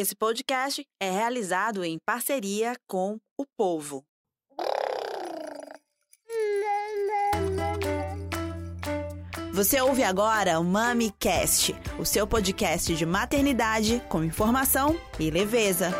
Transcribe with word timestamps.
Esse 0.00 0.14
podcast 0.14 0.86
é 1.02 1.10
realizado 1.10 1.84
em 1.84 1.98
parceria 2.06 2.76
com 2.86 3.18
o 3.36 3.44
povo. 3.56 4.04
Você 9.52 9.80
ouve 9.80 10.04
agora 10.04 10.60
o 10.60 10.64
MamiCast, 10.64 11.74
o 11.98 12.04
seu 12.04 12.28
podcast 12.28 12.94
de 12.94 13.04
maternidade 13.04 14.00
com 14.08 14.22
informação 14.22 14.96
e 15.18 15.32
leveza. 15.32 15.92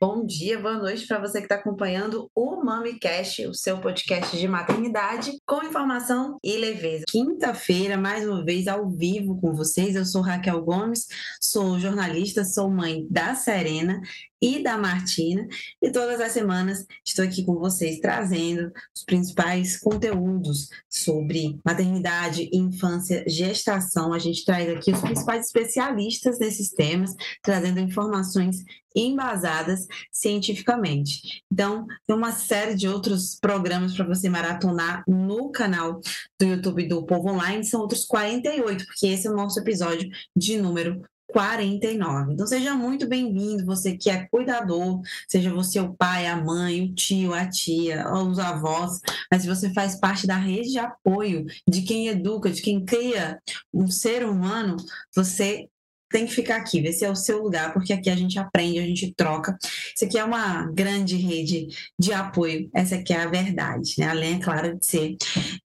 Bom 0.00 0.24
dia, 0.24 0.56
boa 0.60 0.78
noite 0.78 1.08
para 1.08 1.18
você 1.18 1.38
que 1.40 1.46
está 1.46 1.56
acompanhando 1.56 2.30
o 2.32 2.62
MamiCast, 2.64 3.48
o 3.48 3.52
seu 3.52 3.80
podcast 3.80 4.38
de 4.38 4.46
maternidade 4.46 5.32
com 5.44 5.60
informação 5.64 6.38
e 6.40 6.56
leveza. 6.56 7.02
Quinta-feira, 7.08 7.96
mais 7.96 8.24
uma 8.24 8.44
vez, 8.44 8.68
ao 8.68 8.88
vivo 8.88 9.40
com 9.40 9.52
vocês. 9.52 9.96
Eu 9.96 10.04
sou 10.04 10.22
Raquel 10.22 10.62
Gomes, 10.62 11.08
sou 11.40 11.80
jornalista, 11.80 12.44
sou 12.44 12.70
mãe 12.70 13.08
da 13.10 13.34
Serena 13.34 14.00
e 14.40 14.62
da 14.62 14.78
Martina. 14.78 15.46
E 15.82 15.90
todas 15.90 16.20
as 16.20 16.32
semanas 16.32 16.86
estou 17.04 17.24
aqui 17.24 17.44
com 17.44 17.56
vocês 17.56 18.00
trazendo 18.00 18.72
os 18.94 19.02
principais 19.04 19.78
conteúdos 19.78 20.68
sobre 20.88 21.58
maternidade, 21.64 22.48
infância, 22.52 23.24
gestação. 23.26 24.12
A 24.12 24.18
gente 24.18 24.44
traz 24.44 24.68
aqui 24.68 24.92
os 24.92 25.00
principais 25.00 25.46
especialistas 25.46 26.38
nesses 26.38 26.70
temas, 26.70 27.14
trazendo 27.42 27.80
informações 27.80 28.64
embasadas 28.94 29.86
cientificamente. 30.10 31.42
Então, 31.52 31.86
tem 32.06 32.16
uma 32.16 32.32
série 32.32 32.74
de 32.74 32.88
outros 32.88 33.38
programas 33.40 33.94
para 33.94 34.06
você 34.06 34.28
maratonar 34.28 35.04
no 35.06 35.50
canal 35.50 36.00
do 36.38 36.46
YouTube 36.46 36.88
do 36.88 37.04
Povo 37.04 37.30
Online, 37.30 37.64
são 37.64 37.80
outros 37.80 38.04
48, 38.04 38.86
porque 38.86 39.06
esse 39.06 39.26
é 39.26 39.30
o 39.30 39.36
nosso 39.36 39.60
episódio 39.60 40.08
de 40.34 40.56
número 40.56 41.02
49. 41.28 42.32
Então 42.32 42.46
seja 42.46 42.74
muito 42.74 43.06
bem-vindo, 43.06 43.64
você 43.64 43.96
que 43.96 44.10
é 44.10 44.26
cuidador, 44.26 45.00
seja 45.28 45.52
você 45.52 45.78
o 45.80 45.94
pai, 45.94 46.26
a 46.26 46.36
mãe, 46.36 46.82
o 46.82 46.94
tio, 46.94 47.34
a 47.34 47.48
tia, 47.48 48.10
os 48.12 48.38
avós, 48.38 49.00
mas 49.30 49.44
você 49.44 49.72
faz 49.72 49.94
parte 49.96 50.26
da 50.26 50.36
rede 50.36 50.72
de 50.72 50.78
apoio 50.78 51.44
de 51.68 51.82
quem 51.82 52.08
educa, 52.08 52.50
de 52.50 52.62
quem 52.62 52.84
cria 52.84 53.38
um 53.72 53.88
ser 53.88 54.24
humano, 54.24 54.76
você 55.14 55.68
tem 56.10 56.26
que 56.26 56.34
ficar 56.34 56.56
aqui, 56.56 56.78
esse 56.86 57.04
é 57.04 57.10
o 57.10 57.16
seu 57.16 57.42
lugar, 57.42 57.72
porque 57.72 57.92
aqui 57.92 58.08
a 58.08 58.16
gente 58.16 58.38
aprende, 58.38 58.78
a 58.78 58.86
gente 58.86 59.12
troca. 59.14 59.56
Isso 59.94 60.04
aqui 60.04 60.18
é 60.18 60.24
uma 60.24 60.64
grande 60.72 61.16
rede 61.16 61.68
de 61.98 62.12
apoio, 62.12 62.70
essa 62.74 62.96
aqui 62.96 63.12
é 63.12 63.20
a 63.20 63.28
verdade, 63.28 63.94
né? 63.98 64.08
Além, 64.08 64.36
é 64.36 64.38
claro, 64.38 64.78
de 64.78 64.86
ser 64.86 65.16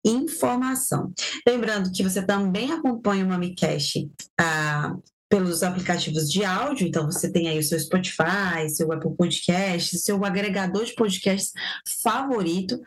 informação. 0.03 1.13
Lembrando 1.47 1.91
que 1.91 2.03
você 2.03 2.21
também 2.21 2.71
acompanha 2.71 3.25
o 3.25 3.29
MamiCast 3.29 4.09
ah, 4.39 4.95
pelos 5.33 5.63
aplicativos 5.63 6.31
de 6.31 6.45
áudio, 6.45 6.87
então 6.87 7.07
você 7.07 7.27
tem 7.27 7.49
aí 7.49 7.57
o 7.57 7.63
seu 7.63 7.79
Spotify, 7.79 8.69
seu 8.69 8.91
Apple 8.91 9.15
Podcast, 9.15 9.97
seu 9.97 10.23
agregador 10.23 10.85
de 10.85 10.93
podcasts 10.93 11.51
favorito. 12.03 12.79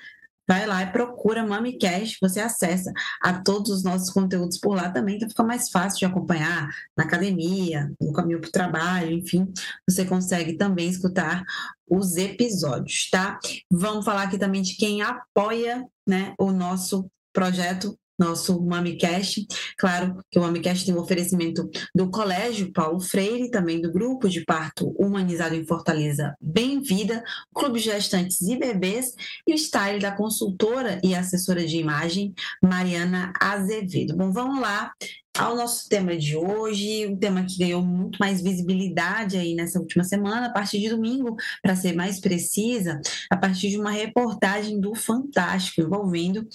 Vai 0.48 0.64
lá 0.64 0.80
e 0.84 0.92
procura 0.92 1.44
MamiCast, 1.44 2.19
você 2.22 2.38
acessa 2.38 2.92
a 3.20 3.42
todos 3.42 3.72
os 3.72 3.83
nossos 3.83 4.11
conteúdos 4.11 4.61
por 4.61 4.77
lá 4.77 4.88
também, 4.92 5.16
então 5.16 5.28
fica 5.28 5.42
mais 5.42 5.70
fácil 5.70 5.98
de 5.98 6.05
acompanhar 6.05 6.69
na 6.97 7.03
academia, 7.03 7.92
no 8.00 8.12
caminho 8.12 8.41
para 8.41 8.48
o 8.48 8.53
trabalho, 8.53 9.10
enfim, 9.10 9.53
você 9.88 10.05
consegue 10.05 10.53
também 10.53 10.88
escutar 10.88 11.42
os 11.91 12.16
episódios, 12.16 13.10
tá? 13.10 13.41
Vamos 13.69 14.05
falar 14.05 14.22
aqui 14.22 14.38
também 14.38 14.62
de 14.62 14.77
quem 14.77 15.03
apoia 15.03 15.84
né, 16.06 16.33
o 16.38 16.53
nosso 16.53 17.10
projeto 17.33 17.98
nosso 18.19 18.61
MamiCast. 18.64 19.47
Claro 19.77 20.19
que 20.31 20.39
o 20.39 20.42
MamiCast 20.42 20.86
tem 20.86 20.95
um 20.95 21.00
oferecimento 21.00 21.69
do 21.95 22.11
Colégio 22.11 22.72
Paulo 22.72 23.00
Freire, 23.00 23.50
também 23.50 23.81
do 23.81 23.92
Grupo 23.92 24.28
de 24.28 24.45
Parto 24.45 24.89
Humanizado 24.98 25.55
em 25.55 25.67
Fortaleza 25.67 26.34
Bem-Vida, 26.41 27.22
Clube 27.55 27.78
Gestantes 27.78 28.41
e 28.42 28.56
Bebês 28.56 29.14
e 29.47 29.53
o 29.53 29.59
style 29.59 30.00
da 30.00 30.12
consultora 30.12 31.00
e 31.03 31.15
assessora 31.15 31.66
de 31.66 31.77
imagem 31.78 32.34
Mariana 32.62 33.32
Azevedo. 33.41 34.16
Bom, 34.16 34.33
vamos 34.33 34.60
lá 34.60 34.93
ao 35.38 35.54
nosso 35.54 35.88
tema 35.88 36.16
de 36.16 36.36
hoje, 36.36 37.06
um 37.06 37.16
tema 37.16 37.44
que 37.44 37.58
ganhou 37.58 37.82
muito 37.82 38.19
mais 38.19 38.41
visibilidade 38.41 39.36
aí 39.36 39.54
nessa 39.54 39.78
última 39.78 40.04
semana, 40.04 40.47
a 40.47 40.52
partir 40.52 40.80
de 40.80 40.88
domingo, 40.88 41.36
para 41.62 41.76
ser 41.76 41.94
mais 41.94 42.20
precisa, 42.20 43.00
a 43.30 43.36
partir 43.36 43.70
de 43.70 43.78
uma 43.78 43.91
reportagem 43.91 44.80
do 44.80 44.94
Fantástico 44.94 45.80
envolvendo 45.80 46.47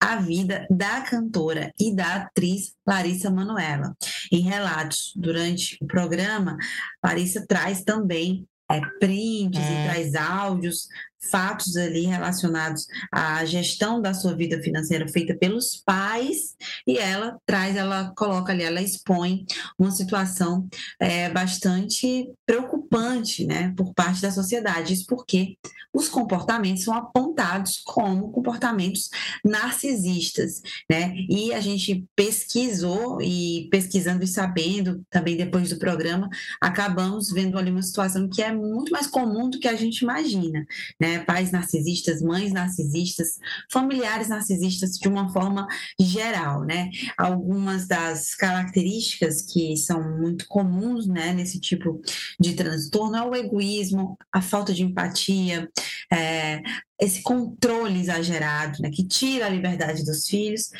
a 0.00 0.16
vida 0.16 0.66
da 0.70 1.00
cantora 1.00 1.72
e 1.78 1.94
da 1.94 2.16
atriz 2.16 2.74
Larissa 2.86 3.30
Manoela. 3.30 3.96
Em 4.30 4.40
relatos 4.40 5.12
durante 5.16 5.78
o 5.80 5.86
programa, 5.86 6.56
Larissa 7.02 7.44
traz 7.46 7.82
também 7.82 8.46
é, 8.70 8.80
prints 8.98 9.60
é. 9.60 9.62
e 9.62 9.88
traz 9.88 10.14
áudios 10.14 10.88
fatos 11.30 11.76
ali 11.76 12.06
relacionados 12.06 12.86
à 13.12 13.44
gestão 13.44 14.00
da 14.00 14.14
sua 14.14 14.34
vida 14.34 14.60
financeira 14.62 15.08
feita 15.08 15.36
pelos 15.36 15.82
pais 15.84 16.56
e 16.86 16.98
ela 16.98 17.38
traz, 17.44 17.76
ela 17.76 18.12
coloca 18.16 18.52
ali, 18.52 18.62
ela 18.62 18.82
expõe 18.82 19.44
uma 19.78 19.90
situação 19.90 20.68
é, 21.00 21.28
bastante 21.28 22.30
preocupante, 22.44 23.44
né, 23.44 23.72
por 23.76 23.92
parte 23.94 24.22
da 24.22 24.30
sociedade. 24.30 24.92
Isso 24.92 25.06
porque 25.06 25.56
os 25.96 26.08
comportamentos 26.10 26.84
são 26.84 26.94
apontados 26.94 27.80
como 27.82 28.30
comportamentos 28.30 29.08
narcisistas, 29.42 30.60
né? 30.90 31.14
E 31.28 31.54
a 31.54 31.60
gente 31.60 32.04
pesquisou 32.14 33.18
e 33.22 33.66
pesquisando 33.70 34.22
e 34.22 34.28
sabendo 34.28 35.02
também 35.08 35.38
depois 35.38 35.70
do 35.70 35.78
programa, 35.78 36.28
acabamos 36.60 37.30
vendo 37.30 37.56
ali 37.58 37.70
uma 37.70 37.82
situação 37.82 38.28
que 38.28 38.42
é 38.42 38.52
muito 38.52 38.92
mais 38.92 39.06
comum 39.06 39.48
do 39.48 39.58
que 39.58 39.68
a 39.68 39.74
gente 39.74 40.00
imagina, 40.00 40.66
né? 41.00 41.15
Pais 41.20 41.50
narcisistas, 41.50 42.22
mães 42.22 42.52
narcisistas, 42.52 43.38
familiares 43.70 44.28
narcisistas 44.28 44.98
de 44.98 45.08
uma 45.08 45.32
forma 45.32 45.66
geral, 46.00 46.64
né? 46.64 46.90
Algumas 47.16 47.86
das 47.86 48.34
características 48.34 49.42
que 49.42 49.76
são 49.76 50.18
muito 50.18 50.46
comuns, 50.48 51.06
né, 51.06 51.32
nesse 51.32 51.60
tipo 51.60 52.00
de 52.38 52.54
transtorno 52.54 53.16
é 53.16 53.22
o 53.22 53.34
egoísmo, 53.34 54.16
a 54.32 54.40
falta 54.40 54.72
de 54.72 54.82
empatia, 54.82 55.68
é, 56.12 56.62
esse 57.00 57.22
controle 57.22 58.00
exagerado, 58.00 58.80
né, 58.80 58.90
que 58.90 59.06
tira 59.06 59.46
a 59.46 59.50
liberdade 59.50 60.04
dos 60.04 60.26
filhos 60.26 60.70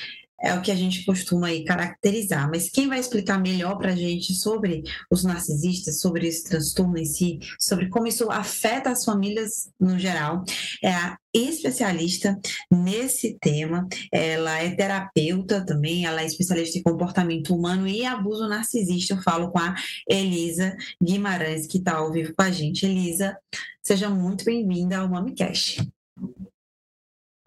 é 0.41 0.55
o 0.55 0.61
que 0.61 0.71
a 0.71 0.75
gente 0.75 1.05
costuma 1.05 1.49
aí 1.49 1.65
caracterizar. 1.65 2.49
Mas 2.49 2.69
quem 2.69 2.89
vai 2.89 3.01
explicar 3.01 3.41
melhor 3.41 3.79
para 3.79 3.93
a 3.93 3.97
gente 3.97 4.35
sobre 4.35 4.83
os 5.11 5.25
narcisistas, 5.25 6.01
sobre 6.01 6.27
esse 6.27 6.45
transtorno 6.45 6.99
em 6.99 7.05
si, 7.05 7.39
sobre 7.59 7.89
como 7.89 8.07
isso 8.07 8.31
afeta 8.31 8.91
as 8.91 9.05
famílias 9.05 9.71
no 9.81 9.99
geral, 9.99 10.45
é 10.83 10.93
a 10.93 11.19
especialista 11.35 12.39
nesse 12.71 13.37
tema. 13.41 13.87
Ela 14.13 14.59
é 14.63 14.75
terapeuta 14.75 15.65
também, 15.65 16.05
ela 16.05 16.23
é 16.23 16.27
especialista 16.27 16.79
em 16.79 16.83
comportamento 16.83 17.55
humano 17.55 17.87
e 17.89 18.05
abuso 18.05 18.49
narcisista. 18.49 19.15
Eu 19.15 19.23
falo 19.23 19.51
com 19.51 19.59
a 19.59 19.75
Elisa 20.09 20.77
Guimarães, 21.03 21.67
que 21.67 21.79
está 21.79 21.97
ao 21.97 22.13
vivo 22.13 22.35
com 22.35 22.43
a 22.43 22.51
gente. 22.51 22.87
Elisa, 22.87 23.37
seja 23.83 24.09
muito 24.09 24.45
bem-vinda 24.45 24.99
ao 24.99 25.09
MamiCast. 25.09 25.87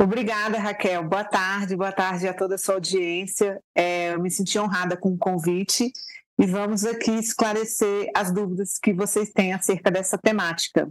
Obrigada, 0.01 0.57
Raquel. 0.57 1.03
Boa 1.03 1.25
tarde, 1.25 1.75
boa 1.75 1.91
tarde 1.91 2.25
a 2.25 2.33
toda 2.33 2.55
a 2.55 2.57
sua 2.57 2.75
audiência. 2.75 3.61
É, 3.75 4.13
eu 4.13 4.21
me 4.21 4.31
senti 4.31 4.57
honrada 4.57 4.95
com 4.95 5.09
o 5.09 5.17
convite 5.17 5.91
e 6.39 6.45
vamos 6.45 6.85
aqui 6.85 7.11
esclarecer 7.11 8.09
as 8.15 8.31
dúvidas 8.31 8.79
que 8.81 8.93
vocês 8.93 9.29
têm 9.29 9.51
acerca 9.51 9.91
dessa 9.91 10.17
temática. 10.17 10.89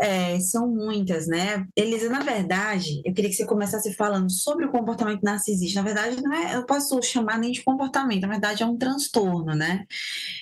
É, 0.00 0.38
são 0.40 0.68
muitas, 0.68 1.26
né? 1.26 1.66
Elisa, 1.74 2.08
na 2.08 2.20
verdade, 2.20 3.00
eu 3.04 3.14
queria 3.14 3.30
que 3.30 3.36
você 3.36 3.46
começasse 3.46 3.94
falando 3.94 4.30
sobre 4.30 4.66
o 4.66 4.70
comportamento 4.70 5.22
narcisista. 5.22 5.80
Na 5.80 5.84
verdade, 5.84 6.22
não 6.22 6.32
é, 6.32 6.56
eu 6.56 6.66
posso 6.66 7.00
chamar 7.02 7.38
nem 7.38 7.52
de 7.52 7.62
comportamento, 7.62 8.22
na 8.22 8.28
verdade 8.28 8.62
é 8.62 8.66
um 8.66 8.76
transtorno, 8.76 9.54
né? 9.54 9.84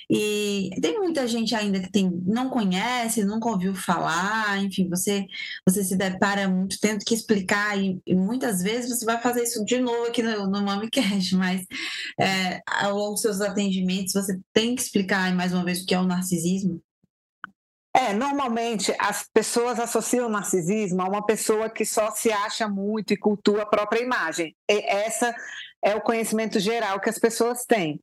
E 0.09 0.69
tem 0.81 0.99
muita 0.99 1.27
gente 1.27 1.55
ainda 1.55 1.79
que 1.79 1.91
tem, 1.91 2.09
não 2.25 2.49
conhece, 2.49 3.23
nunca 3.23 3.49
ouviu 3.49 3.73
falar, 3.73 4.61
enfim, 4.63 4.89
você, 4.89 5.25
você 5.67 5.83
se 5.83 5.95
depara 5.95 6.47
muito 6.47 6.77
tendo 6.79 7.03
que 7.05 7.13
explicar, 7.13 7.77
e, 7.77 7.99
e 8.05 8.15
muitas 8.15 8.61
vezes 8.61 8.89
você 8.89 9.05
vai 9.05 9.21
fazer 9.21 9.43
isso 9.43 9.63
de 9.65 9.79
novo 9.79 10.05
aqui 10.07 10.21
no, 10.21 10.47
no 10.47 10.61
MamiCast, 10.61 11.35
mas 11.37 11.65
é, 12.19 12.61
ao 12.67 12.95
longo 12.95 13.13
dos 13.13 13.21
seus 13.21 13.41
atendimentos 13.41 14.13
você 14.13 14.37
tem 14.53 14.75
que 14.75 14.81
explicar 14.81 15.33
mais 15.33 15.53
uma 15.53 15.63
vez 15.63 15.81
o 15.81 15.85
que 15.85 15.93
é 15.95 15.99
o 15.99 16.05
narcisismo. 16.05 16.81
É, 17.95 18.11
normalmente 18.11 18.93
as 18.99 19.25
pessoas 19.33 19.79
associam 19.79 20.27
o 20.27 20.29
narcisismo 20.29 21.01
a 21.01 21.07
uma 21.07 21.25
pessoa 21.25 21.69
que 21.69 21.85
só 21.85 22.11
se 22.11 22.29
acha 22.29 22.67
muito 22.67 23.13
e 23.13 23.17
cultua 23.17 23.61
a 23.61 23.65
própria 23.65 24.03
imagem. 24.03 24.53
E 24.69 24.79
essa 24.85 25.33
é 25.81 25.95
o 25.95 26.01
conhecimento 26.01 26.59
geral 26.59 26.99
que 26.99 27.09
as 27.09 27.17
pessoas 27.17 27.63
têm. 27.63 28.01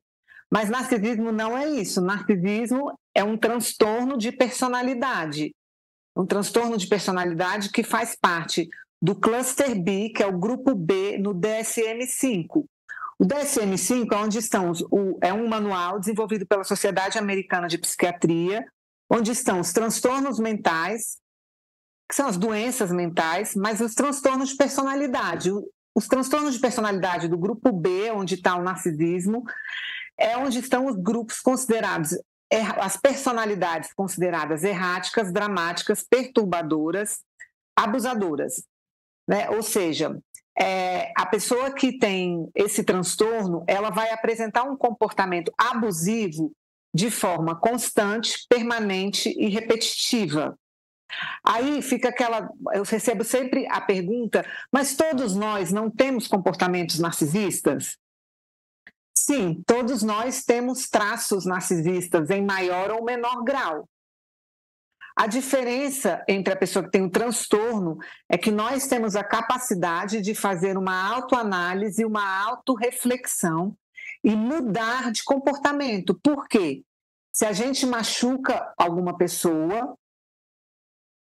Mas 0.51 0.67
narcisismo 0.67 1.31
não 1.31 1.55
é 1.55 1.69
isso. 1.69 2.01
Narcisismo 2.01 2.97
é 3.13 3.23
um 3.23 3.37
transtorno 3.37 4.17
de 4.17 4.31
personalidade. 4.31 5.53
Um 6.15 6.25
transtorno 6.25 6.75
de 6.75 6.87
personalidade 6.87 7.69
que 7.69 7.83
faz 7.83 8.15
parte 8.19 8.67
do 8.99 9.13
cluster 9.13 9.79
B, 9.79 10.09
que 10.09 10.23
é 10.23 10.27
o 10.27 10.39
grupo 10.39 10.73
B 10.73 11.19
no 11.19 11.35
DSM-5. 11.35 12.65
O 13.19 13.25
DSM-5 13.25 14.11
é 14.11 14.15
onde 14.15 14.39
estão 14.39 14.71
o, 14.89 15.19
é 15.21 15.31
um 15.31 15.47
manual 15.47 15.99
desenvolvido 15.99 16.47
pela 16.47 16.63
Sociedade 16.63 17.19
Americana 17.19 17.67
de 17.67 17.77
Psiquiatria, 17.77 18.65
onde 19.13 19.31
estão 19.31 19.59
os 19.59 19.71
transtornos 19.71 20.39
mentais, 20.39 21.19
que 22.09 22.15
são 22.15 22.27
as 22.27 22.35
doenças 22.35 22.91
mentais, 22.91 23.55
mas 23.55 23.79
os 23.79 23.93
transtornos 23.93 24.49
de 24.49 24.57
personalidade. 24.57 25.51
Os 25.95 26.07
transtornos 26.07 26.55
de 26.55 26.59
personalidade 26.59 27.27
do 27.27 27.37
grupo 27.37 27.71
B, 27.71 28.09
onde 28.11 28.33
está 28.33 28.55
o 28.55 28.63
narcisismo, 28.63 29.43
é 30.17 30.35
onde 30.35 30.57
estão 30.59 30.87
os 30.87 30.95
grupos 30.95 31.39
considerados 31.39 32.17
as 32.79 32.97
personalidades 32.97 33.91
consideradas 33.93 34.63
erráticas, 34.63 35.31
dramáticas, 35.31 36.03
perturbadoras, 36.07 37.21
abusadoras. 37.75 38.63
Né? 39.27 39.49
Ou 39.49 39.63
seja, 39.63 40.19
é, 40.59 41.11
a 41.17 41.25
pessoa 41.25 41.71
que 41.73 41.97
tem 41.97 42.47
esse 42.53 42.83
transtorno, 42.83 43.63
ela 43.67 43.89
vai 43.89 44.11
apresentar 44.11 44.63
um 44.63 44.77
comportamento 44.77 45.51
abusivo 45.57 46.53
de 46.93 47.09
forma 47.09 47.55
constante, 47.55 48.45
permanente 48.47 49.29
e 49.29 49.49
repetitiva. 49.49 50.57
Aí 51.43 51.81
fica 51.81 52.09
aquela. 52.09 52.49
Eu 52.73 52.83
recebo 52.83 53.23
sempre 53.23 53.67
a 53.69 53.81
pergunta, 53.81 54.45
mas 54.71 54.95
todos 54.95 55.35
nós 55.35 55.71
não 55.71 55.89
temos 55.89 56.27
comportamentos 56.27 56.99
narcisistas? 56.99 57.97
Sim, 59.15 59.63
todos 59.65 60.01
nós 60.03 60.43
temos 60.43 60.89
traços 60.89 61.45
narcisistas 61.45 62.29
em 62.29 62.43
maior 62.43 62.91
ou 62.91 63.03
menor 63.03 63.43
grau. 63.43 63.87
A 65.15 65.27
diferença 65.27 66.23
entre 66.27 66.51
a 66.51 66.57
pessoa 66.57 66.83
que 66.83 66.89
tem 66.89 67.03
o 67.03 67.09
transtorno 67.09 67.99
é 68.27 68.35
que 68.37 68.49
nós 68.49 68.87
temos 68.87 69.15
a 69.15 69.23
capacidade 69.23 70.19
de 70.19 70.33
fazer 70.33 70.75
uma 70.75 71.13
autoanálise, 71.13 72.03
uma 72.03 72.43
autorreflexão 72.43 73.77
e 74.23 74.35
mudar 74.35 75.11
de 75.11 75.23
comportamento. 75.23 76.17
Por 76.23 76.47
quê? 76.47 76.83
Se 77.31 77.45
a 77.45 77.51
gente 77.51 77.85
machuca 77.85 78.73
alguma 78.77 79.17
pessoa, 79.17 79.97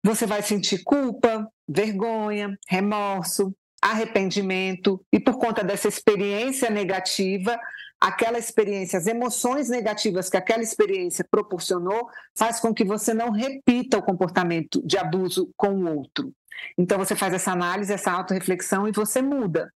você 0.05 0.27
vai 0.27 0.43
sentir 0.43 0.85
culpa, 0.85 1.51
vergonha, 1.67 2.57
remorso, 2.69 3.55
arrependimento, 3.83 5.05
e 5.13 5.19
por 5.19 5.39
conta 5.39 5.65
dessa 5.65 5.89
experiência 5.89 6.71
negativa, 6.71 7.59
aquela 8.01 8.39
experiência, 8.39 8.99
as 8.99 9.07
emoções 9.07 9.69
negativas 9.69 10.29
que 10.29 10.37
aquela 10.37 10.63
experiência 10.63 11.27
proporcionou, 11.31 12.09
faz 12.37 12.61
com 12.61 12.75
que 12.75 12.85
você 12.85 13.15
não 13.15 13.31
repita 13.31 13.99
o 13.99 14.03
comportamento 14.03 14.81
de 14.87 14.99
abuso 14.99 15.51
com 15.57 15.71
o 15.71 15.97
outro. 15.97 16.33
Então 16.77 16.99
você 16.99 17.15
faz 17.15 17.35
essa 17.35 17.53
análise, 17.53 17.93
essa 17.93 18.13
autorreflexão 18.13 18.87
e 18.89 18.93
você 18.93 19.23
muda. 19.23 19.73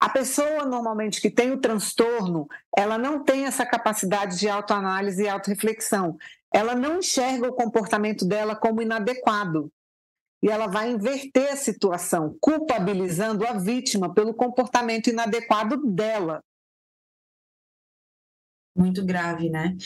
A 0.00 0.08
pessoa 0.08 0.64
normalmente 0.64 1.20
que 1.20 1.30
tem 1.30 1.52
o 1.52 1.60
transtorno, 1.60 2.48
ela 2.74 2.96
não 2.96 3.22
tem 3.22 3.44
essa 3.44 3.66
capacidade 3.66 4.38
de 4.38 4.48
autoanálise 4.48 5.22
e 5.22 5.28
autorreflexão. 5.28 6.16
Ela 6.52 6.74
não 6.74 6.98
enxerga 6.98 7.46
o 7.46 7.52
comportamento 7.52 8.26
dela 8.26 8.56
como 8.56 8.80
inadequado 8.80 9.70
e 10.42 10.48
ela 10.48 10.66
vai 10.66 10.90
inverter 10.90 11.52
a 11.52 11.56
situação, 11.56 12.34
culpabilizando 12.40 13.46
a 13.46 13.52
vítima 13.52 14.12
pelo 14.14 14.32
comportamento 14.32 15.08
inadequado 15.08 15.76
dela. 15.84 16.42
Muito 18.74 19.04
grave, 19.04 19.50
né? 19.50 19.76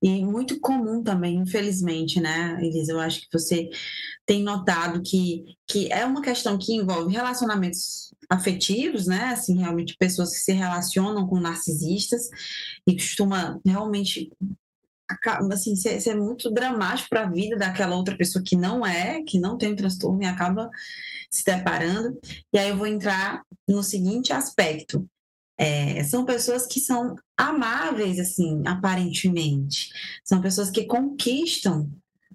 E 0.00 0.24
muito 0.24 0.60
comum 0.60 1.02
também, 1.02 1.36
infelizmente, 1.38 2.20
né, 2.20 2.56
Elisa? 2.60 2.92
Eu 2.92 3.00
acho 3.00 3.22
que 3.22 3.28
você 3.32 3.68
tem 4.24 4.44
notado 4.44 5.02
que, 5.02 5.56
que 5.66 5.90
é 5.92 6.04
uma 6.04 6.22
questão 6.22 6.56
que 6.56 6.74
envolve 6.74 7.12
relacionamentos 7.12 8.13
afetivos, 8.34 9.06
né? 9.06 9.26
Assim, 9.26 9.58
realmente 9.58 9.96
pessoas 9.98 10.30
que 10.32 10.40
se 10.40 10.52
relacionam 10.52 11.26
com 11.26 11.40
narcisistas 11.40 12.28
e 12.86 12.94
costuma 12.94 13.60
realmente 13.64 14.30
assim, 15.52 15.76
ser, 15.76 16.00
ser 16.00 16.14
muito 16.14 16.50
dramático 16.50 17.10
para 17.10 17.24
a 17.24 17.30
vida 17.30 17.56
daquela 17.56 17.94
outra 17.94 18.16
pessoa 18.16 18.42
que 18.44 18.56
não 18.56 18.84
é, 18.84 19.22
que 19.22 19.38
não 19.38 19.58
tem 19.58 19.76
transtorno 19.76 20.22
e 20.22 20.26
acaba 20.26 20.70
se 21.30 21.44
deparando. 21.44 22.18
E 22.52 22.58
aí 22.58 22.70
eu 22.70 22.76
vou 22.76 22.86
entrar 22.86 23.42
no 23.68 23.82
seguinte 23.82 24.32
aspecto. 24.32 25.06
É, 25.56 26.02
são 26.04 26.24
pessoas 26.24 26.66
que 26.66 26.80
são 26.80 27.14
amáveis, 27.36 28.18
assim, 28.18 28.62
aparentemente. 28.66 29.90
São 30.24 30.40
pessoas 30.40 30.70
que 30.70 30.84
conquistam 30.84 31.90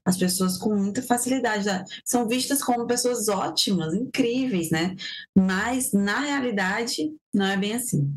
as 0.09 0.17
pessoas 0.17 0.57
com 0.57 0.75
muita 0.75 1.01
facilidade. 1.01 1.65
Né? 1.65 1.85
São 2.03 2.27
vistas 2.27 2.63
como 2.63 2.87
pessoas 2.87 3.29
ótimas, 3.29 3.93
incríveis, 3.93 4.71
né? 4.71 4.95
Mas, 5.37 5.93
na 5.93 6.19
realidade, 6.19 7.13
não 7.33 7.45
é 7.45 7.55
bem 7.55 7.75
assim. 7.75 8.11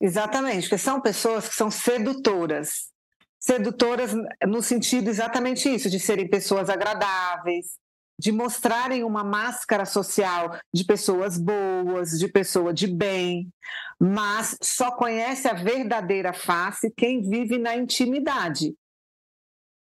Exatamente, 0.00 0.62
porque 0.62 0.76
são 0.76 1.00
pessoas 1.00 1.48
que 1.48 1.54
são 1.54 1.70
sedutoras 1.70 2.94
sedutoras 3.38 4.12
no 4.44 4.60
sentido 4.60 5.08
exatamente 5.08 5.72
isso, 5.72 5.88
de 5.88 6.00
serem 6.00 6.28
pessoas 6.28 6.68
agradáveis, 6.68 7.78
de 8.18 8.32
mostrarem 8.32 9.04
uma 9.04 9.22
máscara 9.22 9.84
social 9.84 10.58
de 10.74 10.84
pessoas 10.84 11.38
boas, 11.38 12.18
de 12.18 12.26
pessoa 12.26 12.74
de 12.74 12.88
bem, 12.88 13.48
mas 14.00 14.56
só 14.60 14.90
conhece 14.90 15.46
a 15.46 15.52
verdadeira 15.52 16.32
face 16.32 16.92
quem 16.96 17.22
vive 17.22 17.56
na 17.56 17.76
intimidade. 17.76 18.74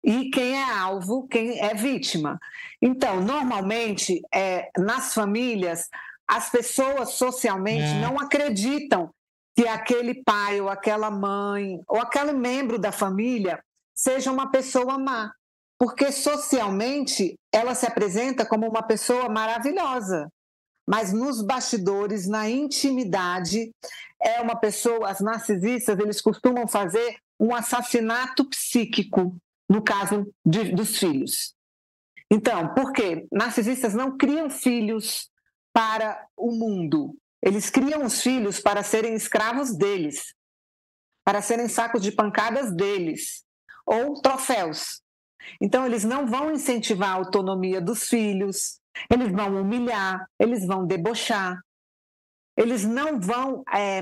E 0.07 0.31
quem 0.31 0.55
é 0.55 0.63
alvo, 0.63 1.27
quem 1.27 1.59
é 1.59 1.75
vítima. 1.75 2.39
Então, 2.81 3.21
normalmente, 3.21 4.23
é, 4.33 4.71
nas 4.79 5.13
famílias, 5.13 5.89
as 6.29 6.49
pessoas 6.49 7.15
socialmente 7.15 7.83
é. 7.83 8.01
não 8.01 8.17
acreditam 8.17 9.11
que 9.57 9.67
aquele 9.67 10.23
pai 10.23 10.61
ou 10.61 10.69
aquela 10.69 11.11
mãe 11.11 11.81
ou 11.89 11.99
aquele 11.99 12.33
membro 12.33 12.79
da 12.79 12.93
família 12.93 13.61
seja 13.93 14.31
uma 14.31 14.49
pessoa 14.49 14.97
má, 14.97 15.33
porque 15.77 16.13
socialmente 16.13 17.35
ela 17.53 17.75
se 17.75 17.87
apresenta 17.87 18.47
como 18.47 18.69
uma 18.69 18.83
pessoa 18.83 19.29
maravilhosa, 19.29 20.31
mas 20.87 21.13
nos 21.13 21.43
bastidores, 21.43 22.29
na 22.29 22.49
intimidade, 22.49 23.73
é 24.23 24.41
uma 24.41 24.55
pessoa. 24.55 25.11
As 25.11 25.21
narcisistas 25.21 25.99
eles 25.99 26.21
costumam 26.21 26.69
fazer 26.69 27.17
um 27.41 27.55
assassinato 27.55 28.45
psíquico, 28.45 29.37
no 29.69 29.83
caso 29.83 30.27
de, 30.45 30.73
dos 30.73 30.99
filhos. 30.99 31.55
Então, 32.31 32.75
por 32.75 32.93
quê? 32.93 33.27
Narcisistas 33.31 33.95
não 33.95 34.17
criam 34.17 34.51
filhos 34.51 35.31
para 35.73 36.27
o 36.37 36.51
mundo, 36.53 37.17
eles 37.43 37.71
criam 37.71 38.05
os 38.05 38.23
filhos 38.23 38.61
para 38.61 38.83
serem 38.83 39.15
escravos 39.15 39.77
deles, 39.77 40.35
para 41.25 41.43
serem 41.43 41.69
sacos 41.69 42.03
de 42.03 42.11
pancadas 42.11 42.75
deles, 42.75 43.45
ou 43.85 44.21
troféus. 44.21 45.01
Então, 45.61 45.87
eles 45.87 46.03
não 46.03 46.27
vão 46.27 46.51
incentivar 46.51 47.11
a 47.11 47.15
autonomia 47.15 47.81
dos 47.81 48.09
filhos, 48.09 48.81
eles 49.11 49.31
vão 49.31 49.61
humilhar, 49.61 50.29
eles 50.39 50.67
vão 50.67 50.87
debochar, 50.87 51.61
eles 52.57 52.85
não 52.85 53.21
vão 53.21 53.63
é, 53.73 54.01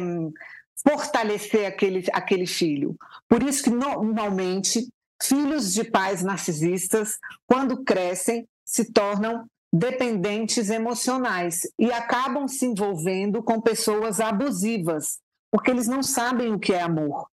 fortalecer 0.86 1.66
aquele, 1.66 2.04
aquele 2.12 2.46
filho. 2.46 2.96
Por 3.28 3.42
isso 3.42 3.64
que, 3.64 3.70
normalmente, 3.70 4.88
filhos 5.26 5.72
de 5.72 5.84
pais 5.84 6.22
narcisistas, 6.22 7.18
quando 7.46 7.84
crescem, 7.84 8.46
se 8.64 8.92
tornam 8.92 9.46
dependentes 9.72 10.70
emocionais 10.70 11.60
e 11.78 11.92
acabam 11.92 12.46
se 12.46 12.64
envolvendo 12.64 13.42
com 13.42 13.60
pessoas 13.60 14.20
abusivas, 14.20 15.18
porque 15.50 15.70
eles 15.70 15.88
não 15.88 16.02
sabem 16.02 16.52
o 16.52 16.58
que 16.58 16.72
é 16.72 16.80
amor. 16.80 17.26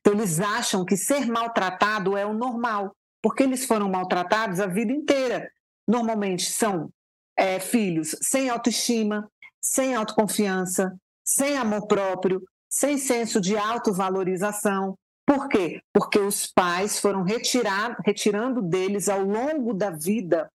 Então, 0.00 0.14
eles 0.14 0.40
acham 0.40 0.84
que 0.84 0.96
ser 0.96 1.26
maltratado 1.26 2.16
é 2.16 2.24
o 2.24 2.34
normal, 2.34 2.94
porque 3.22 3.42
eles 3.42 3.64
foram 3.64 3.88
maltratados 3.88 4.60
a 4.60 4.66
vida 4.66 4.92
inteira. 4.92 5.50
Normalmente 5.86 6.50
são 6.50 6.90
é, 7.36 7.58
filhos 7.58 8.16
sem 8.22 8.48
autoestima, 8.48 9.28
sem 9.60 9.94
autoconfiança, 9.94 10.94
sem 11.24 11.56
amor 11.56 11.86
próprio, 11.86 12.42
sem 12.68 12.98
senso 12.98 13.40
de 13.40 13.56
autovalorização. 13.56 14.96
Por 15.26 15.48
quê? 15.48 15.80
Porque 15.92 16.18
os 16.18 16.46
pais 16.46 17.00
foram 17.00 17.22
retirar, 17.22 17.96
retirando 18.04 18.60
deles 18.60 19.08
ao 19.08 19.22
longo 19.22 19.72
da 19.72 19.90
vida 19.90 20.50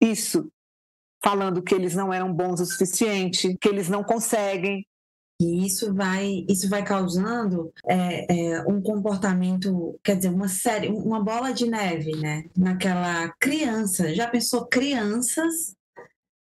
isso 0.00 0.50
falando 1.22 1.62
que 1.62 1.74
eles 1.74 1.94
não 1.94 2.12
eram 2.12 2.32
bons 2.32 2.60
o 2.60 2.66
suficiente, 2.66 3.56
que 3.58 3.68
eles 3.68 3.88
não 3.88 4.04
conseguem. 4.04 4.86
E 5.40 5.66
isso 5.66 5.92
vai, 5.92 6.44
isso 6.48 6.68
vai 6.68 6.84
causando 6.84 7.72
é, 7.88 8.52
é, 8.52 8.62
um 8.68 8.80
comportamento, 8.80 9.98
quer 10.04 10.16
dizer, 10.16 10.28
uma 10.28 10.48
série, 10.48 10.88
uma 10.88 11.24
bola 11.24 11.52
de 11.52 11.66
neve, 11.66 12.14
né? 12.16 12.44
Naquela 12.56 13.28
criança. 13.40 14.14
Já 14.14 14.28
pensou 14.28 14.66
crianças 14.66 15.74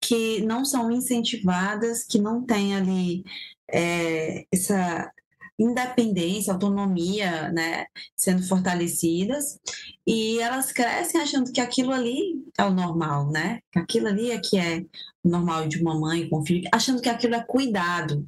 que 0.03 0.41
não 0.43 0.65
são 0.65 0.91
incentivadas, 0.91 2.05
que 2.05 2.19
não 2.19 2.43
têm 2.43 2.75
ali 2.75 3.23
é, 3.71 4.45
essa 4.51 5.13
independência, 5.61 6.52
autonomia, 6.52 7.52
né, 7.52 7.85
sendo 8.17 8.43
fortalecidas, 8.43 9.59
e 10.07 10.38
elas 10.40 10.73
crescem 10.73 11.21
achando 11.21 11.52
que 11.52 11.61
aquilo 11.61 11.93
ali 11.93 12.43
é 12.59 12.64
o 12.64 12.73
normal, 12.73 13.31
né? 13.31 13.61
Que 13.71 13.79
aquilo 13.79 14.09
ali 14.09 14.31
é 14.31 14.38
que 14.38 14.59
é 14.59 14.81
o 15.23 15.29
normal 15.29 15.69
de 15.69 15.81
uma 15.81 15.99
mãe 15.99 16.29
com 16.29 16.40
um 16.40 16.47
filho, 16.47 16.69
achando 16.73 17.02
que 17.02 17.09
aquilo 17.09 17.35
é 17.35 17.45
cuidado. 17.45 18.26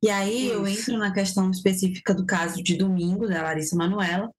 E 0.00 0.08
aí 0.08 0.46
Isso. 0.46 0.54
eu 0.54 0.66
entro 0.66 0.96
na 0.96 1.12
questão 1.12 1.50
específica 1.50 2.14
do 2.14 2.24
caso 2.24 2.62
de 2.62 2.76
domingo 2.76 3.26
da 3.26 3.42
Larissa 3.42 3.76
Manuela. 3.76 4.30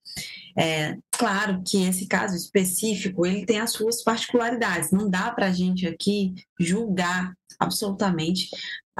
É, 0.58 0.96
claro 1.12 1.62
que 1.64 1.84
esse 1.84 2.06
caso 2.06 2.34
específico 2.34 3.26
ele 3.26 3.44
tem 3.44 3.60
as 3.60 3.72
suas 3.72 4.02
particularidades. 4.02 4.90
Não 4.90 5.08
dá 5.08 5.30
para 5.30 5.46
a 5.46 5.52
gente 5.52 5.86
aqui 5.86 6.34
julgar 6.58 7.34
absolutamente 7.58 8.48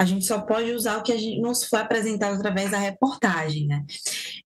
a 0.00 0.04
gente 0.06 0.24
só 0.24 0.40
pode 0.40 0.72
usar 0.72 0.96
o 0.96 1.02
que 1.02 1.12
a 1.12 1.16
gente 1.18 1.42
nos 1.42 1.64
foi 1.64 1.78
apresentado 1.78 2.34
através 2.34 2.70
da 2.70 2.78
reportagem, 2.78 3.66
né? 3.66 3.84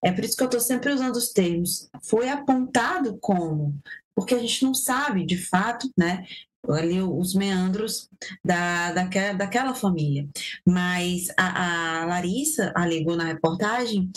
É 0.03 0.11
por 0.11 0.25
isso 0.25 0.35
que 0.35 0.43
eu 0.43 0.47
estou 0.47 0.59
sempre 0.59 0.91
usando 0.91 1.15
os 1.15 1.29
termos. 1.29 1.89
Foi 2.03 2.27
apontado 2.27 3.17
como, 3.21 3.73
porque 4.13 4.35
a 4.35 4.37
gente 4.37 4.65
não 4.65 4.73
sabe 4.73 5.25
de 5.25 5.37
fato, 5.37 5.89
né? 5.97 6.25
ali 6.67 7.01
os 7.01 7.35
meandros 7.35 8.09
da, 8.43 8.91
daquela, 8.91 9.33
daquela 9.33 9.75
família. 9.75 10.27
Mas 10.67 11.27
a, 11.37 12.01
a 12.01 12.05
Larissa 12.05 12.73
alegou 12.75 13.15
na 13.15 13.25
reportagem 13.25 14.11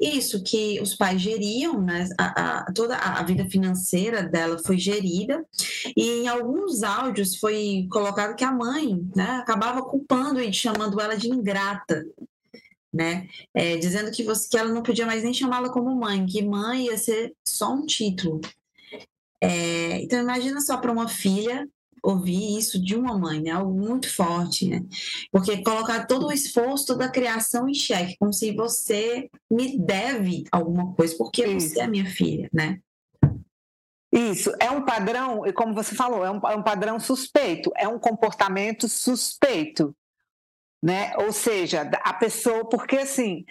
isso, 0.00 0.42
que 0.42 0.80
os 0.80 0.94
pais 0.94 1.20
geriam, 1.20 1.80
né, 1.82 2.08
a, 2.18 2.60
a, 2.60 2.72
toda 2.72 2.96
a 2.96 3.22
vida 3.22 3.44
financeira 3.50 4.22
dela 4.22 4.58
foi 4.58 4.78
gerida, 4.78 5.44
e 5.94 6.22
em 6.22 6.28
alguns 6.28 6.82
áudios 6.82 7.36
foi 7.36 7.86
colocado 7.90 8.34
que 8.34 8.44
a 8.44 8.50
mãe 8.50 9.06
né, 9.14 9.40
acabava 9.42 9.82
culpando 9.82 10.40
e 10.40 10.52
chamando 10.52 10.98
ela 11.00 11.16
de 11.16 11.28
ingrata, 11.28 12.06
né? 12.92 13.28
É, 13.54 13.76
dizendo 13.76 14.10
que, 14.10 14.24
você, 14.24 14.48
que 14.48 14.58
ela 14.58 14.72
não 14.72 14.82
podia 14.82 15.06
mais 15.06 15.22
nem 15.22 15.34
chamá-la 15.34 15.68
como 15.70 15.94
mãe, 15.94 16.26
que 16.26 16.42
mãe 16.42 16.86
ia 16.86 16.98
ser 16.98 17.34
só 17.46 17.72
um 17.72 17.86
título. 17.86 18.40
É, 19.40 20.02
então 20.02 20.18
imagina 20.18 20.60
só 20.60 20.76
para 20.76 20.90
uma 20.90 21.08
filha 21.08 21.68
ouvir 22.02 22.58
isso 22.58 22.82
de 22.82 22.94
uma 22.94 23.18
mãe, 23.18 23.40
né? 23.40 23.50
Algo 23.50 23.72
muito 23.72 24.12
forte, 24.12 24.68
né? 24.68 24.82
Porque 25.30 25.62
colocar 25.62 26.06
todo 26.06 26.26
o 26.26 26.32
esforço 26.32 26.96
da 26.96 27.08
criação 27.08 27.68
em 27.68 27.74
xeque, 27.74 28.16
como 28.18 28.32
se 28.32 28.52
você 28.52 29.30
me 29.50 29.78
deve 29.78 30.44
alguma 30.50 30.92
coisa, 30.94 31.16
porque 31.16 31.46
isso. 31.46 31.70
você 31.70 31.80
é 31.80 31.86
minha 31.86 32.06
filha, 32.06 32.48
né? 32.52 32.78
Isso, 34.12 34.52
é 34.58 34.70
um 34.70 34.84
padrão, 34.84 35.46
e 35.46 35.52
como 35.52 35.72
você 35.72 35.94
falou, 35.94 36.24
é 36.24 36.30
um, 36.30 36.40
é 36.48 36.56
um 36.56 36.62
padrão 36.64 36.98
suspeito, 36.98 37.70
é 37.76 37.86
um 37.86 37.98
comportamento 37.98 38.88
suspeito, 38.88 39.94
né? 40.82 41.12
Ou 41.18 41.32
seja, 41.32 41.82
a 42.02 42.12
pessoa, 42.14 42.68
porque 42.68 42.96
assim, 42.96 43.44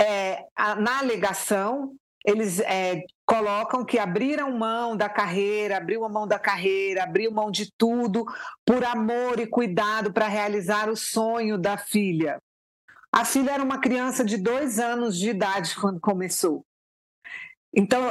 é, 0.00 0.46
a, 0.56 0.76
na 0.76 0.98
alegação, 1.00 1.94
eles 2.24 2.58
é, 2.60 3.02
colocam 3.28 3.84
que 3.84 3.98
abriram 3.98 4.56
mão 4.56 4.96
da 4.96 5.06
carreira, 5.06 5.76
abriu 5.76 6.08
mão 6.08 6.26
da 6.26 6.38
carreira, 6.38 7.02
abriu 7.02 7.30
mão 7.30 7.50
de 7.50 7.70
tudo 7.76 8.24
por 8.64 8.82
amor 8.82 9.38
e 9.38 9.46
cuidado 9.46 10.10
para 10.14 10.26
realizar 10.26 10.88
o 10.88 10.96
sonho 10.96 11.58
da 11.58 11.76
filha. 11.76 12.40
A 13.12 13.26
filha 13.26 13.50
era 13.50 13.62
uma 13.62 13.82
criança 13.82 14.24
de 14.24 14.38
dois 14.38 14.78
anos 14.78 15.18
de 15.18 15.28
idade 15.28 15.76
quando 15.78 16.00
começou. 16.00 16.64
Então, 17.74 18.02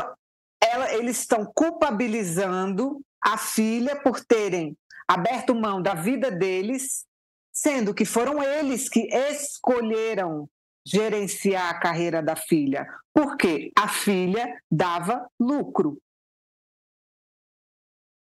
ela, 0.61 0.93
eles 0.93 1.21
estão 1.21 1.51
culpabilizando 1.51 3.01
a 3.19 3.39
filha 3.39 3.95
por 3.95 4.23
terem 4.23 4.77
aberto 5.07 5.55
mão 5.55 5.81
da 5.81 5.95
vida 5.95 6.29
deles, 6.29 7.07
sendo 7.51 7.91
que 7.91 8.05
foram 8.05 8.43
eles 8.43 8.87
que 8.87 9.09
escolheram 9.11 10.47
gerenciar 10.87 11.69
a 11.69 11.79
carreira 11.79 12.23
da 12.23 12.35
filha, 12.35 12.87
porque 13.13 13.71
a 13.77 13.87
filha 13.87 14.61
dava 14.71 15.27
lucro. 15.39 16.01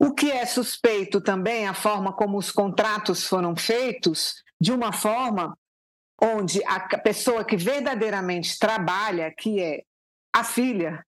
O 0.00 0.12
que 0.12 0.30
é 0.30 0.44
suspeito 0.46 1.20
também 1.20 1.66
a 1.66 1.74
forma 1.74 2.12
como 2.12 2.36
os 2.36 2.50
contratos 2.50 3.26
foram 3.26 3.56
feitos, 3.56 4.42
de 4.60 4.72
uma 4.72 4.92
forma 4.92 5.56
onde 6.20 6.64
a 6.64 6.80
pessoa 6.98 7.44
que 7.44 7.56
verdadeiramente 7.56 8.58
trabalha, 8.58 9.32
que 9.36 9.60
é 9.60 9.82
a 10.32 10.42
filha, 10.42 11.04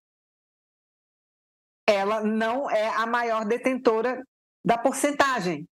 ela 1.86 2.20
não 2.20 2.70
é 2.70 2.88
a 2.88 3.06
maior 3.06 3.44
detentora 3.44 4.24
da 4.64 4.78
porcentagem. 4.78 5.68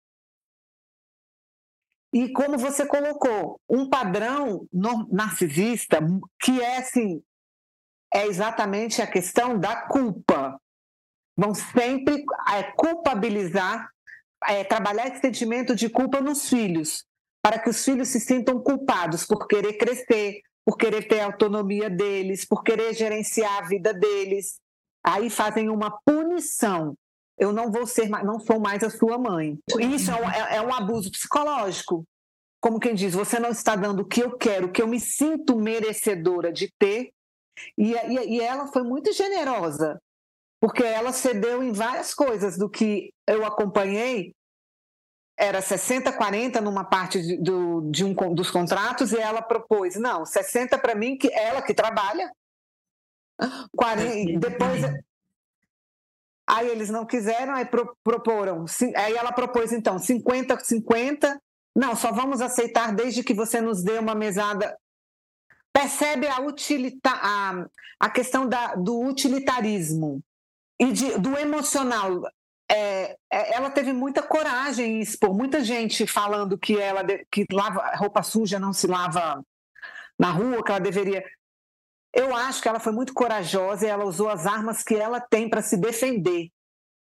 E 2.12 2.32
como 2.32 2.56
você 2.56 2.86
colocou, 2.86 3.60
um 3.68 3.88
padrão 3.88 4.66
narcisista 5.10 5.98
que 6.40 6.60
é 6.60 6.78
assim, 6.78 7.22
é 8.12 8.26
exatamente 8.26 9.02
a 9.02 9.06
questão 9.06 9.58
da 9.58 9.76
culpa. 9.88 10.58
Vão 11.36 11.54
sempre 11.54 12.24
é, 12.52 12.62
culpabilizar, 12.72 13.90
é, 14.46 14.64
trabalhar 14.64 15.08
esse 15.08 15.20
sentimento 15.20 15.76
de 15.76 15.88
culpa 15.88 16.20
nos 16.20 16.48
filhos, 16.48 17.04
para 17.42 17.58
que 17.58 17.68
os 17.68 17.84
filhos 17.84 18.08
se 18.08 18.20
sintam 18.20 18.60
culpados 18.60 19.24
por 19.26 19.46
querer 19.46 19.74
crescer, 19.74 20.40
por 20.64 20.76
querer 20.76 21.06
ter 21.06 21.20
a 21.20 21.26
autonomia 21.26 21.90
deles, 21.90 22.44
por 22.44 22.62
querer 22.62 22.94
gerenciar 22.94 23.58
a 23.58 23.66
vida 23.68 23.92
deles. 23.92 24.58
Aí 25.04 25.30
fazem 25.30 25.68
uma 25.68 25.90
punição 26.04 26.96
eu 27.38 27.52
não 27.52 27.70
vou 27.70 27.86
ser, 27.86 28.08
não 28.08 28.40
sou 28.40 28.58
mais 28.58 28.82
a 28.82 28.90
sua 28.90 29.16
mãe. 29.16 29.58
Isso 29.78 30.10
é 30.10 30.14
um, 30.14 30.30
é, 30.30 30.56
é 30.56 30.62
um 30.62 30.74
abuso 30.74 31.10
psicológico. 31.10 32.04
Como 32.60 32.80
quem 32.80 32.94
diz, 32.94 33.14
você 33.14 33.38
não 33.38 33.50
está 33.50 33.76
dando 33.76 34.00
o 34.00 34.04
que 34.04 34.20
eu 34.20 34.36
quero, 34.36 34.66
o 34.66 34.72
que 34.72 34.82
eu 34.82 34.88
me 34.88 34.98
sinto 34.98 35.56
merecedora 35.56 36.52
de 36.52 36.68
ter. 36.78 37.10
E, 37.76 37.92
e, 37.92 38.36
e 38.36 38.40
ela 38.40 38.66
foi 38.66 38.82
muito 38.82 39.12
generosa, 39.12 40.00
porque 40.60 40.82
ela 40.82 41.12
cedeu 41.12 41.62
em 41.62 41.72
várias 41.72 42.12
coisas 42.12 42.58
do 42.58 42.68
que 42.68 43.12
eu 43.26 43.44
acompanhei. 43.44 44.32
Era 45.38 45.62
60, 45.62 46.12
40 46.12 46.60
numa 46.60 46.82
parte 46.82 47.22
de, 47.22 47.36
do, 47.36 47.88
de 47.92 48.04
um 48.04 48.12
dos 48.34 48.50
contratos, 48.50 49.12
e 49.12 49.18
ela 49.18 49.40
propôs, 49.40 49.94
não, 49.94 50.26
60 50.26 50.76
para 50.78 50.96
mim, 50.96 51.16
que 51.16 51.32
ela 51.32 51.62
que 51.62 51.72
trabalha, 51.72 52.28
40, 53.76 54.40
depois 54.40 54.82
Aí 56.48 56.66
eles 56.68 56.88
não 56.88 57.04
quiseram, 57.04 57.54
aí 57.54 57.66
pro, 57.66 57.94
proporam. 58.02 58.64
Aí 58.96 59.14
ela 59.14 59.32
propôs, 59.32 59.70
então, 59.70 59.98
50, 59.98 60.58
50. 60.58 61.38
Não, 61.76 61.94
só 61.94 62.10
vamos 62.10 62.40
aceitar 62.40 62.94
desde 62.94 63.22
que 63.22 63.34
você 63.34 63.60
nos 63.60 63.82
dê 63.82 63.98
uma 63.98 64.14
mesada. 64.14 64.74
Percebe 65.70 66.26
a, 66.26 66.40
utilita, 66.40 67.10
a, 67.10 67.66
a 68.00 68.08
questão 68.08 68.48
da, 68.48 68.74
do 68.74 68.98
utilitarismo 68.98 70.22
e 70.80 70.90
de, 70.90 71.18
do 71.18 71.36
emocional. 71.36 72.22
É, 72.70 73.16
é, 73.30 73.54
ela 73.54 73.70
teve 73.70 73.92
muita 73.92 74.22
coragem 74.22 74.96
em 74.96 75.00
expor, 75.00 75.34
muita 75.34 75.62
gente 75.62 76.06
falando 76.06 76.58
que 76.58 76.78
ela 76.78 77.02
que 77.30 77.46
lava 77.52 77.94
roupa 77.96 78.22
suja 78.22 78.58
não 78.58 78.72
se 78.72 78.86
lava 78.86 79.42
na 80.18 80.30
rua, 80.30 80.64
que 80.64 80.70
ela 80.70 80.80
deveria. 80.80 81.22
Eu 82.14 82.34
acho 82.34 82.62
que 82.62 82.68
ela 82.68 82.80
foi 82.80 82.92
muito 82.92 83.12
corajosa 83.12 83.86
e 83.86 83.88
ela 83.88 84.04
usou 84.04 84.28
as 84.28 84.46
armas 84.46 84.82
que 84.82 84.94
ela 84.94 85.20
tem 85.20 85.48
para 85.48 85.62
se 85.62 85.76
defender. 85.76 86.50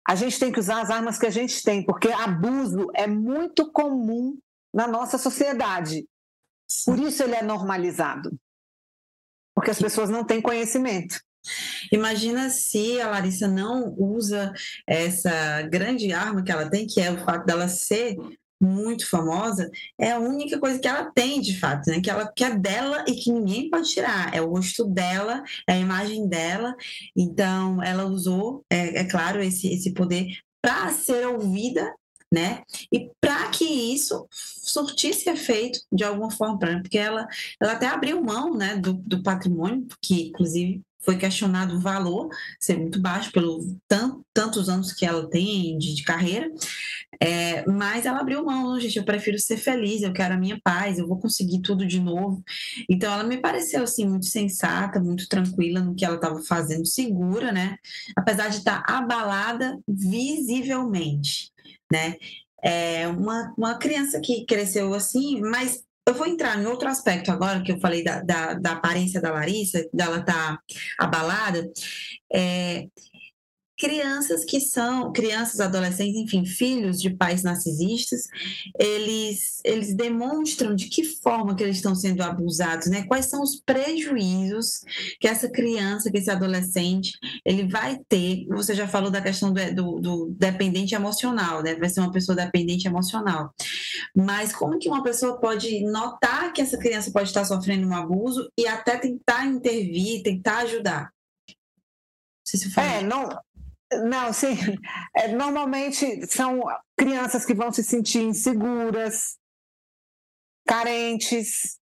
A 0.06 0.14
gente 0.14 0.38
tem 0.38 0.50
que 0.52 0.60
usar 0.60 0.80
as 0.80 0.90
armas 0.90 1.18
que 1.18 1.26
a 1.26 1.30
gente 1.30 1.62
tem, 1.62 1.84
porque 1.84 2.08
abuso 2.08 2.88
é 2.94 3.06
muito 3.06 3.70
comum 3.70 4.36
na 4.74 4.86
nossa 4.86 5.16
sociedade. 5.16 6.06
Por 6.84 6.98
isso 6.98 7.22
ele 7.22 7.34
é 7.34 7.42
normalizado. 7.42 8.36
Porque 9.54 9.70
as 9.70 9.78
pessoas 9.78 10.10
não 10.10 10.24
têm 10.24 10.40
conhecimento. 10.40 11.20
Imagina 11.90 12.50
se 12.50 13.00
a 13.00 13.10
Larissa 13.10 13.48
não 13.48 13.94
usa 13.98 14.52
essa 14.86 15.62
grande 15.62 16.12
arma 16.12 16.42
que 16.42 16.52
ela 16.52 16.70
tem, 16.70 16.86
que 16.86 17.00
é 17.00 17.10
o 17.10 17.24
fato 17.24 17.44
dela 17.44 17.68
ser 17.68 18.16
muito 18.62 19.08
famosa, 19.08 19.70
é 19.98 20.12
a 20.12 20.18
única 20.18 20.58
coisa 20.58 20.78
que 20.78 20.88
ela 20.88 21.10
tem, 21.10 21.40
de 21.40 21.58
fato, 21.58 21.90
né? 21.90 22.00
Que 22.00 22.10
ela 22.10 22.30
que 22.34 22.44
é 22.44 22.54
dela 22.54 23.04
e 23.08 23.14
que 23.14 23.32
ninguém 23.32 23.68
pode 23.68 23.90
tirar. 23.90 24.34
É 24.34 24.40
o 24.40 24.50
rosto 24.50 24.84
dela, 24.84 25.42
é 25.68 25.72
a 25.74 25.78
imagem 25.78 26.28
dela. 26.28 26.74
Então, 27.16 27.82
ela 27.82 28.04
usou, 28.04 28.64
é, 28.70 29.00
é 29.00 29.04
claro, 29.04 29.42
esse, 29.42 29.68
esse 29.68 29.92
poder 29.92 30.28
para 30.60 30.90
ser 30.90 31.26
ouvida 31.26 31.92
né? 32.32 32.62
E 32.90 33.10
para 33.20 33.50
que 33.50 33.64
isso 33.64 34.26
surtisse 34.30 35.28
efeito 35.28 35.80
de 35.92 36.02
alguma 36.02 36.30
forma, 36.30 36.58
porque 36.80 36.96
ela, 36.96 37.28
ela 37.60 37.72
até 37.72 37.86
abriu 37.86 38.22
mão, 38.22 38.54
né, 38.56 38.74
do, 38.74 38.94
do 38.94 39.22
patrimônio, 39.22 39.86
que 40.00 40.28
inclusive 40.28 40.80
foi 41.02 41.16
questionado 41.16 41.76
o 41.76 41.80
valor 41.80 42.28
ser 42.60 42.78
muito 42.78 43.00
baixo 43.00 43.30
pelo 43.32 43.60
tantos 44.32 44.68
anos 44.68 44.92
que 44.92 45.04
ela 45.04 45.28
tem 45.28 45.76
de, 45.76 45.94
de 45.94 46.02
carreira, 46.04 46.50
é, 47.20 47.64
mas 47.70 48.06
ela 48.06 48.20
abriu 48.20 48.44
mão, 48.44 48.78
gente, 48.80 48.96
eu 48.96 49.04
prefiro 49.04 49.38
ser 49.38 49.56
feliz, 49.56 50.02
eu 50.02 50.12
quero 50.12 50.34
a 50.34 50.38
minha 50.38 50.58
paz, 50.62 50.98
eu 50.98 51.06
vou 51.06 51.18
conseguir 51.18 51.60
tudo 51.60 51.86
de 51.86 52.00
novo. 52.00 52.42
Então 52.88 53.12
ela 53.12 53.24
me 53.24 53.38
pareceu 53.38 53.82
assim 53.82 54.08
muito 54.08 54.26
sensata, 54.26 55.00
muito 55.00 55.28
tranquila 55.28 55.80
no 55.80 55.94
que 55.94 56.04
ela 56.04 56.16
estava 56.16 56.40
fazendo, 56.42 56.86
segura, 56.86 57.52
né? 57.52 57.76
Apesar 58.16 58.48
de 58.48 58.58
estar 58.58 58.82
tá 58.82 58.98
abalada 58.98 59.78
visivelmente, 59.86 61.50
né? 61.92 62.16
É 62.64 63.08
uma, 63.08 63.52
uma 63.58 63.74
criança 63.74 64.20
que 64.20 64.46
cresceu 64.46 64.94
assim, 64.94 65.40
mas 65.40 65.84
eu 66.06 66.14
vou 66.14 66.26
entrar 66.26 66.58
em 66.58 66.66
outro 66.66 66.88
aspecto 66.88 67.30
agora, 67.30 67.62
que 67.62 67.72
eu 67.72 67.80
falei 67.80 68.02
da, 68.02 68.22
da, 68.22 68.54
da 68.54 68.72
aparência 68.72 69.20
da 69.20 69.32
Larissa, 69.32 69.86
dela 69.92 70.18
estar 70.18 70.56
tá 70.56 70.62
abalada. 70.98 71.70
É, 72.32 72.86
crianças 73.82 74.44
que 74.44 74.60
são 74.60 75.12
crianças, 75.12 75.58
adolescentes, 75.58 76.14
enfim, 76.14 76.44
filhos 76.44 77.02
de 77.02 77.10
pais 77.10 77.42
narcisistas, 77.42 78.28
eles 78.78 79.60
eles 79.64 79.92
demonstram 79.92 80.72
de 80.72 80.88
que 80.88 81.02
forma 81.02 81.56
que 81.56 81.64
eles 81.64 81.76
estão 81.76 81.92
sendo 81.92 82.22
abusados, 82.22 82.86
né? 82.86 83.02
Quais 83.08 83.26
são 83.26 83.42
os 83.42 83.60
prejuízos 83.60 84.82
que 85.18 85.26
essa 85.26 85.50
criança, 85.50 86.12
que 86.12 86.18
esse 86.18 86.30
adolescente, 86.30 87.18
ele 87.44 87.66
vai 87.66 87.98
ter? 88.08 88.46
Você 88.50 88.72
já 88.72 88.86
falou 88.86 89.10
da 89.10 89.20
questão 89.20 89.52
do, 89.52 89.74
do, 89.74 90.00
do 90.00 90.36
dependente 90.38 90.94
emocional, 90.94 91.60
né? 91.60 91.74
Vai 91.74 91.88
ser 91.88 92.00
uma 92.00 92.12
pessoa 92.12 92.36
dependente 92.36 92.86
emocional. 92.86 93.52
Mas 94.14 94.52
como 94.52 94.78
que 94.78 94.88
uma 94.88 95.02
pessoa 95.02 95.40
pode 95.40 95.80
notar 95.90 96.52
que 96.52 96.62
essa 96.62 96.78
criança 96.78 97.10
pode 97.10 97.30
estar 97.30 97.44
sofrendo 97.44 97.88
um 97.88 97.96
abuso 97.96 98.48
e 98.56 98.64
até 98.64 98.96
tentar 98.96 99.44
intervir, 99.46 100.22
tentar 100.22 100.58
ajudar? 100.58 101.10
Se 102.44 102.78
é, 102.78 103.02
não, 103.02 103.28
não, 104.00 104.32
sim. 104.32 104.56
É, 105.14 105.28
normalmente 105.28 106.26
são 106.26 106.62
crianças 106.96 107.44
que 107.44 107.54
vão 107.54 107.70
se 107.72 107.82
sentir 107.82 108.22
inseguras, 108.22 109.38
carentes, 110.66 111.78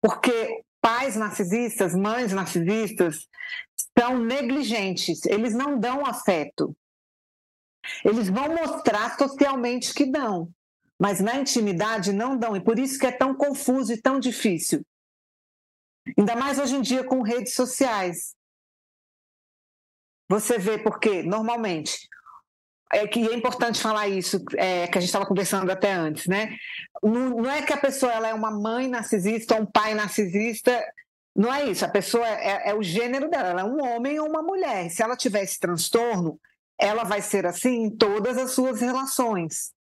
porque 0.00 0.62
pais 0.80 1.16
narcisistas, 1.16 1.94
mães 1.94 2.32
narcisistas, 2.32 3.26
são 3.98 4.18
negligentes, 4.18 5.24
eles 5.26 5.54
não 5.54 5.78
dão 5.78 6.04
afeto. 6.04 6.76
Eles 8.04 8.28
vão 8.28 8.54
mostrar 8.54 9.16
socialmente 9.16 9.94
que 9.94 10.10
dão, 10.10 10.50
mas 10.98 11.20
na 11.20 11.36
intimidade 11.36 12.12
não 12.12 12.36
dão, 12.36 12.56
e 12.56 12.60
por 12.60 12.78
isso 12.78 12.98
que 12.98 13.06
é 13.06 13.12
tão 13.12 13.34
confuso 13.34 13.92
e 13.92 14.00
tão 14.00 14.18
difícil. 14.18 14.84
Ainda 16.16 16.36
mais 16.36 16.58
hoje 16.58 16.76
em 16.76 16.82
dia 16.82 17.04
com 17.04 17.22
redes 17.22 17.54
sociais. 17.54 18.34
Você 20.28 20.58
vê 20.58 20.78
porque, 20.78 21.22
normalmente, 21.22 22.08
é 22.92 23.06
que 23.06 23.26
é 23.26 23.34
importante 23.34 23.80
falar 23.80 24.08
isso, 24.08 24.42
é, 24.56 24.86
que 24.86 24.98
a 24.98 25.00
gente 25.00 25.08
estava 25.08 25.26
conversando 25.26 25.70
até 25.70 25.92
antes, 25.92 26.26
né? 26.26 26.56
Não, 27.02 27.30
não, 27.30 27.50
é 27.50 27.62
que 27.62 27.72
a 27.72 27.76
pessoa 27.76 28.12
ela 28.12 28.28
é 28.28 28.34
uma 28.34 28.50
mãe 28.50 28.88
narcisista 28.88 29.54
ou 29.54 29.62
um 29.62 29.66
pai 29.66 29.94
narcisista, 29.94 30.84
não 31.34 31.52
é 31.52 31.66
isso. 31.66 31.84
A 31.84 31.88
pessoa 31.88 32.26
é, 32.26 32.70
é, 32.70 32.74
o 32.74 32.82
gênero 32.82 33.28
dela, 33.28 33.48
ela 33.50 33.60
é 33.60 33.64
um 33.64 33.82
homem 33.82 34.18
ou 34.18 34.28
uma 34.28 34.42
mulher. 34.42 34.88
Se 34.90 35.02
ela 35.02 35.16
tiver 35.16 35.42
esse 35.42 35.58
transtorno, 35.58 36.40
ela 36.78 37.04
vai 37.04 37.20
ser 37.20 37.46
assim 37.46 37.84
em 37.84 37.90
todas 37.90 38.38
as 38.38 38.52
suas 38.52 38.80
relações. 38.80 39.72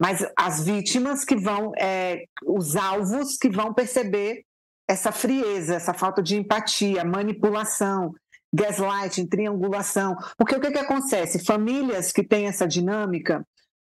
Mas 0.00 0.26
as 0.36 0.64
vítimas 0.64 1.24
que 1.24 1.36
vão, 1.36 1.72
é, 1.76 2.24
os 2.44 2.76
alvos 2.76 3.36
que 3.36 3.48
vão 3.48 3.72
perceber 3.72 4.44
essa 4.88 5.12
frieza, 5.12 5.74
essa 5.74 5.94
falta 5.94 6.22
de 6.22 6.36
empatia, 6.36 7.04
manipulação, 7.04 8.14
gaslighting, 8.54 9.26
triangulação. 9.26 10.16
Porque 10.38 10.54
o 10.54 10.60
que, 10.60 10.70
que 10.70 10.78
acontece? 10.78 11.44
Famílias 11.44 12.12
que 12.12 12.22
têm 12.22 12.46
essa 12.46 12.66
dinâmica 12.66 13.46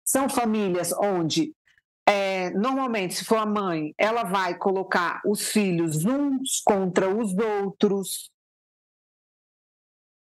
são 0.05 0.29
famílias 0.29 0.93
onde, 0.93 1.53
é, 2.07 2.49
normalmente, 2.51 3.15
se 3.15 3.25
for 3.25 3.37
a 3.37 3.45
mãe, 3.45 3.93
ela 3.97 4.23
vai 4.23 4.57
colocar 4.57 5.21
os 5.25 5.49
filhos 5.49 6.05
uns 6.05 6.61
contra 6.65 7.09
os 7.09 7.33
outros, 7.37 8.31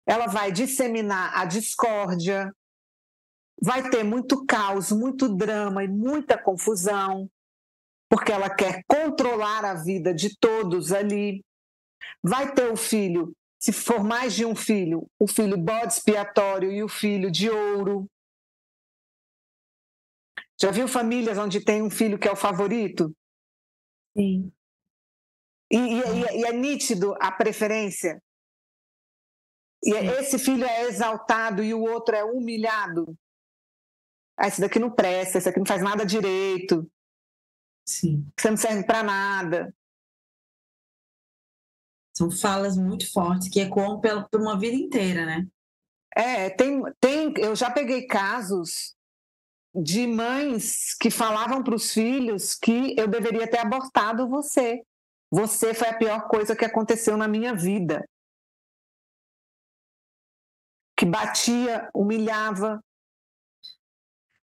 ela 0.07 0.27
vai 0.27 0.51
disseminar 0.51 1.33
a 1.39 1.45
discórdia, 1.45 2.53
vai 3.61 3.89
ter 3.89 4.03
muito 4.03 4.45
caos, 4.47 4.91
muito 4.91 5.29
drama 5.29 5.85
e 5.85 5.89
muita 5.89 6.37
confusão, 6.37 7.31
porque 8.11 8.33
ela 8.33 8.51
quer 8.51 8.83
controlar 8.89 9.65
a 9.65 9.75
vida 9.75 10.13
de 10.13 10.37
todos 10.39 10.93
ali. 10.93 11.43
Vai 12.23 12.53
ter 12.53 12.71
o 12.71 12.77
filho 12.77 13.33
se 13.63 13.73
for 13.73 14.03
mais 14.03 14.35
de 14.35 14.45
um 14.45 14.57
filho, 14.57 15.09
o 15.21 15.29
filho 15.29 15.57
bode 15.57 15.93
expiatório 15.93 16.73
e 16.73 16.83
o 16.83 16.89
filho 16.89 17.31
de 17.31 17.49
ouro. 17.49 18.11
Já 20.61 20.73
viu 20.73 20.89
famílias 20.89 21.39
onde 21.39 21.65
tem 21.65 21.81
um 21.81 21.89
filho 21.89 22.19
que 22.19 22.27
é 22.27 22.33
o 22.33 22.37
favorito? 22.37 23.15
Sim. 24.17 24.53
E, 25.71 25.77
e, 25.77 26.41
e 26.41 26.45
é 26.45 26.53
nítido 26.53 27.15
a 27.21 27.31
preferência. 27.31 28.21
E 29.85 29.93
Sim. 29.93 30.07
esse 30.19 30.39
filho 30.41 30.65
é 30.65 30.83
exaltado 30.89 31.63
e 31.63 31.73
o 31.73 31.83
outro 31.83 32.17
é 32.17 32.25
humilhado. 32.25 33.17
Ah, 34.37 34.49
esse 34.49 34.61
daqui 34.61 34.81
não 34.81 34.91
presta, 34.91 35.39
esse 35.39 35.49
aqui 35.49 35.61
não 35.61 35.67
faz 35.67 35.81
nada 35.81 36.05
direito. 36.05 36.91
Sim. 37.87 38.29
Você 38.37 38.51
não 38.51 38.57
serve 38.57 38.85
para 38.85 39.05
nada. 39.05 39.73
São 42.15 42.31
falas 42.31 42.77
muito 42.77 43.11
fortes 43.11 43.49
que 43.49 43.61
ecoam 43.61 44.01
por 44.01 44.41
uma 44.41 44.59
vida 44.59 44.77
inteira, 44.77 45.25
né? 45.25 45.47
É, 46.15 46.51
tem, 46.51 46.83
tem, 47.01 47.33
eu 47.39 47.57
já 47.57 47.71
peguei 47.71 48.07
casos 48.07 48.95
de 49.75 50.07
mães 50.07 50.95
que 51.01 51.11
falavam 51.11 51.63
para 51.63 51.75
os 51.75 51.93
filhos 51.93 52.55
que 52.55 52.95
eu 52.99 53.09
deveria 53.09 53.49
ter 53.49 53.59
abortado 53.59 54.29
você. 54.29 54.83
Você 55.31 55.73
foi 55.73 55.89
a 55.89 55.97
pior 55.97 56.29
coisa 56.29 56.55
que 56.55 56.65
aconteceu 56.65 57.17
na 57.17 57.27
minha 57.27 57.55
vida. 57.55 58.07
Que 60.95 61.07
batia, 61.07 61.89
humilhava. 61.95 62.85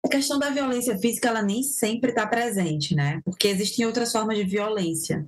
A 0.05 0.07
questão 0.07 0.37
da 0.37 0.51
violência 0.51 0.95
física, 0.99 1.29
ela 1.29 1.41
nem 1.41 1.63
sempre 1.63 2.11
está 2.11 2.27
presente, 2.27 2.93
né? 2.93 3.19
Porque 3.25 3.47
existem 3.47 3.87
outras 3.87 4.11
formas 4.11 4.37
de 4.37 4.43
violência, 4.43 5.25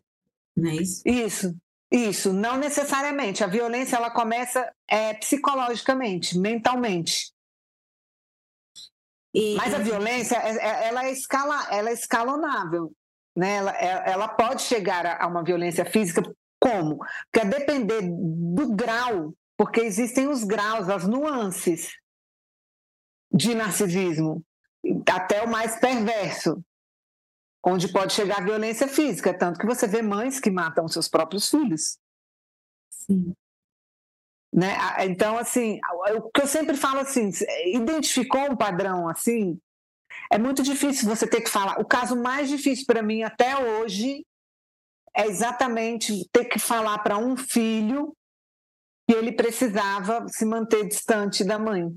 não 0.55 0.69
é 0.69 0.75
isso? 0.75 1.01
Isso, 1.03 1.57
isso, 1.91 2.33
não 2.33 2.57
necessariamente. 2.57 3.43
A 3.43 3.47
violência 3.47 3.95
ela 3.95 4.11
começa 4.11 4.71
é, 4.87 5.13
psicologicamente, 5.13 6.37
mentalmente. 6.37 7.31
E... 9.33 9.55
Mas 9.55 9.73
a 9.73 9.79
violência 9.79 10.35
é, 10.37 10.57
é, 10.57 10.87
ela 10.87 11.05
é, 11.05 11.11
escala, 11.11 11.67
ela 11.71 11.89
é 11.89 11.93
escalonável. 11.93 12.91
Né? 13.35 13.55
Ela, 13.55 13.77
é, 13.77 14.11
ela 14.11 14.27
pode 14.27 14.63
chegar 14.63 15.05
a 15.05 15.27
uma 15.27 15.43
violência 15.43 15.85
física 15.85 16.21
como? 16.59 16.97
Porque 16.97 17.45
a 17.45 17.49
depender 17.49 18.01
do 18.01 18.75
grau, 18.75 19.33
porque 19.55 19.79
existem 19.81 20.27
os 20.27 20.43
graus, 20.43 20.89
as 20.89 21.07
nuances 21.07 21.91
de 23.31 23.53
narcisismo, 23.53 24.43
até 25.09 25.43
o 25.43 25.49
mais 25.49 25.79
perverso 25.79 26.61
onde 27.63 27.91
pode 27.91 28.13
chegar 28.13 28.37
a 28.37 28.45
violência 28.45 28.87
física, 28.87 29.37
tanto 29.37 29.59
que 29.59 29.65
você 29.65 29.87
vê 29.87 30.01
mães 30.01 30.39
que 30.39 30.49
matam 30.49 30.87
seus 30.87 31.07
próprios 31.07 31.49
filhos. 31.49 31.97
Sim. 32.89 33.33
Né? 34.53 34.75
Então, 35.05 35.37
assim, 35.37 35.79
o 36.15 36.29
que 36.31 36.41
eu 36.41 36.47
sempre 36.47 36.75
falo 36.77 36.99
assim, 36.99 37.29
identificou 37.65 38.51
um 38.51 38.55
padrão 38.55 39.07
assim, 39.07 39.59
é 40.31 40.37
muito 40.37 40.63
difícil 40.63 41.07
você 41.07 41.27
ter 41.27 41.41
que 41.41 41.49
falar. 41.49 41.79
O 41.79 41.85
caso 41.85 42.15
mais 42.15 42.49
difícil 42.49 42.85
para 42.85 43.01
mim 43.01 43.23
até 43.23 43.57
hoje 43.57 44.25
é 45.15 45.25
exatamente 45.25 46.27
ter 46.31 46.45
que 46.45 46.59
falar 46.59 46.99
para 46.99 47.17
um 47.17 47.35
filho 47.35 48.15
que 49.09 49.15
ele 49.15 49.31
precisava 49.31 50.27
se 50.27 50.45
manter 50.45 50.87
distante 50.87 51.43
da 51.43 51.57
mãe. 51.57 51.95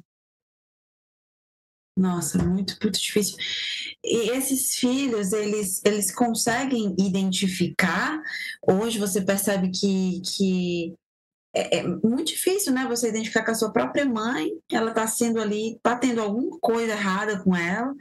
Nossa, 1.97 2.43
muito, 2.43 2.77
muito 2.83 3.01
difícil. 3.01 3.37
E 4.03 4.31
esses 4.31 4.77
filhos, 4.77 5.33
eles, 5.33 5.81
eles 5.85 6.13
conseguem 6.15 6.95
identificar? 6.99 8.21
Hoje 8.67 8.99
você 8.99 9.21
percebe 9.21 9.71
que, 9.71 10.23
que 10.23 10.95
é, 11.55 11.79
é, 11.79 11.83
muito 11.83 12.27
difícil, 12.27 12.73
né? 12.73 12.87
Você 12.89 13.09
identificar 13.09 13.45
com 13.45 13.51
a 13.51 13.55
sua 13.55 13.73
própria 13.73 14.05
mãe, 14.05 14.51
ela 14.71 14.91
está 14.91 15.07
sendo 15.07 15.41
ali, 15.41 15.75
está 15.75 15.97
tendo 15.97 16.21
alguma 16.21 16.59
coisa 16.61 16.93
errada 16.93 17.43
com 17.43 17.57
ela 17.57 17.93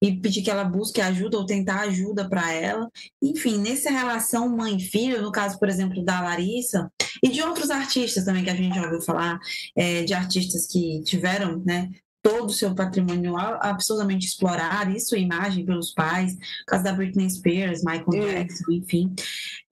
e 0.00 0.18
pedir 0.20 0.42
que 0.42 0.50
ela 0.50 0.64
busque 0.64 1.00
ajuda 1.00 1.36
ou 1.36 1.44
tentar 1.46 1.80
ajuda 1.80 2.28
para 2.28 2.50
ela. 2.52 2.90
Enfim, 3.22 3.58
nessa 3.58 3.90
relação 3.90 4.48
mãe-filho, 4.48 5.20
no 5.20 5.30
caso, 5.30 5.58
por 5.58 5.68
exemplo, 5.68 6.02
da 6.02 6.22
Larissa 6.22 6.90
e 7.22 7.28
de 7.28 7.42
outros 7.42 7.70
artistas 7.70 8.24
também 8.24 8.42
que 8.42 8.50
a 8.50 8.56
gente 8.56 8.74
já 8.74 8.84
ouviu 8.84 9.02
falar, 9.02 9.38
é, 9.76 10.02
de 10.02 10.14
artistas 10.14 10.66
que 10.66 11.02
tiveram, 11.02 11.62
né? 11.64 11.90
Todo 12.24 12.48
o 12.48 12.52
seu 12.54 12.74
patrimônio 12.74 13.36
absolutamente 13.36 14.26
explorado, 14.26 14.90
isso 14.90 15.14
imagem 15.14 15.66
pelos 15.66 15.92
pais, 15.92 16.34
caso 16.66 16.82
da 16.82 16.92
Britney 16.94 17.28
Spears, 17.28 17.84
Michael 17.84 18.14
é. 18.14 18.32
Jackson, 18.32 18.72
enfim. 18.72 19.14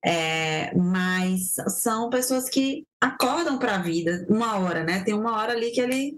É, 0.05 0.71
mas 0.77 1.55
são 1.81 2.11
pessoas 2.11 2.47
que 2.47 2.85
acordam 3.01 3.57
para 3.57 3.75
a 3.75 3.81
vida 3.81 4.23
uma 4.29 4.59
hora, 4.59 4.83
né? 4.83 5.03
Tem 5.03 5.15
uma 5.15 5.35
hora 5.35 5.53
ali 5.53 5.71
que 5.71 5.81
ele 5.81 6.15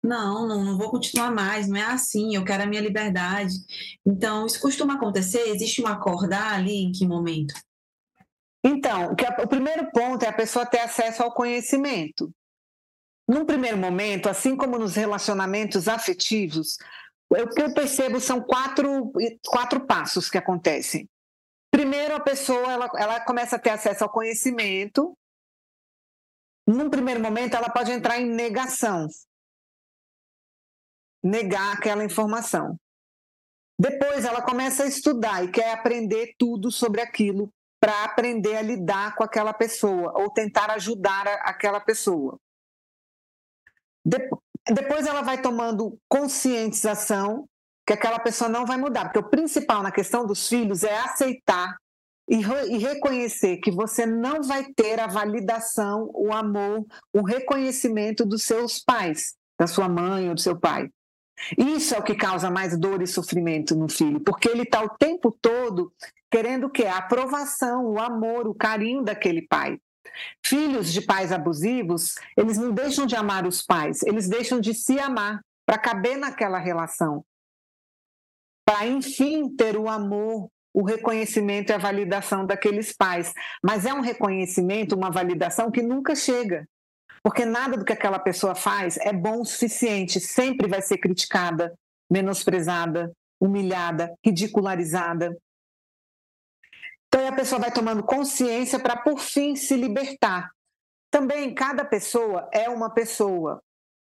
não, 0.00 0.46
não, 0.46 0.62
não 0.62 0.78
vou 0.78 0.90
continuar 0.90 1.32
mais, 1.32 1.66
não 1.66 1.76
é 1.76 1.84
assim, 1.84 2.36
eu 2.36 2.44
quero 2.44 2.62
a 2.62 2.66
minha 2.66 2.80
liberdade. 2.80 3.54
Então, 4.06 4.46
isso 4.46 4.60
costuma 4.60 4.94
acontecer? 4.94 5.48
Existe 5.48 5.82
um 5.82 5.88
acordar 5.88 6.54
ali 6.54 6.84
em 6.84 6.92
que 6.92 7.04
momento? 7.04 7.54
Então, 8.62 9.10
o, 9.10 9.16
que 9.16 9.24
o 9.24 9.48
primeiro 9.48 9.90
ponto 9.90 10.24
é 10.24 10.28
a 10.28 10.32
pessoa 10.32 10.64
ter 10.64 10.80
acesso 10.80 11.20
ao 11.20 11.34
conhecimento. 11.34 12.30
Num 13.26 13.44
primeiro 13.46 13.78
momento, 13.78 14.28
assim 14.28 14.56
como 14.56 14.78
nos 14.78 14.94
relacionamentos 14.94 15.88
afetivos, 15.88 16.76
o 17.30 17.48
que 17.48 17.62
eu 17.62 17.72
percebo 17.72 18.20
são 18.20 18.40
quatro, 18.40 19.10
quatro 19.46 19.86
passos 19.86 20.28
que 20.28 20.38
acontecem. 20.38 21.08
Primeiro, 21.70 22.14
a 22.14 22.20
pessoa 22.20 22.70
ela, 22.70 22.90
ela 22.96 23.20
começa 23.20 23.56
a 23.56 23.58
ter 23.58 23.70
acesso 23.70 24.04
ao 24.04 24.12
conhecimento. 24.12 25.16
Num 26.66 26.88
primeiro 26.88 27.20
momento, 27.20 27.56
ela 27.56 27.68
pode 27.68 27.90
entrar 27.90 28.20
em 28.20 28.26
negação, 28.26 29.08
negar 31.22 31.74
aquela 31.74 32.04
informação. 32.04 32.78
Depois, 33.78 34.24
ela 34.24 34.40
começa 34.40 34.84
a 34.84 34.86
estudar 34.86 35.44
e 35.44 35.50
quer 35.50 35.72
aprender 35.72 36.34
tudo 36.38 36.70
sobre 36.70 37.00
aquilo 37.00 37.52
para 37.80 38.04
aprender 38.04 38.56
a 38.56 38.62
lidar 38.62 39.16
com 39.16 39.24
aquela 39.24 39.52
pessoa 39.52 40.12
ou 40.16 40.30
tentar 40.30 40.70
ajudar 40.70 41.26
a, 41.26 41.34
aquela 41.50 41.80
pessoa. 41.80 42.38
Depois, 44.04 45.06
ela 45.06 45.22
vai 45.22 45.40
tomando 45.40 45.98
conscientização 46.08 47.46
que 47.86 47.92
aquela 47.92 48.18
pessoa 48.18 48.48
não 48.48 48.64
vai 48.64 48.76
mudar, 48.76 49.04
porque 49.04 49.18
o 49.18 49.30
principal 49.30 49.82
na 49.82 49.92
questão 49.92 50.26
dos 50.26 50.48
filhos 50.48 50.84
é 50.84 50.98
aceitar 50.98 51.76
e, 52.28 52.36
e, 52.36 52.78
reconhecer 52.78 53.58
que 53.58 53.70
você 53.70 54.06
não 54.06 54.42
vai 54.42 54.64
ter 54.74 54.98
a 54.98 55.06
validação, 55.06 56.10
o 56.14 56.32
amor, 56.32 56.84
o 57.12 57.22
reconhecimento 57.22 58.24
dos 58.24 58.44
seus 58.44 58.82
pais, 58.82 59.34
da 59.58 59.66
sua 59.66 59.88
mãe 59.88 60.28
ou 60.28 60.34
do 60.34 60.40
seu 60.40 60.58
pai. 60.58 60.88
Isso 61.58 61.94
é 61.94 61.98
o 61.98 62.02
que 62.02 62.14
causa 62.14 62.50
mais 62.50 62.78
dor 62.78 63.02
e 63.02 63.06
sofrimento 63.06 63.74
no 63.74 63.88
filho, 63.88 64.20
porque 64.20 64.48
ele 64.48 64.62
está 64.62 64.82
o 64.82 64.88
tempo 64.88 65.36
todo 65.42 65.92
querendo 66.30 66.70
o? 66.70 66.86
A 66.86 66.98
aprovação, 66.98 67.86
o 67.86 68.00
amor, 68.00 68.48
o 68.48 68.54
carinho 68.54 69.02
daquele 69.02 69.42
pai. 69.42 69.78
Filhos 70.44 70.92
de 70.92 71.02
pais 71.02 71.32
abusivos, 71.32 72.14
eles 72.36 72.56
não 72.56 72.72
deixam 72.72 73.06
de 73.06 73.16
amar 73.16 73.46
os 73.46 73.62
pais, 73.62 74.02
eles 74.02 74.28
deixam 74.28 74.60
de 74.60 74.74
se 74.74 74.98
amar 74.98 75.40
para 75.66 75.78
caber 75.78 76.16
naquela 76.16 76.58
relação 76.58 77.24
para 78.64 78.86
enfim 78.86 79.54
ter 79.54 79.76
o 79.76 79.88
amor, 79.88 80.48
o 80.72 80.82
reconhecimento 80.82 81.70
e 81.70 81.74
a 81.74 81.78
validação 81.78 82.46
daqueles 82.46 82.92
pais. 82.92 83.32
Mas 83.62 83.84
é 83.84 83.92
um 83.92 84.00
reconhecimento, 84.00 84.96
uma 84.96 85.10
validação 85.10 85.70
que 85.70 85.82
nunca 85.82 86.16
chega. 86.16 86.66
Porque 87.22 87.44
nada 87.44 87.76
do 87.76 87.84
que 87.84 87.92
aquela 87.92 88.18
pessoa 88.18 88.54
faz 88.54 88.96
é 88.98 89.12
bom 89.12 89.40
o 89.40 89.44
suficiente, 89.44 90.20
sempre 90.20 90.68
vai 90.68 90.82
ser 90.82 90.98
criticada, 90.98 91.72
menosprezada, 92.10 93.12
humilhada, 93.40 94.12
ridicularizada. 94.24 95.36
Então 97.14 97.28
a 97.28 97.32
pessoa 97.32 97.60
vai 97.60 97.70
tomando 97.70 98.02
consciência 98.02 98.76
para 98.76 98.96
por 98.96 99.20
fim 99.20 99.54
se 99.54 99.76
libertar. 99.76 100.50
Também 101.12 101.54
cada 101.54 101.84
pessoa 101.84 102.48
é 102.52 102.68
uma 102.68 102.90
pessoa. 102.90 103.62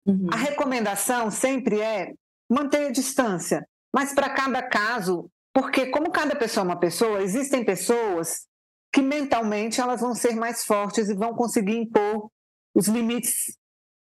Uhum. 0.05 0.29
A 0.31 0.37
recomendação 0.37 1.31
sempre 1.31 1.81
é 1.81 2.13
manter 2.47 2.89
a 2.89 2.93
distância, 2.93 3.67
mas 3.91 4.13
para 4.13 4.29
cada 4.29 4.63
caso, 4.63 5.31
porque 5.51 5.87
como 5.87 6.11
cada 6.11 6.37
pessoa 6.37 6.63
é 6.63 6.67
uma 6.67 6.79
pessoa, 6.79 7.23
existem 7.23 7.65
pessoas 7.65 8.47
que 8.93 9.01
mentalmente 9.01 9.81
elas 9.81 10.03
vão 10.03 10.15
ser 10.15 10.37
mais 10.37 10.67
fortes 10.67 11.09
e 11.09 11.15
vão 11.15 11.35
conseguir 11.35 11.79
impor 11.79 12.31
os 12.75 12.87
limites 12.87 13.57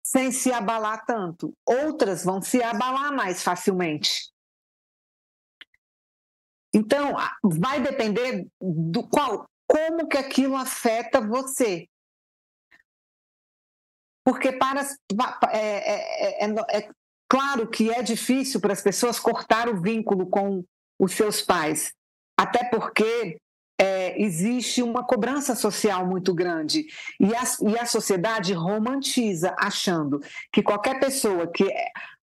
sem 0.06 0.30
se 0.30 0.52
abalar 0.52 1.06
tanto. 1.06 1.54
Outras 1.66 2.26
vão 2.26 2.42
se 2.42 2.62
abalar 2.62 3.14
mais 3.14 3.42
facilmente. 3.42 4.33
Então, 6.74 7.16
vai 7.44 7.82
depender 7.82 8.48
do 8.60 9.08
qual, 9.08 9.46
como 9.68 10.08
que 10.08 10.18
aquilo 10.18 10.56
afeta 10.56 11.22
você. 11.22 11.88
Porque 14.26 14.54
para 14.54 14.82
é, 15.52 16.44
é, 16.44 16.46
é, 16.46 16.78
é 16.78 16.90
Claro 17.34 17.68
que 17.68 17.90
é 17.90 18.04
difícil 18.04 18.62
para 18.62 18.74
as 18.74 18.82
pessoas 18.84 19.20
cortar 19.20 19.68
o 19.68 19.82
vínculo 19.82 20.28
com 20.28 20.64
os 21.00 21.14
seus 21.14 21.42
pais, 21.42 21.92
até 22.38 22.64
porque 22.66 23.40
é, 23.76 24.22
existe 24.22 24.84
uma 24.84 25.04
cobrança 25.04 25.56
social 25.56 26.06
muito 26.06 26.32
grande 26.32 26.86
e 27.20 27.34
a, 27.36 27.42
e 27.72 27.80
a 27.80 27.88
sociedade 27.88 28.54
romantiza, 28.54 29.56
achando 29.58 30.22
que 30.52 30.62
qualquer 30.62 31.00
pessoa 31.00 31.48
que, 31.48 31.68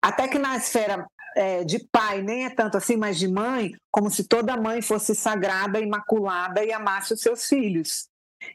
até 0.01 0.29
que 0.29 0.39
na 0.39 0.55
esfera 0.55 1.05
é, 1.35 1.63
de 1.63 1.79
pai 1.91 2.21
nem 2.21 2.45
é 2.45 2.49
tanto 2.49 2.77
assim, 2.77 2.97
mas 2.97 3.17
de 3.17 3.27
mãe, 3.27 3.73
como 3.89 4.09
se 4.09 4.23
toda 4.23 4.57
mãe 4.57 4.81
fosse 4.81 5.15
sagrada, 5.15 5.79
imaculada 5.79 6.63
e 6.63 6.71
amasse 6.71 7.13
os 7.13 7.21
seus 7.21 7.45
filhos. 7.47 8.07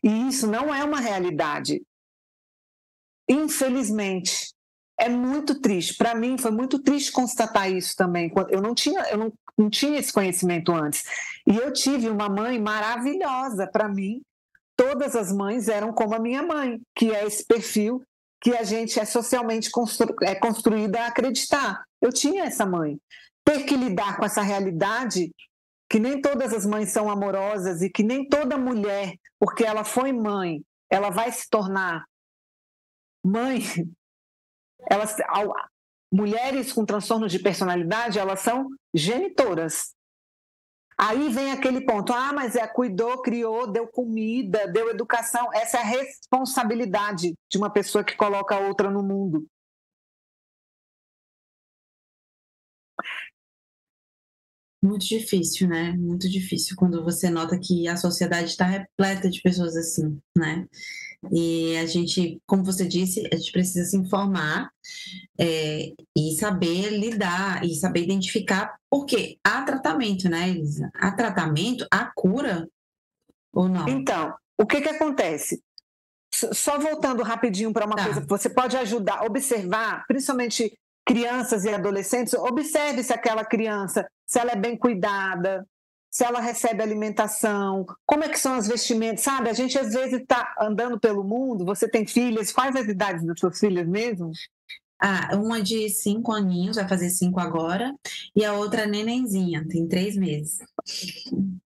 E 0.03 0.29
isso 0.29 0.47
não 0.47 0.75
é 0.75 0.83
uma 0.85 1.01
realidade. 1.01 1.83
Infelizmente, 3.29 4.53
é 4.99 5.09
muito 5.09 5.61
triste. 5.61 5.95
Para 5.95 6.15
mim 6.15 6.39
foi 6.39 6.51
muito 6.51 6.79
triste 6.79 7.13
constatar 7.13 7.71
isso 7.71 7.95
também. 7.97 8.33
Eu 8.49 8.61
não 8.61 8.75
tinha, 8.75 9.01
eu 9.11 9.19
não, 9.19 9.33
não 9.57 9.71
tinha 9.71 9.99
esse 9.99 10.13
conhecimento 10.13 10.73
antes. 10.73 11.05
E 11.47 11.57
eu 11.57 11.73
tive 11.73 12.09
uma 12.09 12.29
mãe 12.29 12.59
maravilhosa. 12.61 13.67
Para 13.67 13.89
mim, 13.89 14.23
todas 14.77 15.15
as 15.15 15.33
mães 15.33 15.69
eram 15.69 15.93
como 15.93 16.15
a 16.15 16.19
minha 16.19 16.43
mãe, 16.43 16.81
que 16.95 17.13
é 17.13 17.25
esse 17.25 17.45
perfil 17.45 18.03
que 18.47 18.57
a 18.57 18.63
gente 18.63 19.01
é 19.01 19.05
socialmente 19.05 19.69
constru, 19.73 20.15
é 20.23 20.33
construída 20.33 21.01
a 21.01 21.07
acreditar. 21.09 21.85
Eu 22.01 22.13
tinha 22.13 22.45
essa 22.45 22.65
mãe. 22.65 22.97
Ter 23.45 23.65
que 23.65 23.77
lidar 23.77 24.17
com 24.17 24.25
essa 24.25 24.41
realidade 24.41 25.35
que 25.91 25.99
nem 25.99 26.21
todas 26.21 26.53
as 26.53 26.65
mães 26.65 26.93
são 26.93 27.11
amorosas 27.11 27.83
e 27.83 27.91
que 27.91 28.05
nem 28.05 28.29
toda 28.29 28.57
mulher, 28.57 29.15
porque 29.37 29.65
ela 29.65 29.83
foi 29.83 30.13
mãe, 30.13 30.63
ela 30.89 31.11
vai 31.11 31.33
se 31.33 31.51
tornar 31.51 32.05
mãe 33.25 33.65
elas, 34.89 35.17
mulheres 36.13 36.73
com 36.73 36.87
transtornos 36.87 37.33
de 37.33 37.41
personalidade, 37.41 38.17
elas 38.17 38.39
são 38.39 38.69
genitoras. 38.95 39.93
Aí 40.99 41.29
vem 41.29 41.53
aquele 41.53 41.83
ponto, 41.85 42.13
ah, 42.13 42.33
mas 42.33 42.57
é 42.57 42.67
cuidou, 42.67 43.21
criou, 43.21 43.71
deu 43.71 43.87
comida, 43.87 44.67
deu 44.67 44.89
educação. 44.91 45.53
Essa 45.53 45.79
é 45.79 45.81
a 45.81 45.85
responsabilidade 45.85 47.35
de 47.51 47.59
uma 47.59 47.71
pessoa 47.71 48.03
que 48.03 48.17
coloca 48.17 48.55
a 48.55 48.61
outra 48.61 48.91
no 48.91 49.03
mundo. 49.03 49.47
Muito 54.83 55.07
difícil, 55.07 55.69
né? 55.69 55.93
Muito 55.93 56.29
difícil 56.31 56.77
quando 56.77 57.03
você 57.03 57.29
nota 57.29 57.59
que 57.59 57.89
a 57.89 57.97
sociedade 57.97 58.51
está 58.51 58.65
repleta 58.65 59.29
de 59.29 59.43
pessoas 59.43 59.77
assim, 59.77 60.19
né? 60.37 60.67
E 61.33 61.77
a 61.77 61.87
gente, 61.87 62.41
como 62.47 62.65
você 62.65 62.87
disse, 62.87 63.29
a 63.33 63.37
gente 63.37 63.53
precisa 63.53 63.85
se 63.85 63.97
informar 63.97 64.71
é, 65.39 65.93
e 66.17 66.37
saber 66.39 66.91
lidar 66.91 67.65
e 67.65 67.75
saber 67.75 68.03
identificar, 68.03 68.77
porque 68.91 69.39
há 69.43 69.63
tratamento, 69.63 70.29
né, 70.29 70.49
Elisa? 70.49 70.91
Há 70.95 71.13
tratamento, 71.13 71.87
há 71.91 72.11
cura 72.15 72.69
ou 73.53 73.69
não? 73.69 73.89
Então, 73.89 74.35
o 74.59 74.67
que, 74.67 74.81
que 74.81 74.89
acontece? 74.89 75.63
Só 76.33 76.79
voltando 76.79 77.23
rapidinho 77.23 77.73
para 77.73 77.87
uma 77.87 77.97
tá. 77.97 78.05
coisa 78.05 78.21
que 78.21 78.29
você 78.29 78.51
pode 78.51 78.77
ajudar, 78.77 79.25
observar, 79.25 80.05
principalmente 80.07 80.79
crianças 81.07 81.65
e 81.65 81.71
adolescentes, 81.71 82.35
observe 82.35 83.03
se 83.03 83.13
aquela 83.13 83.45
criança, 83.45 84.07
se 84.27 84.39
ela 84.39 84.51
é 84.53 84.57
bem 84.57 84.77
cuidada, 84.77 85.67
se 86.17 86.25
ela 86.25 86.41
recebe 86.41 86.83
alimentação, 86.83 87.85
como 88.07 88.25
é 88.25 88.29
que 88.31 88.39
são 88.39 88.55
as 88.55 88.67
vestimentas, 88.67 89.21
sabe? 89.21 89.51
A 89.51 89.53
gente 89.53 89.79
às 89.79 89.93
vezes 89.93 90.23
está 90.23 90.55
andando 90.59 90.99
pelo 90.99 91.23
mundo, 91.23 91.63
você 91.63 91.87
tem 91.87 92.07
filhas, 92.07 92.51
quais 92.51 92.75
as 92.75 92.87
idades 92.87 93.23
das 93.23 93.39
suas 93.39 93.61
filhas 93.61 93.87
mesmo? 93.87 94.31
Ah, 94.99 95.37
uma 95.37 95.61
de 95.61 95.91
cinco 95.91 96.33
aninhos, 96.33 96.77
vai 96.77 96.89
fazer 96.89 97.11
cinco 97.11 97.39
agora, 97.39 97.95
e 98.35 98.43
a 98.47 98.55
outra 98.55 98.87
nenenzinha, 98.87 99.69
tem 99.69 99.87
três 99.87 100.17
meses. 100.17 100.57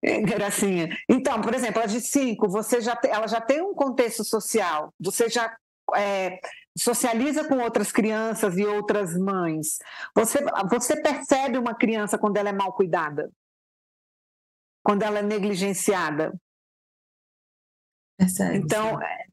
É, 0.02 0.20
gracinha. 0.20 0.88
Então, 1.08 1.40
por 1.40 1.54
exemplo, 1.54 1.80
a 1.80 1.86
de 1.86 2.00
cinco, 2.00 2.48
você 2.48 2.80
já 2.80 2.98
ela 3.04 3.28
já 3.28 3.40
tem 3.40 3.62
um 3.62 3.72
contexto 3.72 4.24
social, 4.24 4.92
você 4.98 5.28
já 5.28 5.56
é, 5.94 6.40
socializa 6.76 7.44
com 7.44 7.58
outras 7.58 7.92
crianças 7.92 8.58
e 8.58 8.66
outras 8.66 9.16
mães. 9.16 9.78
Você, 10.12 10.40
você 10.68 11.00
percebe 11.00 11.56
uma 11.56 11.72
criança 11.72 12.18
quando 12.18 12.36
ela 12.36 12.48
é 12.48 12.52
mal 12.52 12.72
cuidada? 12.72 13.30
Quando 14.82 15.02
ela 15.02 15.18
é 15.18 15.22
negligenciada. 15.22 16.32
Percebe, 18.18 18.58
então, 18.58 19.00
é, 19.02 19.26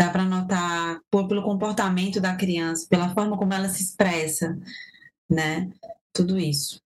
dá 0.00 0.10
para 0.10 0.24
notar 0.24 1.00
pelo 1.10 1.42
comportamento 1.42 2.20
da 2.20 2.36
criança, 2.36 2.86
pela 2.88 3.12
forma 3.12 3.36
como 3.36 3.52
ela 3.52 3.68
se 3.68 3.82
expressa, 3.82 4.56
né? 5.28 5.70
Tudo 6.12 6.38
isso. 6.38 6.80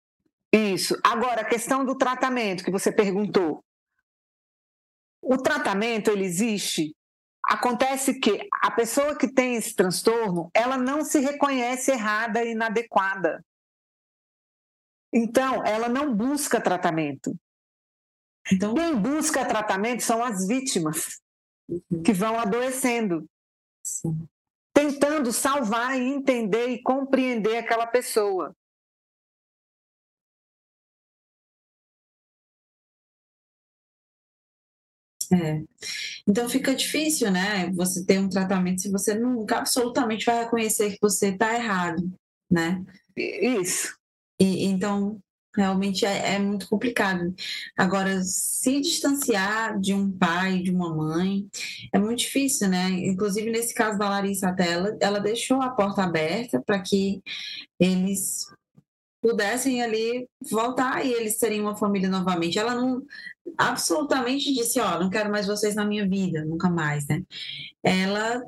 Isso. 0.53 0.99
Agora, 1.05 1.43
a 1.43 1.49
questão 1.49 1.85
do 1.85 1.97
tratamento 1.97 2.65
que 2.65 2.71
você 2.71 2.93
perguntou. 2.93 3.63
O 5.23 5.39
tratamento 5.39 6.11
ele 6.11 6.25
existe. 6.25 6.95
Acontece 7.45 8.19
que 8.19 8.49
a 8.63 8.71
pessoa 8.71 9.17
que 9.17 9.33
tem 9.33 9.57
esse 9.57 9.75
transtorno, 9.75 10.51
ela 10.55 10.77
não 10.77 11.05
se 11.05 11.21
reconhece 11.21 11.91
errada 11.91 12.43
e 12.43 12.53
inadequada. 12.53 13.45
Então, 15.13 15.65
ela 15.65 15.89
não 15.89 16.15
busca 16.15 16.61
tratamento. 16.61 17.37
Então, 18.51 18.75
quem 18.75 18.97
busca 18.97 19.45
tratamento 19.45 20.03
são 20.03 20.23
as 20.23 20.47
vítimas 20.47 21.21
uhum. 21.69 22.03
que 22.03 22.13
vão 22.13 22.39
adoecendo, 22.39 23.25
Sim. 23.85 24.27
tentando 24.75 25.33
salvar 25.33 26.01
e 26.01 26.05
entender 26.05 26.69
e 26.69 26.83
compreender 26.83 27.59
aquela 27.59 27.87
pessoa. 27.87 28.55
É. 35.33 35.63
Então 36.29 36.49
fica 36.49 36.75
difícil, 36.75 37.31
né? 37.31 37.71
Você 37.71 38.05
ter 38.05 38.19
um 38.19 38.29
tratamento 38.29 38.83
se 38.83 38.91
você 38.91 39.15
nunca 39.15 39.59
absolutamente 39.59 40.27
vai 40.27 40.45
reconhecer 40.45 40.91
que 40.91 40.99
você 41.01 41.29
está 41.29 41.55
errado, 41.55 42.13
né? 42.51 42.85
Isso. 43.17 43.97
E, 44.39 44.67
então 44.67 45.19
realmente 45.55 46.05
é, 46.07 46.35
é, 46.35 46.39
muito 46.39 46.69
complicado. 46.69 47.35
Agora, 47.77 48.23
se 48.23 48.81
distanciar 48.81 49.79
de 49.79 49.95
um 49.95 50.11
pai, 50.11 50.63
de 50.63 50.71
uma 50.71 50.95
mãe, 50.95 51.47
é 51.93 51.99
muito 51.99 52.21
difícil, 52.21 52.69
né? 52.69 52.89
Inclusive, 52.91 53.51
nesse 53.51 53.75
caso 53.75 53.99
da 53.99 54.09
Larissa 54.09 54.49
até 54.49 54.73
ela, 54.73 54.97
ela 55.01 55.21
deixou 55.21 55.61
a 55.61 55.71
porta 55.71 56.03
aberta 56.03 56.61
para 56.61 56.81
que 56.81 57.23
eles 57.79 58.47
pudessem 59.21 59.81
ali 59.83 60.29
voltar 60.51 61.07
e 61.07 61.13
eles 61.13 61.39
serem 61.39 61.61
uma 61.61 61.77
família 61.77 62.09
novamente. 62.09 62.59
Ela 62.59 62.75
não 62.75 63.03
absolutamente 63.57 64.53
disse, 64.53 64.81
ó, 64.81 64.97
oh, 64.97 65.01
não 65.01 65.11
quero 65.11 65.31
mais 65.31 65.47
vocês 65.47 65.75
na 65.75 65.85
minha 65.85 66.09
vida, 66.09 66.45
nunca 66.45 66.69
mais, 66.69 67.07
né? 67.07 67.23
Ela 67.83 68.43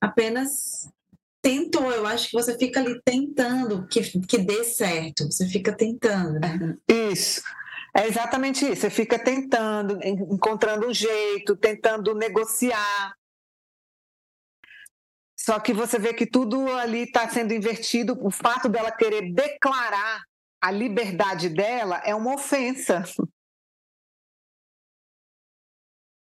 apenas 0.00 0.88
tentou, 1.44 1.92
eu 1.92 2.06
acho 2.06 2.30
que 2.30 2.32
você 2.32 2.56
fica 2.56 2.80
ali 2.80 2.98
tentando 3.04 3.86
que, 3.86 4.00
que 4.20 4.38
dê 4.38 4.64
certo, 4.64 5.30
você 5.30 5.46
fica 5.46 5.76
tentando, 5.76 6.40
né? 6.40 6.78
Isso. 6.88 7.42
É 7.94 8.06
exatamente 8.08 8.64
isso. 8.64 8.80
Você 8.80 8.90
fica 8.90 9.22
tentando, 9.22 10.00
encontrando 10.02 10.88
um 10.88 10.94
jeito, 10.94 11.54
tentando 11.54 12.14
negociar. 12.14 13.14
Só 15.38 15.60
que 15.60 15.74
você 15.74 15.98
vê 15.98 16.14
que 16.14 16.26
tudo 16.26 16.66
ali 16.72 17.02
está 17.02 17.28
sendo 17.28 17.52
invertido. 17.52 18.18
O 18.26 18.30
fato 18.30 18.66
dela 18.68 18.90
querer 18.90 19.30
declarar 19.32 20.24
a 20.62 20.70
liberdade 20.70 21.50
dela 21.50 21.98
é 22.06 22.14
uma 22.14 22.34
ofensa. 22.34 23.04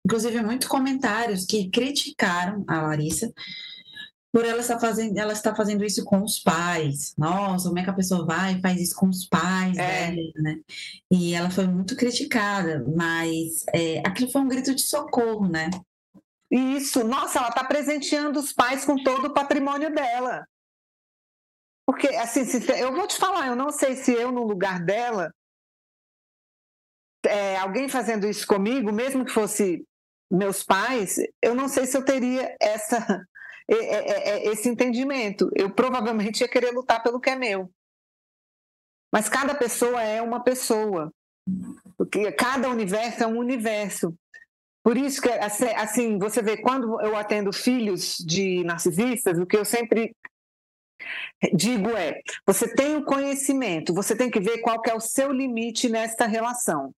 Inclusive, 0.04 0.42
muitos 0.42 0.66
comentários 0.66 1.44
que 1.44 1.70
criticaram 1.70 2.64
a 2.66 2.80
Larissa 2.80 3.30
por 4.32 4.44
ela 4.44 4.60
estar 4.60 4.78
fazendo, 4.78 5.18
ela 5.18 5.32
está 5.32 5.54
fazendo 5.54 5.84
isso 5.84 6.04
com 6.04 6.22
os 6.22 6.38
pais. 6.38 7.14
Nossa, 7.18 7.68
como 7.68 7.78
é 7.78 7.82
que 7.82 7.90
a 7.90 7.94
pessoa 7.94 8.24
vai 8.24 8.54
e 8.54 8.60
faz 8.60 8.80
isso 8.80 8.94
com 8.94 9.08
os 9.08 9.26
pais 9.26 9.76
é. 9.76 10.12
dela, 10.12 10.32
né? 10.36 10.60
E 11.10 11.34
ela 11.34 11.50
foi 11.50 11.66
muito 11.66 11.96
criticada, 11.96 12.84
mas 12.96 13.64
é, 13.74 13.98
aquilo 14.06 14.30
foi 14.30 14.40
um 14.40 14.48
grito 14.48 14.74
de 14.74 14.82
socorro, 14.82 15.48
né? 15.48 15.68
Isso, 16.50 17.04
nossa, 17.04 17.38
ela 17.38 17.48
está 17.48 17.64
presenteando 17.64 18.38
os 18.38 18.52
pais 18.52 18.84
com 18.84 18.96
todo 19.02 19.26
o 19.26 19.34
patrimônio 19.34 19.92
dela. 19.92 20.46
Porque, 21.86 22.08
assim, 22.08 22.42
eu 22.78 22.94
vou 22.94 23.06
te 23.06 23.16
falar, 23.16 23.48
eu 23.48 23.56
não 23.56 23.70
sei 23.70 23.96
se 23.96 24.12
eu, 24.12 24.30
no 24.30 24.44
lugar 24.44 24.84
dela, 24.84 25.32
é, 27.24 27.56
alguém 27.56 27.88
fazendo 27.88 28.28
isso 28.28 28.46
comigo, 28.46 28.92
mesmo 28.92 29.24
que 29.24 29.32
fosse 29.32 29.84
meus 30.30 30.62
pais, 30.62 31.16
eu 31.42 31.54
não 31.54 31.68
sei 31.68 31.86
se 31.86 31.96
eu 31.96 32.04
teria 32.04 32.56
essa 32.60 33.24
esse 33.70 34.68
entendimento. 34.68 35.50
Eu 35.54 35.70
provavelmente 35.70 36.40
ia 36.40 36.48
querer 36.48 36.72
lutar 36.72 37.02
pelo 37.02 37.20
que 37.20 37.30
é 37.30 37.36
meu. 37.36 37.70
Mas 39.12 39.28
cada 39.28 39.54
pessoa 39.54 40.02
é 40.02 40.20
uma 40.20 40.42
pessoa. 40.42 41.12
Porque 41.96 42.32
cada 42.32 42.68
universo 42.68 43.22
é 43.22 43.26
um 43.26 43.38
universo. 43.38 44.14
Por 44.82 44.96
isso 44.96 45.20
que, 45.20 45.28
assim, 45.28 46.18
você 46.18 46.42
vê, 46.42 46.56
quando 46.56 47.00
eu 47.00 47.16
atendo 47.16 47.52
filhos 47.52 48.16
de 48.18 48.64
narcisistas, 48.64 49.38
o 49.38 49.46
que 49.46 49.56
eu 49.56 49.64
sempre 49.64 50.14
digo 51.52 51.90
é: 51.90 52.20
você 52.46 52.72
tem 52.74 52.96
o 52.96 53.04
conhecimento, 53.04 53.92
você 53.92 54.16
tem 54.16 54.30
que 54.30 54.40
ver 54.40 54.58
qual 54.58 54.80
que 54.80 54.90
é 54.90 54.94
o 54.94 55.00
seu 55.00 55.32
limite 55.32 55.88
nesta 55.88 56.26
relação. 56.26 56.92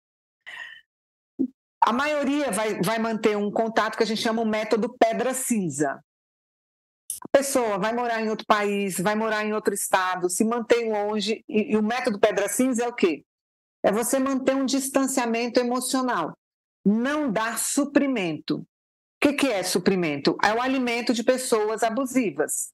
A 1.83 1.91
maioria 1.91 2.51
vai, 2.51 2.79
vai 2.81 2.99
manter 2.99 3.35
um 3.35 3.49
contato 3.49 3.97
que 3.97 4.03
a 4.03 4.05
gente 4.05 4.21
chama 4.21 4.41
o 4.41 4.45
método 4.45 4.95
pedra 4.99 5.33
cinza 5.33 5.99
pessoa 7.31 7.77
vai 7.77 7.93
morar 7.93 8.21
em 8.21 8.29
outro 8.29 8.45
país, 8.45 8.99
vai 8.99 9.15
morar 9.15 9.45
em 9.45 9.53
outro 9.53 9.73
estado, 9.73 10.29
se 10.29 10.43
mantém 10.43 10.91
longe, 10.91 11.43
e, 11.47 11.73
e 11.73 11.77
o 11.77 11.83
método 11.83 12.19
pedra 12.19 12.47
cinza 12.49 12.83
é 12.83 12.87
o 12.87 12.93
quê? 12.93 13.23
É 13.83 13.91
você 13.91 14.19
manter 14.19 14.55
um 14.55 14.65
distanciamento 14.65 15.59
emocional, 15.59 16.37
não 16.85 17.31
dar 17.31 17.57
suprimento. 17.57 18.57
O 18.57 18.65
que, 19.21 19.33
que 19.33 19.47
é 19.47 19.63
suprimento? 19.63 20.37
É 20.43 20.53
o 20.53 20.61
alimento 20.61 21.13
de 21.13 21.23
pessoas 21.23 21.83
abusivas. 21.83 22.71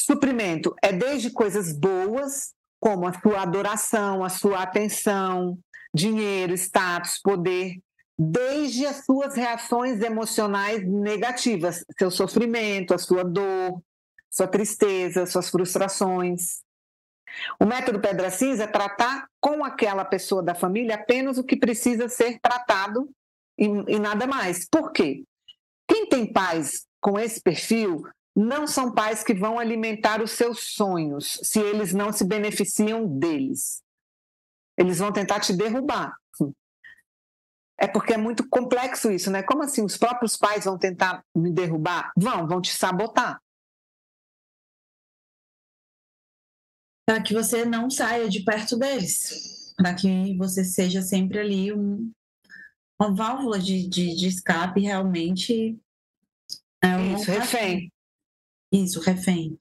Suprimento 0.00 0.74
é 0.82 0.92
desde 0.92 1.30
coisas 1.30 1.72
boas, 1.72 2.54
como 2.80 3.06
a 3.06 3.12
sua 3.20 3.42
adoração, 3.42 4.24
a 4.24 4.28
sua 4.28 4.62
atenção, 4.62 5.58
dinheiro, 5.92 6.54
status, 6.54 7.20
poder, 7.22 7.78
desde 8.18 8.84
as 8.84 9.04
suas 9.04 9.36
reações 9.36 10.00
emocionais 10.00 10.84
negativas, 10.84 11.84
seu 11.96 12.10
sofrimento, 12.10 12.92
a 12.92 12.98
sua 12.98 13.22
dor, 13.22 13.80
sua 14.28 14.48
tristeza, 14.48 15.24
suas 15.24 15.48
frustrações. 15.48 16.62
O 17.60 17.64
método 17.64 18.00
Pedra 18.00 18.30
Cinza 18.30 18.64
é 18.64 18.66
tratar 18.66 19.28
com 19.40 19.64
aquela 19.64 20.04
pessoa 20.04 20.42
da 20.42 20.54
família 20.54 20.96
apenas 20.96 21.38
o 21.38 21.44
que 21.44 21.56
precisa 21.56 22.08
ser 22.08 22.40
tratado 22.40 23.08
e, 23.56 23.66
e 23.66 23.98
nada 23.98 24.26
mais. 24.26 24.68
Por 24.68 24.90
quê? 24.90 25.22
Quem 25.86 26.08
tem 26.08 26.32
pais 26.32 26.86
com 27.00 27.18
esse 27.18 27.40
perfil 27.40 28.02
não 28.34 28.66
são 28.66 28.92
pais 28.92 29.22
que 29.22 29.34
vão 29.34 29.58
alimentar 29.58 30.20
os 30.22 30.32
seus 30.32 30.74
sonhos 30.74 31.40
se 31.42 31.60
eles 31.60 31.92
não 31.92 32.12
se 32.12 32.24
beneficiam 32.24 33.06
deles. 33.06 33.82
Eles 34.76 34.98
vão 34.98 35.12
tentar 35.12 35.40
te 35.40 35.52
derrubar. 35.52 36.16
É 37.80 37.86
porque 37.86 38.12
é 38.12 38.16
muito 38.16 38.48
complexo 38.48 39.10
isso, 39.10 39.30
né? 39.30 39.42
Como 39.42 39.62
assim? 39.62 39.84
Os 39.84 39.96
próprios 39.96 40.36
pais 40.36 40.64
vão 40.64 40.76
tentar 40.76 41.24
me 41.34 41.52
derrubar? 41.52 42.10
Vão, 42.16 42.46
vão 42.46 42.60
te 42.60 42.72
sabotar. 42.72 43.40
Para 47.06 47.22
que 47.22 47.32
você 47.32 47.64
não 47.64 47.88
saia 47.88 48.28
de 48.28 48.40
perto 48.44 48.76
deles. 48.76 49.74
Para 49.76 49.94
que 49.94 50.36
você 50.36 50.64
seja 50.64 51.00
sempre 51.00 51.38
ali 51.38 51.72
um, 51.72 52.10
uma 53.00 53.14
válvula 53.14 53.60
de, 53.60 53.88
de, 53.88 54.16
de 54.16 54.26
escape 54.26 54.80
realmente. 54.80 55.78
É 56.82 57.00
isso, 57.14 57.30
refém. 57.30 57.92
Isso, 58.70 59.00
refém. 59.00 59.56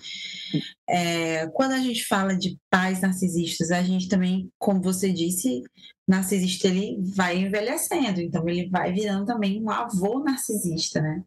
É, 0.87 1.47
quando 1.47 1.71
a 1.71 1.79
gente 1.79 2.05
fala 2.05 2.35
de 2.35 2.57
pais 2.69 3.01
narcisistas, 3.01 3.71
a 3.71 3.81
gente 3.81 4.09
também, 4.09 4.49
como 4.59 4.81
você 4.81 5.11
disse, 5.13 5.61
narcisista 6.07 6.67
ele 6.67 6.97
vai 7.15 7.37
envelhecendo, 7.37 8.19
então 8.21 8.47
ele 8.47 8.69
vai 8.69 8.91
virando 8.91 9.25
também 9.25 9.63
um 9.63 9.69
avô 9.69 10.19
narcisista, 10.19 11.01
né? 11.01 11.23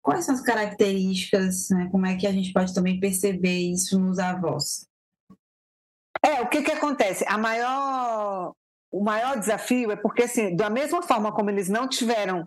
Quais 0.00 0.24
são 0.24 0.34
as 0.34 0.40
características, 0.40 1.68
né? 1.70 1.88
como 1.90 2.06
é 2.06 2.16
que 2.16 2.26
a 2.26 2.32
gente 2.32 2.52
pode 2.52 2.72
também 2.72 2.98
perceber 3.00 3.58
isso 3.58 3.98
nos 3.98 4.18
avós? 4.18 4.86
É, 6.22 6.40
o 6.40 6.48
que 6.48 6.62
que 6.62 6.72
acontece? 6.72 7.24
A 7.28 7.36
maior, 7.36 8.54
o 8.90 9.02
maior 9.02 9.38
desafio 9.38 9.90
é 9.90 9.96
porque, 9.96 10.22
assim, 10.22 10.54
da 10.56 10.70
mesma 10.70 11.02
forma 11.02 11.32
como 11.32 11.50
eles 11.50 11.68
não 11.68 11.88
tiveram 11.88 12.44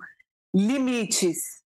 limites 0.56 1.61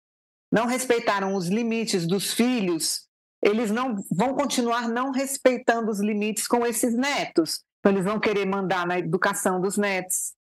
não 0.53 0.67
respeitaram 0.67 1.33
os 1.33 1.47
limites 1.47 2.05
dos 2.05 2.31
filhos, 2.31 3.09
eles 3.41 3.71
não 3.71 3.95
vão 4.11 4.35
continuar 4.35 4.87
não 4.87 5.09
respeitando 5.09 5.89
os 5.89 5.99
limites 5.99 6.47
com 6.47 6.63
esses 6.63 6.95
netos. 6.95 7.63
Então, 7.79 7.91
eles 7.91 8.05
vão 8.05 8.19
querer 8.19 8.45
mandar 8.45 8.85
na 8.85 8.99
educação 8.99 9.59
dos 9.59 9.77
netos, 9.77 10.35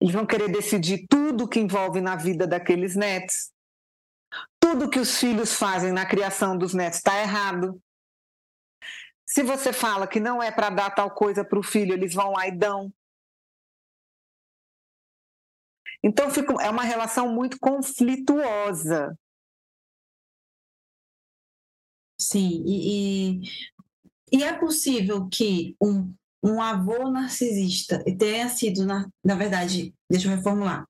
eles 0.00 0.12
vão 0.12 0.26
querer 0.26 0.50
decidir 0.50 1.06
tudo 1.08 1.48
que 1.48 1.60
envolve 1.60 2.00
na 2.00 2.16
vida 2.16 2.44
daqueles 2.44 2.96
netos. 2.96 3.52
Tudo 4.58 4.90
que 4.90 4.98
os 4.98 5.16
filhos 5.16 5.54
fazem 5.54 5.92
na 5.92 6.04
criação 6.04 6.58
dos 6.58 6.74
netos 6.74 6.98
está 6.98 7.16
errado. 7.20 7.80
Se 9.24 9.44
você 9.44 9.72
fala 9.72 10.08
que 10.08 10.18
não 10.18 10.42
é 10.42 10.50
para 10.50 10.70
dar 10.70 10.90
tal 10.90 11.12
coisa 11.12 11.44
para 11.44 11.58
o 11.58 11.62
filho, 11.62 11.92
eles 11.92 12.12
vão 12.12 12.32
lá 12.32 12.48
e 12.48 12.50
dão. 12.50 12.92
Então 16.02 16.32
fica, 16.32 16.52
é 16.60 16.68
uma 16.68 16.82
relação 16.82 17.28
muito 17.28 17.58
conflituosa. 17.60 19.16
Sim, 22.28 22.64
e, 22.66 23.38
e, 24.32 24.38
e 24.38 24.42
é 24.42 24.58
possível 24.58 25.28
que 25.28 25.76
um, 25.80 26.12
um 26.42 26.60
avô 26.60 27.08
narcisista 27.08 28.02
tenha 28.18 28.48
sido, 28.48 28.84
na, 28.84 29.08
na 29.24 29.36
verdade, 29.36 29.94
deixa 30.10 30.26
eu 30.26 30.34
reformular, 30.34 30.84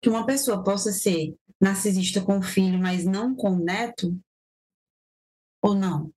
que 0.00 0.08
uma 0.08 0.24
pessoa 0.24 0.62
possa 0.62 0.92
ser 0.92 1.36
narcisista 1.60 2.20
com 2.20 2.38
o 2.38 2.42
filho, 2.42 2.78
mas 2.78 3.04
não 3.04 3.34
com 3.34 3.54
o 3.54 3.58
neto? 3.58 4.16
Ou 5.60 5.74
não? 5.74 6.12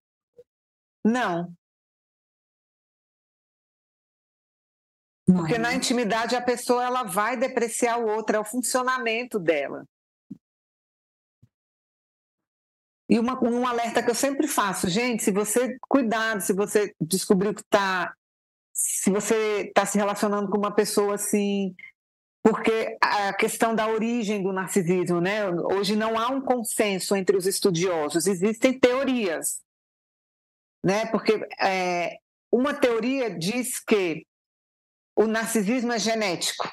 Não. 1.04 1.52
Porque 5.26 5.58
na 5.58 5.74
intimidade 5.74 6.36
a 6.36 6.42
pessoa 6.42 6.84
ela 6.84 7.02
vai 7.02 7.36
depreciar 7.36 7.98
o 7.98 8.08
outro, 8.08 8.36
é 8.36 8.40
o 8.40 8.46
funcionamento 8.46 9.40
dela. 9.40 9.88
E 13.12 13.20
uma, 13.20 13.38
um 13.44 13.68
alerta 13.68 14.02
que 14.02 14.10
eu 14.10 14.16
sempre 14.16 14.48
faço, 14.48 14.90
gente, 14.90 15.22
se 15.22 15.32
você 15.32 15.78
cuidado, 15.82 16.40
se 16.40 16.54
você 16.54 16.96
descobriu 17.00 17.54
que 17.54 17.62
está, 17.62 18.16
se 18.74 19.12
você 19.12 19.68
está 19.68 19.86
se 19.86 19.98
relacionando 19.98 20.50
com 20.50 20.58
uma 20.58 20.74
pessoa 20.74 21.16
assim 21.16 21.76
porque 22.44 22.98
a 23.00 23.34
questão 23.34 23.76
da 23.76 23.88
origem 23.88 24.42
do 24.42 24.52
narcisismo, 24.52 25.22
né? 25.22 25.48
Hoje 25.50 25.96
não 25.96 26.18
há 26.18 26.30
um 26.30 26.42
consenso 26.42 27.16
entre 27.16 27.38
os 27.38 27.46
estudiosos, 27.46 28.26
existem 28.26 28.80
teorias, 28.80 29.62
né? 30.84 31.06
Porque 31.08 31.48
é, 31.60 32.18
uma 32.52 32.74
teoria 32.74 33.30
diz 33.30 33.80
que 33.80 34.26
o 35.16 35.28
narcisismo 35.28 35.92
é 35.92 36.00
genético, 36.00 36.68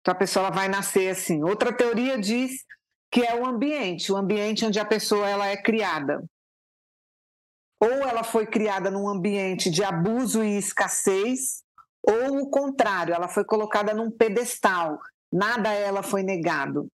então 0.00 0.12
a 0.12 0.18
pessoa 0.18 0.50
vai 0.50 0.68
nascer 0.68 1.10
assim. 1.10 1.42
Outra 1.42 1.72
teoria 1.72 2.18
diz 2.18 2.66
que 3.10 3.22
é 3.22 3.34
o 3.34 3.46
ambiente, 3.46 4.12
o 4.12 4.16
ambiente 4.16 4.64
onde 4.64 4.78
a 4.78 4.84
pessoa 4.84 5.28
ela 5.28 5.46
é 5.46 5.56
criada. 5.56 6.24
Ou 7.80 7.90
ela 7.90 8.24
foi 8.24 8.46
criada 8.46 8.90
num 8.90 9.08
ambiente 9.08 9.70
de 9.70 9.84
abuso 9.84 10.42
e 10.42 10.58
escassez, 10.58 11.62
ou 12.02 12.42
o 12.42 12.50
contrário, 12.50 13.14
ela 13.14 13.28
foi 13.28 13.44
colocada 13.44 13.94
num 13.94 14.10
pedestal, 14.10 14.98
nada 15.32 15.70
a 15.70 15.74
ela 15.74 16.02
foi 16.02 16.22
negado. 16.22 16.88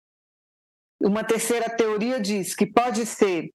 Uma 1.00 1.24
terceira 1.24 1.68
teoria 1.68 2.20
diz 2.20 2.54
que 2.54 2.66
pode 2.66 3.04
ser, 3.06 3.50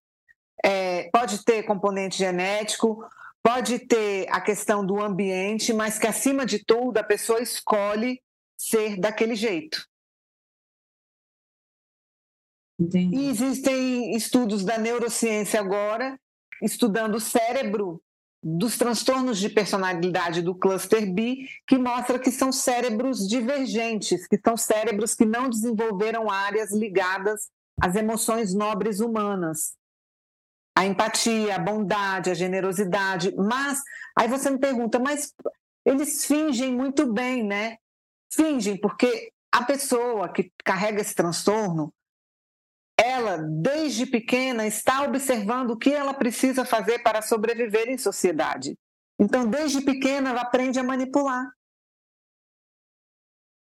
é, 0.64 1.10
pode 1.12 1.44
ter 1.44 1.64
componente 1.64 2.18
genético, 2.18 3.04
pode 3.44 3.80
ter 3.80 4.28
a 4.30 4.42
questão 4.42 4.86
do 4.86 5.02
ambiente, 5.02 5.74
mas 5.74 5.98
que 5.98 6.08
acima 6.08 6.46
de 6.46 6.64
tudo 6.64 6.98
a 6.98 7.04
pessoa 7.04 7.42
escolhe 7.42 8.22
ser 8.58 9.00
daquele 9.00 9.36
jeito. 9.36 9.86
Entendi. 12.80 13.16
E 13.16 13.30
existem 13.30 14.16
estudos 14.16 14.64
da 14.64 14.78
neurociência 14.78 15.60
agora 15.60 16.20
estudando 16.62 17.16
o 17.16 17.20
cérebro 17.20 18.02
dos 18.44 18.78
transtornos 18.78 19.40
de 19.40 19.50
personalidade 19.50 20.42
do 20.42 20.56
cluster 20.56 21.12
B, 21.12 21.48
que 21.68 21.78
mostra 21.78 22.20
que 22.20 22.32
são 22.32 22.52
cérebros 22.52 23.28
divergentes, 23.28 24.28
que 24.28 24.40
são 24.40 24.56
cérebros 24.56 25.16
que 25.16 25.26
não 25.26 25.50
desenvolveram 25.50 26.30
áreas 26.30 26.72
ligadas 26.72 27.50
às 27.82 27.96
emoções 27.96 28.54
nobres 28.54 29.00
humanas. 29.00 29.76
A 30.78 30.86
empatia, 30.86 31.56
a 31.56 31.60
bondade, 31.60 32.30
a 32.30 32.36
generosidade. 32.36 33.36
Mas, 33.36 33.82
aí 34.16 34.28
você 34.28 34.50
me 34.52 34.60
pergunta, 34.60 35.00
mas 35.00 35.34
eles 35.84 36.26
fingem 36.26 36.72
muito 36.74 37.12
bem, 37.12 37.44
né? 37.44 37.78
Fingem, 38.32 38.78
porque 38.78 39.32
a 39.52 39.64
pessoa 39.64 40.30
que 40.30 40.52
carrega 40.64 41.02
esse 41.02 41.16
transtorno, 41.16 41.92
ela, 43.00 43.38
desde 43.38 44.06
pequena, 44.06 44.66
está 44.66 45.04
observando 45.04 45.72
o 45.72 45.78
que 45.78 45.94
ela 45.94 46.14
precisa 46.14 46.66
fazer 46.66 47.00
para 47.00 47.22
sobreviver 47.22 47.90
em 47.90 47.98
sociedade. 47.98 48.76
Então, 49.20 49.48
desde 49.50 49.82
pequena, 49.82 50.32
ela 50.32 50.42
aprende 50.42 50.80
a 50.80 50.84
manipular, 50.84 51.48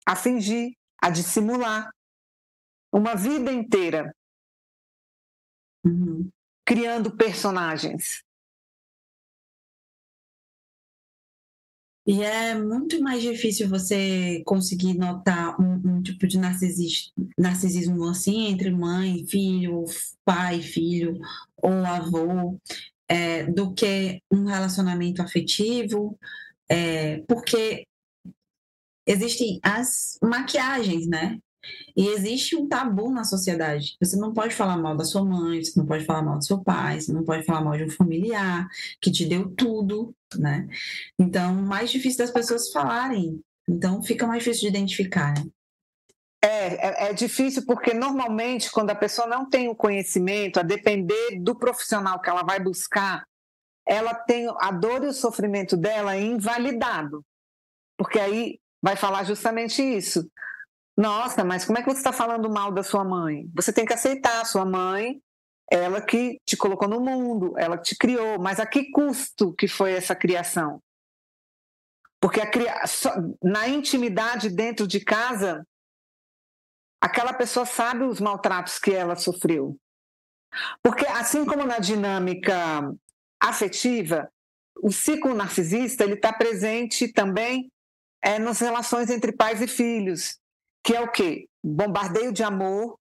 a 0.06 0.14
fingir, 0.14 0.72
a 1.02 1.10
dissimular. 1.10 1.90
Uma 2.90 3.14
vida 3.14 3.52
inteira 3.52 4.14
uhum. 5.84 6.30
criando 6.64 7.16
personagens. 7.16 8.22
E 12.08 12.22
é 12.22 12.54
muito 12.54 13.02
mais 13.02 13.20
difícil 13.22 13.68
você 13.68 14.42
conseguir 14.46 14.94
notar 14.94 15.60
um, 15.60 15.74
um 15.84 16.02
tipo 16.02 16.26
de 16.26 16.38
narcisismo, 16.38 17.12
narcisismo 17.36 18.02
assim 18.08 18.46
entre 18.46 18.70
mãe, 18.70 19.26
filho, 19.26 19.84
pai, 20.24 20.62
filho 20.62 21.20
ou 21.58 21.70
avô, 21.70 22.58
é, 23.06 23.44
do 23.44 23.74
que 23.74 24.22
um 24.32 24.46
relacionamento 24.46 25.20
afetivo, 25.20 26.18
é, 26.66 27.18
porque 27.28 27.86
existem 29.06 29.60
as 29.62 30.18
maquiagens, 30.22 31.06
né? 31.06 31.38
E 31.96 32.08
existe 32.08 32.56
um 32.56 32.68
tabu 32.68 33.10
na 33.10 33.24
sociedade. 33.24 33.96
Você 34.00 34.16
não 34.16 34.32
pode 34.32 34.54
falar 34.54 34.76
mal 34.76 34.96
da 34.96 35.04
sua 35.04 35.24
mãe, 35.24 35.62
você 35.62 35.78
não 35.78 35.86
pode 35.86 36.04
falar 36.04 36.22
mal 36.22 36.38
do 36.38 36.44
seu 36.44 36.62
pai, 36.62 37.00
você 37.00 37.12
não 37.12 37.24
pode 37.24 37.44
falar 37.44 37.60
mal 37.60 37.76
de 37.76 37.84
um 37.84 37.90
familiar 37.90 38.68
que 39.00 39.10
te 39.10 39.26
deu 39.26 39.50
tudo, 39.50 40.14
né? 40.36 40.68
Então, 41.18 41.54
mais 41.54 41.90
difícil 41.90 42.18
das 42.18 42.30
pessoas 42.30 42.70
falarem. 42.70 43.40
Então, 43.68 44.02
fica 44.02 44.26
mais 44.26 44.42
difícil 44.42 44.70
de 44.70 44.76
identificar, 44.76 45.34
né? 45.34 45.44
É, 46.40 46.46
é, 46.46 47.10
é, 47.10 47.12
difícil 47.12 47.66
porque 47.66 47.92
normalmente 47.92 48.70
quando 48.70 48.90
a 48.90 48.94
pessoa 48.94 49.26
não 49.26 49.48
tem 49.48 49.68
o 49.68 49.74
conhecimento, 49.74 50.60
a 50.60 50.62
depender 50.62 51.40
do 51.40 51.56
profissional 51.56 52.20
que 52.20 52.30
ela 52.30 52.44
vai 52.44 52.60
buscar, 52.60 53.26
ela 53.84 54.14
tem 54.14 54.46
a 54.60 54.70
dor 54.70 55.02
e 55.02 55.08
o 55.08 55.12
sofrimento 55.12 55.76
dela 55.76 56.16
invalidado. 56.16 57.24
Porque 57.96 58.20
aí 58.20 58.60
vai 58.80 58.94
falar 58.94 59.24
justamente 59.24 59.82
isso. 59.82 60.30
Nossa, 60.98 61.44
mas 61.44 61.64
como 61.64 61.78
é 61.78 61.80
que 61.80 61.88
você 61.88 61.98
está 61.98 62.12
falando 62.12 62.50
mal 62.50 62.72
da 62.72 62.82
sua 62.82 63.04
mãe? 63.04 63.48
Você 63.54 63.72
tem 63.72 63.86
que 63.86 63.92
aceitar 63.94 64.40
a 64.40 64.44
sua 64.44 64.64
mãe, 64.64 65.22
ela 65.70 66.02
que 66.02 66.40
te 66.44 66.56
colocou 66.56 66.88
no 66.88 67.00
mundo, 67.00 67.56
ela 67.56 67.78
que 67.78 67.84
te 67.84 67.96
criou, 67.96 68.36
mas 68.40 68.58
a 68.58 68.66
que 68.66 68.90
custo 68.90 69.54
que 69.54 69.68
foi 69.68 69.92
essa 69.92 70.16
criação? 70.16 70.82
Porque 72.20 72.44
cria... 72.46 72.82
na 73.40 73.68
intimidade 73.68 74.50
dentro 74.50 74.88
de 74.88 74.98
casa, 74.98 75.64
aquela 77.00 77.32
pessoa 77.32 77.64
sabe 77.64 78.02
os 78.02 78.20
maltratos 78.20 78.80
que 78.80 78.92
ela 78.92 79.14
sofreu. 79.14 79.78
Porque 80.82 81.06
assim 81.06 81.44
como 81.44 81.64
na 81.64 81.78
dinâmica 81.78 82.92
afetiva, 83.40 84.28
o 84.82 84.90
ciclo 84.90 85.32
narcisista 85.32 86.02
ele 86.02 86.14
está 86.14 86.32
presente 86.32 87.12
também 87.12 87.70
é, 88.20 88.36
nas 88.40 88.58
relações 88.58 89.10
entre 89.10 89.30
pais 89.30 89.62
e 89.62 89.68
filhos 89.68 90.40
que 90.88 90.96
é 90.96 91.02
o 91.02 91.12
quê? 91.12 91.46
Bombardeio 91.62 92.32
de 92.32 92.42
amor. 92.42 92.98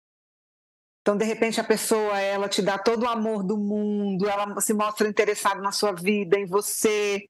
Então, 1.00 1.16
de 1.16 1.24
repente, 1.24 1.58
a 1.58 1.64
pessoa 1.64 2.20
ela 2.20 2.46
te 2.46 2.60
dá 2.60 2.78
todo 2.78 3.04
o 3.04 3.08
amor 3.08 3.42
do 3.42 3.56
mundo, 3.56 4.28
ela 4.28 4.60
se 4.60 4.74
mostra 4.74 5.08
interessada 5.08 5.62
na 5.62 5.72
sua 5.72 5.92
vida, 5.92 6.38
em 6.38 6.44
você. 6.44 7.26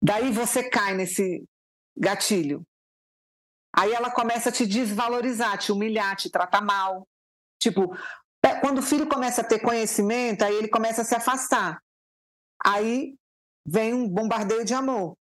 Daí 0.00 0.30
você 0.30 0.70
cai 0.70 0.94
nesse 0.94 1.44
gatilho. 1.96 2.62
Aí 3.76 3.92
ela 3.92 4.12
começa 4.12 4.50
a 4.50 4.52
te 4.52 4.64
desvalorizar, 4.64 5.58
te 5.58 5.72
humilhar, 5.72 6.14
te 6.14 6.30
tratar 6.30 6.60
mal. 6.60 7.04
Tipo, 7.60 7.96
quando 8.60 8.78
o 8.78 8.82
filho 8.82 9.08
começa 9.08 9.40
a 9.40 9.44
ter 9.44 9.58
conhecimento, 9.58 10.44
aí 10.44 10.54
ele 10.54 10.68
começa 10.68 11.02
a 11.02 11.04
se 11.04 11.16
afastar. 11.16 11.82
Aí 12.64 13.16
vem 13.66 13.92
um 13.92 14.08
bombardeio 14.08 14.64
de 14.64 14.72
amor 14.72 15.16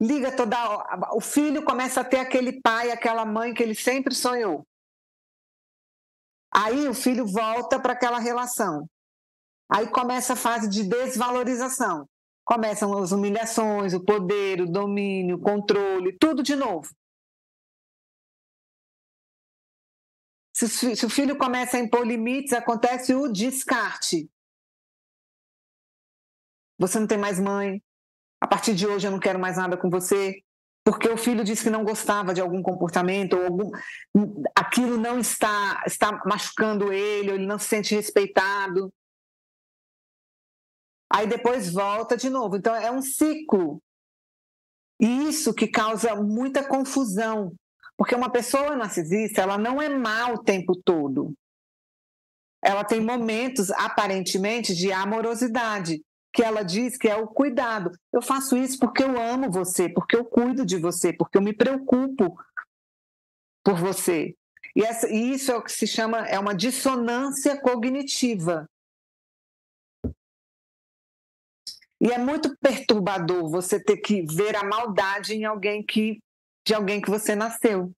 liga 0.00 0.34
toda 0.34 0.68
hora. 0.68 1.14
O 1.14 1.20
filho 1.20 1.64
começa 1.64 2.00
a 2.00 2.04
ter 2.04 2.18
aquele 2.18 2.60
pai, 2.60 2.90
aquela 2.90 3.24
mãe 3.24 3.52
que 3.52 3.62
ele 3.62 3.74
sempre 3.74 4.14
sonhou. 4.14 4.66
Aí 6.52 6.88
o 6.88 6.94
filho 6.94 7.26
volta 7.26 7.78
para 7.80 7.92
aquela 7.92 8.18
relação. 8.18 8.88
Aí 9.70 9.88
começa 9.90 10.32
a 10.32 10.36
fase 10.36 10.68
de 10.68 10.82
desvalorização. 10.88 12.08
Começam 12.44 12.96
as 12.96 13.12
humilhações, 13.12 13.92
o 13.92 14.02
poder, 14.02 14.62
o 14.62 14.70
domínio, 14.70 15.36
o 15.36 15.40
controle, 15.40 16.16
tudo 16.16 16.42
de 16.42 16.56
novo. 16.56 16.88
Se 20.54 21.06
o 21.06 21.10
filho 21.10 21.38
começa 21.38 21.76
a 21.76 21.80
impor 21.80 22.04
limites, 22.04 22.52
acontece 22.52 23.14
o 23.14 23.28
descarte. 23.28 24.28
Você 26.78 26.98
não 26.98 27.06
tem 27.06 27.18
mais 27.18 27.38
mãe, 27.38 27.80
a 28.40 28.46
partir 28.46 28.74
de 28.74 28.86
hoje 28.86 29.06
eu 29.06 29.10
não 29.10 29.18
quero 29.18 29.38
mais 29.38 29.56
nada 29.56 29.76
com 29.76 29.90
você, 29.90 30.42
porque 30.84 31.08
o 31.08 31.18
filho 31.18 31.44
disse 31.44 31.64
que 31.64 31.70
não 31.70 31.84
gostava 31.84 32.32
de 32.32 32.40
algum 32.40 32.62
comportamento, 32.62 33.36
ou 33.36 33.44
algum, 33.44 33.70
aquilo 34.56 34.96
não 34.96 35.18
está, 35.18 35.82
está 35.86 36.22
machucando 36.24 36.92
ele, 36.92 37.30
ou 37.30 37.34
ele 37.34 37.46
não 37.46 37.58
se 37.58 37.68
sente 37.68 37.94
respeitado. 37.94 38.90
Aí 41.12 41.26
depois 41.26 41.72
volta 41.72 42.16
de 42.16 42.30
novo. 42.30 42.56
Então 42.56 42.74
é 42.74 42.90
um 42.90 43.02
ciclo. 43.02 43.82
E 45.00 45.28
isso 45.28 45.54
que 45.54 45.68
causa 45.68 46.14
muita 46.16 46.66
confusão, 46.66 47.54
porque 47.96 48.14
uma 48.14 48.30
pessoa 48.30 48.74
narcisista, 48.74 49.42
ela 49.42 49.58
não 49.58 49.80
é 49.80 49.88
má 49.88 50.32
o 50.32 50.42
tempo 50.42 50.74
todo. 50.74 51.34
Ela 52.62 52.82
tem 52.82 53.00
momentos 53.00 53.70
aparentemente 53.70 54.74
de 54.74 54.90
amorosidade, 54.90 56.02
que 56.38 56.42
ela 56.44 56.62
diz 56.62 56.96
que 56.96 57.08
é 57.08 57.16
o 57.16 57.26
cuidado. 57.26 57.90
Eu 58.12 58.22
faço 58.22 58.56
isso 58.56 58.78
porque 58.78 59.02
eu 59.02 59.20
amo 59.20 59.50
você, 59.50 59.88
porque 59.88 60.14
eu 60.14 60.24
cuido 60.24 60.64
de 60.64 60.76
você, 60.76 61.12
porque 61.12 61.36
eu 61.36 61.42
me 61.42 61.52
preocupo 61.52 62.38
por 63.64 63.74
você. 63.74 64.36
E, 64.76 64.84
essa, 64.84 65.12
e 65.12 65.32
isso 65.32 65.50
é 65.50 65.56
o 65.56 65.62
que 65.64 65.72
se 65.72 65.84
chama 65.84 66.18
é 66.28 66.38
uma 66.38 66.54
dissonância 66.54 67.60
cognitiva. 67.60 68.70
E 72.00 72.12
é 72.12 72.18
muito 72.18 72.56
perturbador 72.58 73.50
você 73.50 73.82
ter 73.82 73.96
que 73.96 74.22
ver 74.22 74.54
a 74.54 74.62
maldade 74.62 75.34
em 75.34 75.44
alguém 75.44 75.84
que 75.84 76.20
de 76.64 76.72
alguém 76.72 77.00
que 77.00 77.10
você 77.10 77.34
nasceu. 77.34 77.90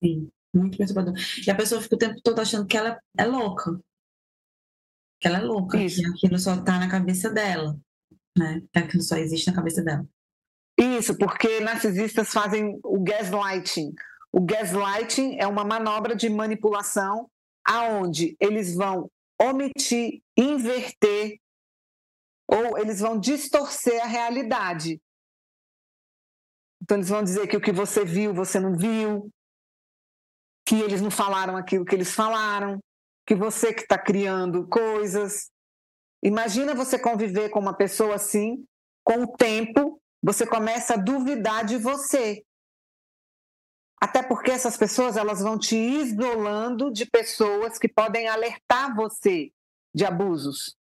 Sim, 0.00 0.30
muito 0.54 0.78
perturbador. 0.78 1.14
E 1.44 1.50
a 1.50 1.56
pessoa 1.56 1.82
fica 1.82 1.96
o 1.96 1.98
tempo 1.98 2.20
todo 2.22 2.40
achando 2.40 2.68
que 2.68 2.76
ela 2.76 3.00
é 3.18 3.24
louca 3.24 3.80
que 5.20 5.26
ela 5.26 5.38
é 5.38 5.42
louca, 5.42 5.78
Isso. 5.78 6.00
que 6.00 6.06
aquilo 6.08 6.38
só 6.38 6.62
tá 6.62 6.78
na 6.78 6.88
cabeça 6.88 7.30
dela, 7.30 7.78
né? 8.36 8.62
Que 8.72 8.78
aquilo 8.78 9.02
só 9.02 9.16
existe 9.16 9.48
na 9.48 9.56
cabeça 9.56 9.82
dela. 9.82 10.06
Isso, 10.78 11.16
porque 11.18 11.60
narcisistas 11.60 12.28
fazem 12.32 12.78
o 12.84 13.02
gaslighting. 13.02 13.92
O 14.30 14.40
gaslighting 14.40 15.36
é 15.38 15.46
uma 15.46 15.64
manobra 15.64 16.14
de 16.14 16.28
manipulação 16.28 17.28
aonde 17.64 18.36
eles 18.38 18.74
vão 18.74 19.10
omitir, 19.40 20.22
inverter 20.36 21.38
ou 22.46 22.78
eles 22.78 23.00
vão 23.00 23.18
distorcer 23.18 24.02
a 24.02 24.06
realidade. 24.06 25.00
Então 26.80 26.96
eles 26.96 27.08
vão 27.08 27.22
dizer 27.22 27.46
que 27.48 27.56
o 27.56 27.60
que 27.60 27.72
você 27.72 28.04
viu, 28.04 28.32
você 28.32 28.58
não 28.58 28.76
viu, 28.76 29.30
que 30.66 30.76
eles 30.76 31.02
não 31.02 31.10
falaram 31.10 31.56
aquilo 31.56 31.84
que 31.84 31.94
eles 31.94 32.14
falaram, 32.14 32.78
que 33.28 33.34
você 33.34 33.74
que 33.74 33.82
está 33.82 33.98
criando 33.98 34.66
coisas. 34.68 35.50
Imagina 36.24 36.74
você 36.74 36.98
conviver 36.98 37.50
com 37.50 37.60
uma 37.60 37.76
pessoa 37.76 38.14
assim, 38.14 38.66
com 39.04 39.24
o 39.24 39.36
tempo, 39.36 40.00
você 40.22 40.46
começa 40.46 40.94
a 40.94 40.96
duvidar 40.96 41.62
de 41.62 41.76
você. 41.76 42.42
Até 44.00 44.22
porque 44.22 44.50
essas 44.50 44.78
pessoas 44.78 45.18
elas 45.18 45.40
vão 45.40 45.58
te 45.58 45.76
isolando 45.76 46.90
de 46.90 47.04
pessoas 47.04 47.78
que 47.78 47.86
podem 47.86 48.28
alertar 48.28 48.96
você 48.96 49.52
de 49.94 50.06
abusos. 50.06 50.74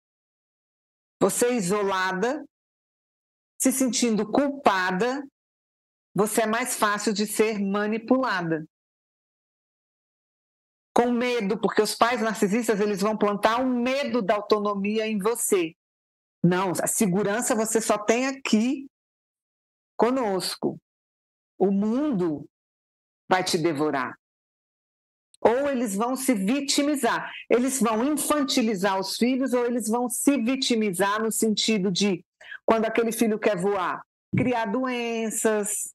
Você 1.19 1.51
isolada, 1.51 2.45
se 3.59 3.73
sentindo 3.73 4.31
culpada, 4.31 5.27
você 6.15 6.43
é 6.43 6.47
mais 6.47 6.77
fácil 6.77 7.11
de 7.11 7.27
ser 7.27 7.59
manipulada. 7.59 8.65
Com 10.97 11.11
medo, 11.11 11.59
porque 11.59 11.79
os 11.79 11.93
pais 11.93 12.21
narcisistas 12.21 12.79
eles 12.79 13.01
vão 13.01 13.15
plantar 13.15 13.61
um 13.61 13.69
medo 13.83 14.19
da 14.19 14.33
autonomia 14.33 15.05
em 15.05 15.19
você. 15.19 15.75
Não, 16.43 16.71
a 16.81 16.87
segurança 16.87 17.53
você 17.53 17.79
só 17.79 17.99
tem 17.99 18.25
aqui 18.25 18.87
conosco. 19.95 20.79
O 21.55 21.69
mundo 21.69 22.49
vai 23.29 23.43
te 23.43 23.59
devorar. 23.59 24.17
Ou 25.39 25.69
eles 25.69 25.95
vão 25.95 26.15
se 26.15 26.33
vitimizar. 26.33 27.31
Eles 27.47 27.79
vão 27.79 28.03
infantilizar 28.03 28.99
os 28.99 29.17
filhos 29.17 29.53
ou 29.53 29.67
eles 29.67 29.87
vão 29.87 30.09
se 30.09 30.41
vitimizar 30.41 31.21
no 31.21 31.31
sentido 31.31 31.91
de 31.91 32.25
quando 32.65 32.85
aquele 32.85 33.11
filho 33.11 33.37
quer 33.37 33.55
voar, 33.55 34.03
criar 34.35 34.65
doenças. 34.65 35.93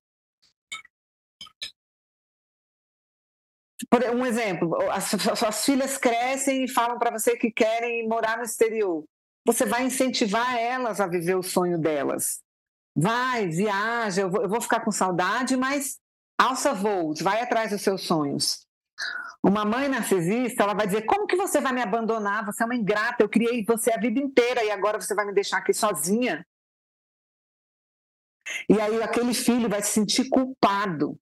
Um 4.14 4.24
exemplo, 4.24 4.74
as 4.90 5.04
suas 5.38 5.64
filhas 5.64 5.98
crescem 5.98 6.64
e 6.64 6.68
falam 6.68 6.98
para 6.98 7.10
você 7.10 7.36
que 7.36 7.50
querem 7.50 8.08
morar 8.08 8.38
no 8.38 8.44
exterior. 8.44 9.04
Você 9.44 9.66
vai 9.66 9.84
incentivar 9.84 10.56
elas 10.56 11.00
a 11.00 11.06
viver 11.06 11.34
o 11.34 11.42
sonho 11.42 11.78
delas. 11.78 12.40
Vai, 12.96 13.48
viaja, 13.48 14.22
eu 14.22 14.30
vou, 14.30 14.42
eu 14.42 14.48
vou 14.48 14.60
ficar 14.60 14.80
com 14.80 14.90
saudade, 14.90 15.56
mas 15.56 15.98
alça 16.38 16.72
voos, 16.72 17.20
vai 17.20 17.40
atrás 17.40 17.70
dos 17.70 17.82
seus 17.82 18.02
sonhos. 18.06 18.66
Uma 19.42 19.64
mãe 19.64 19.88
narcisista, 19.88 20.62
ela 20.62 20.74
vai 20.74 20.86
dizer: 20.86 21.02
Como 21.02 21.26
que 21.26 21.36
você 21.36 21.60
vai 21.60 21.72
me 21.72 21.82
abandonar? 21.82 22.46
Você 22.46 22.62
é 22.62 22.66
uma 22.66 22.76
ingrata, 22.76 23.24
eu 23.24 23.28
criei 23.28 23.64
você 23.64 23.92
a 23.92 23.98
vida 23.98 24.20
inteira 24.20 24.62
e 24.62 24.70
agora 24.70 25.00
você 25.00 25.14
vai 25.14 25.26
me 25.26 25.34
deixar 25.34 25.58
aqui 25.58 25.74
sozinha? 25.74 26.46
E 28.68 28.80
aí 28.80 29.02
aquele 29.02 29.34
filho 29.34 29.68
vai 29.68 29.82
se 29.82 29.90
sentir 29.90 30.28
culpado. 30.28 31.18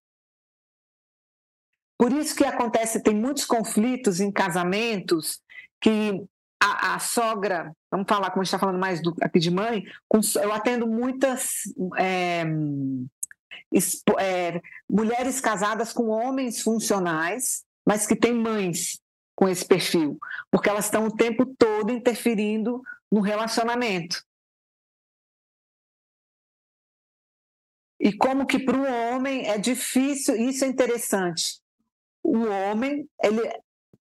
Por 2.01 2.15
isso 2.15 2.35
que 2.35 2.47
acontece, 2.47 3.03
tem 3.03 3.15
muitos 3.15 3.45
conflitos 3.45 4.21
em 4.21 4.33
casamentos 4.33 5.39
que 5.79 6.25
a, 6.59 6.95
a 6.95 6.99
sogra, 6.99 7.77
vamos 7.91 8.07
falar 8.09 8.31
como 8.31 8.41
a 8.41 8.45
gente 8.45 8.55
está 8.55 8.59
falando 8.59 8.79
mais 8.79 9.03
do, 9.03 9.15
aqui 9.21 9.39
de 9.39 9.51
mãe, 9.51 9.85
eu 10.43 10.51
atendo 10.51 10.87
muitas 10.87 11.57
é, 11.99 12.45
é, 14.19 14.63
mulheres 14.89 15.43
casadas 15.43 15.93
com 15.93 16.09
homens 16.09 16.63
funcionais, 16.63 17.67
mas 17.87 18.07
que 18.07 18.17
têm 18.17 18.33
mães 18.33 18.99
com 19.37 19.47
esse 19.47 19.67
perfil, 19.67 20.19
porque 20.51 20.71
elas 20.71 20.87
estão 20.87 21.05
o 21.05 21.15
tempo 21.15 21.45
todo 21.59 21.93
interferindo 21.93 22.81
no 23.13 23.21
relacionamento. 23.21 24.25
E 28.01 28.11
como 28.11 28.47
que 28.47 28.59
para 28.59 28.79
o 28.79 28.87
homem 28.91 29.51
é 29.51 29.59
difícil, 29.59 30.35
isso 30.35 30.65
é 30.65 30.69
interessante. 30.69 31.61
O 32.23 32.47
homem, 32.47 33.09
ele, 33.23 33.41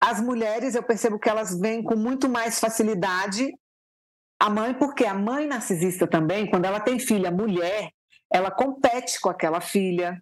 as 0.00 0.20
mulheres, 0.20 0.74
eu 0.74 0.82
percebo 0.82 1.18
que 1.18 1.28
elas 1.28 1.58
vêm 1.58 1.82
com 1.82 1.96
muito 1.96 2.28
mais 2.28 2.58
facilidade. 2.58 3.52
A 4.40 4.50
mãe, 4.50 4.74
porque 4.74 5.04
a 5.04 5.14
mãe 5.14 5.46
narcisista 5.46 6.06
também, 6.06 6.50
quando 6.50 6.64
ela 6.64 6.80
tem 6.80 6.98
filha 6.98 7.30
mulher, 7.30 7.90
ela 8.30 8.50
compete 8.50 9.20
com 9.20 9.28
aquela 9.28 9.60
filha. 9.60 10.20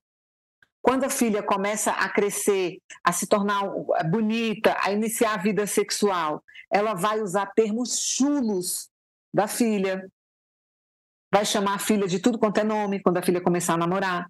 Quando 0.83 1.05
a 1.05 1.11
filha 1.11 1.43
começa 1.43 1.93
a 1.93 2.09
crescer, 2.09 2.79
a 3.05 3.13
se 3.13 3.27
tornar 3.27 3.63
bonita, 4.11 4.77
a 4.81 4.93
iniciar 4.93 5.35
a 5.35 5.43
vida 5.43 5.67
sexual, 5.67 6.43
ela 6.71 6.95
vai 6.95 7.21
usar 7.21 7.47
termos 7.55 7.99
chulos 7.99 8.91
da 9.33 9.47
filha. 9.47 10.11
Vai 11.33 11.45
chamar 11.45 11.75
a 11.75 11.79
filha 11.79 12.07
de 12.07 12.19
tudo 12.19 12.39
quanto 12.39 12.59
é 12.59 12.65
nome 12.65 13.01
quando 13.01 13.19
a 13.19 13.23
filha 13.23 13.41
começar 13.41 13.75
a 13.75 13.79
namorar. 13.79 14.27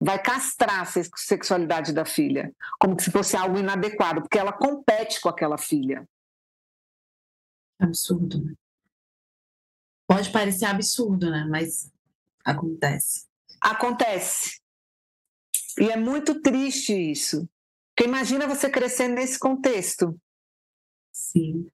Vai 0.00 0.22
castrar 0.22 0.82
a 0.82 0.84
sexualidade 1.16 1.92
da 1.92 2.04
filha, 2.04 2.54
como 2.78 2.98
se 3.00 3.10
fosse 3.10 3.36
algo 3.36 3.58
inadequado, 3.58 4.20
porque 4.20 4.38
ela 4.38 4.52
compete 4.52 5.20
com 5.20 5.28
aquela 5.28 5.58
filha. 5.58 6.08
Absurdo, 7.80 8.44
né? 8.44 8.54
Pode 10.06 10.30
parecer 10.30 10.64
absurdo, 10.66 11.30
né? 11.30 11.46
Mas 11.50 11.92
acontece. 12.44 13.26
Acontece. 13.60 14.60
E 15.78 15.90
é 15.90 15.96
muito 15.96 16.40
triste 16.40 16.92
isso. 16.92 17.48
Porque 17.94 18.08
imagina 18.08 18.46
você 18.46 18.70
crescendo 18.70 19.16
nesse 19.16 19.38
contexto. 19.38 20.18
Sim. 21.12 21.68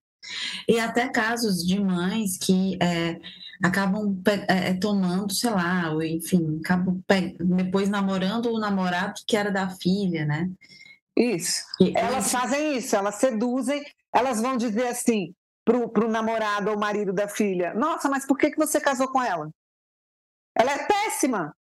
E 0.69 0.79
até 0.81 1.09
casos 1.09 1.67
de 1.67 1.79
mães 1.81 2.37
que 2.39 2.79
é, 2.83 3.19
acabam 3.63 4.21
é, 4.49 4.71
é, 4.71 4.75
tomando, 4.75 5.33
sei 5.33 5.51
lá, 5.51 5.91
ou, 5.93 6.03
enfim, 6.03 6.61
acabam 6.65 7.03
depois 7.41 7.89
namorando 7.89 8.53
o 8.53 8.59
namorado 8.59 9.21
que 9.27 9.37
era 9.37 9.51
da 9.51 9.69
filha, 9.71 10.25
né? 10.25 10.51
Isso. 11.17 11.63
E, 11.81 11.97
elas 11.97 12.31
fazem 12.31 12.77
isso, 12.77 12.97
elas 12.97 13.17
seduzem, 13.17 13.85
elas 14.13 14.41
vão 14.41 14.57
dizer 14.57 14.89
assim: 14.89 15.35
para 15.65 16.05
o 16.05 16.11
namorado 16.11 16.71
ou 16.71 16.79
marido 16.79 17.13
da 17.13 17.29
filha: 17.29 17.73
Nossa, 17.75 18.09
mas 18.09 18.27
por 18.27 18.37
que, 18.37 18.51
que 18.51 18.59
você 18.59 18.81
casou 18.81 19.09
com 19.09 19.23
ela? 19.23 19.51
Ela 20.57 20.73
é 20.73 20.87
péssima. 20.87 21.57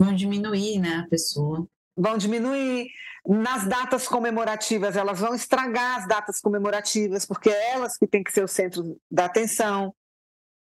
Vão 0.00 0.14
diminuir, 0.14 0.78
né, 0.78 1.02
a 1.04 1.08
pessoa. 1.08 1.66
Vão 1.96 2.16
diminuir. 2.16 2.88
Nas 3.28 3.66
datas 3.66 4.08
comemorativas, 4.08 4.96
elas 4.96 5.20
vão 5.20 5.34
estragar 5.34 5.98
as 5.98 6.08
datas 6.08 6.40
comemorativas, 6.40 7.26
porque 7.26 7.50
é 7.50 7.72
elas 7.72 7.98
que 7.98 8.06
têm 8.06 8.24
que 8.24 8.32
ser 8.32 8.42
o 8.42 8.48
centro 8.48 8.98
da 9.10 9.26
atenção. 9.26 9.94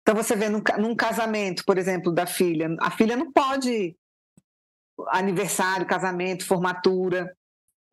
Então, 0.01 0.15
você 0.15 0.35
vê 0.35 0.49
num, 0.49 0.63
num 0.79 0.95
casamento, 0.95 1.63
por 1.65 1.77
exemplo, 1.77 2.11
da 2.11 2.25
filha, 2.25 2.75
a 2.79 2.89
filha 2.89 3.15
não 3.15 3.31
pode 3.31 3.95
aniversário, 5.09 5.85
casamento, 5.85 6.45
formatura 6.45 7.31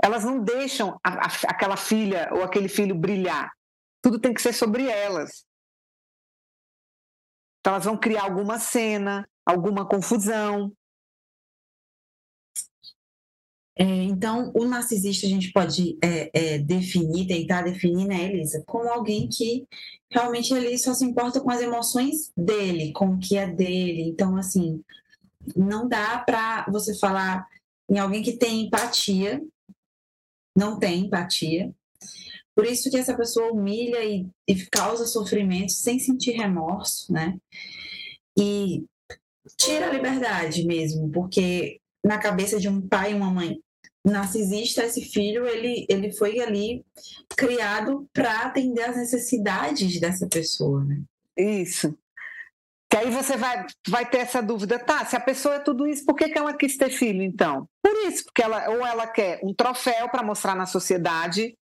elas 0.03 0.25
não 0.25 0.43
deixam 0.43 0.99
a, 1.05 1.27
a, 1.27 1.29
aquela 1.49 1.77
filha 1.77 2.29
ou 2.33 2.43
aquele 2.43 2.69
filho 2.69 2.95
brilhar. 2.95 3.51
Tudo 4.03 4.19
tem 4.19 4.35
que 4.35 4.43
ser 4.43 4.53
sobre 4.53 4.87
elas. 4.89 5.45
Então, 7.61 7.75
elas 7.75 7.85
vão 7.85 7.97
criar 7.97 8.25
alguma 8.25 8.59
cena, 8.59 9.29
alguma 9.47 9.89
confusão. 9.89 10.73
É, 13.77 13.85
então, 13.85 14.53
o 14.55 14.64
narcisista 14.64 15.27
a 15.27 15.31
gente 15.31 15.53
pode 15.53 15.99
é, 16.03 16.31
é, 16.33 16.59
definir, 16.59 17.27
tentar 17.27 17.62
definir, 17.62 18.07
né, 18.07 18.33
Elisa, 18.33 18.62
como 18.66 18.89
alguém 18.89 19.29
que 19.29 19.66
realmente 20.11 20.55
ele 20.55 20.79
só 20.79 20.95
se 20.95 21.05
importa 21.05 21.41
com 21.41 21.51
as 21.51 21.61
emoções 21.61 22.31
dele, 22.37 22.93
com 22.93 23.14
o 23.14 23.18
que 23.18 23.37
é 23.37 23.47
dele. 23.47 24.03
Então, 24.03 24.37
assim, 24.37 24.81
não 25.57 25.89
dá 25.89 26.18
para 26.18 26.66
você 26.70 26.97
falar 26.97 27.47
em 27.91 27.99
alguém 27.99 28.22
que 28.22 28.37
tem 28.37 28.66
empatia 28.66 29.43
não 30.57 30.79
tem 30.79 31.07
empatia. 31.07 31.75
Por 32.55 32.64
isso 32.64 32.89
que 32.91 32.97
essa 32.97 33.16
pessoa 33.16 33.53
humilha 33.53 34.05
e, 34.05 34.27
e 34.47 34.66
causa 34.66 35.07
sofrimento 35.07 35.72
sem 35.72 35.99
sentir 35.99 36.33
remorso, 36.33 37.12
né? 37.12 37.37
E 38.39 38.85
tira 39.57 39.89
a 39.89 39.93
liberdade 39.93 40.64
mesmo, 40.64 41.11
porque 41.11 41.81
na 42.05 42.19
cabeça 42.19 42.61
de 42.61 42.69
um 42.69 42.87
pai 42.87 43.13
e 43.13 43.15
uma 43.15 43.31
mãe 43.31 43.59
narcisista, 44.05 44.85
esse 44.85 45.01
filho 45.01 45.47
ele, 45.47 45.87
ele 45.89 46.13
foi 46.13 46.39
ali 46.41 46.85
criado 47.37 48.07
para 48.13 48.43
atender 48.43 48.83
às 48.83 48.97
necessidades 48.97 49.99
dessa 49.99 50.29
pessoa, 50.29 50.85
né? 50.85 51.01
Isso. 51.37 51.97
Que 52.91 52.99
aí 52.99 53.11
você 53.11 53.37
vai, 53.37 53.67
vai 53.89 54.09
ter 54.09 54.19
essa 54.19 54.43
dúvida, 54.43 54.79
tá? 54.79 55.05
Se 55.07 55.17
a 55.17 55.21
pessoa 55.21 55.57
é 55.57 55.61
tudo 55.61 55.87
isso, 55.87 56.05
por 56.05 56.15
que, 56.15 56.29
que 56.29 56.39
ela 56.39 56.53
quis 56.53 56.77
ter 56.77 56.91
filho, 56.91 57.23
então? 57.23 57.67
Por 57.83 57.93
isso, 58.07 58.25
porque 58.25 58.43
ela 58.43 58.69
ou 58.69 58.87
ela 58.87 59.07
quer 59.07 59.41
um 59.43 59.55
troféu 59.55 60.09
para 60.11 60.23
mostrar 60.23 60.55
na 60.55 60.67
sociedade, 60.67 61.57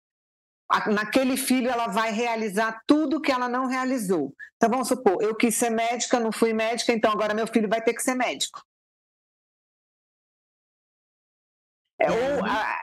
naquele 0.89 1.37
filho 1.37 1.71
ela 1.71 1.87
vai 1.87 2.13
realizar 2.13 2.83
tudo 2.87 3.21
que 3.21 3.31
ela 3.31 3.49
não 3.49 3.67
realizou. 3.67 4.35
Então 4.57 4.69
vamos 4.69 4.89
supor, 4.89 5.23
eu 5.23 5.35
quis 5.35 5.55
ser 5.55 5.71
médica, 5.71 6.19
não 6.19 6.33
fui 6.33 6.53
médica, 6.53 6.93
então 6.93 7.13
agora 7.13 7.35
meu 7.35 7.47
filho 7.47 7.69
vai 7.69 7.81
ter 7.81 7.95
que 7.95 8.03
ser 8.03 8.15
médico. 8.15 8.61
Ou 12.11 12.45
a, 12.45 12.79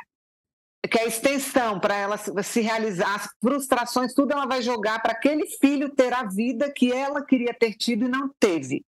que 0.90 1.00
a 1.00 1.06
extensão 1.06 1.80
para 1.80 1.96
ela 1.96 2.18
se 2.18 2.62
realizar, 2.62 3.16
as 3.16 3.30
frustrações, 3.42 4.14
tudo 4.14 4.32
ela 4.32 4.46
vai 4.46 4.62
jogar 4.62 5.02
para 5.02 5.12
aquele 5.12 5.46
filho 5.46 5.90
ter 5.90 6.14
a 6.14 6.24
vida 6.24 6.72
que 6.72 6.92
ela 6.92 7.24
queria 7.24 7.54
ter 7.54 7.74
tido 7.74 8.06
e 8.06 8.10
não 8.10 8.30
teve. 8.40 8.84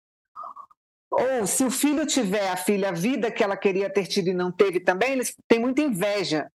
Ou 1.10 1.46
se 1.46 1.64
o 1.64 1.70
filho 1.70 2.06
tiver 2.06 2.50
a 2.50 2.56
filha 2.56 2.90
a 2.90 2.92
vida 2.92 3.30
que 3.30 3.42
ela 3.42 3.56
queria 3.56 3.90
ter 3.90 4.06
tido 4.06 4.28
e 4.28 4.34
não 4.34 4.52
teve 4.52 4.80
também, 4.80 5.12
eles 5.12 5.34
têm 5.48 5.58
muita 5.58 5.80
inveja. 5.80 6.50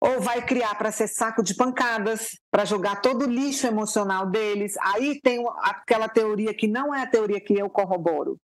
Ou 0.00 0.20
vai 0.20 0.44
criar 0.46 0.74
para 0.76 0.92
ser 0.92 1.08
saco 1.08 1.42
de 1.42 1.54
pancadas, 1.54 2.30
para 2.50 2.64
jogar 2.64 3.00
todo 3.00 3.26
o 3.26 3.30
lixo 3.30 3.66
emocional 3.66 4.30
deles. 4.30 4.76
Aí 4.80 5.20
tem 5.20 5.44
aquela 5.62 6.08
teoria 6.08 6.54
que 6.54 6.68
não 6.68 6.94
é 6.94 7.02
a 7.02 7.06
teoria 7.06 7.40
que 7.40 7.52
eu 7.52 7.68
corroboro. 7.68 8.38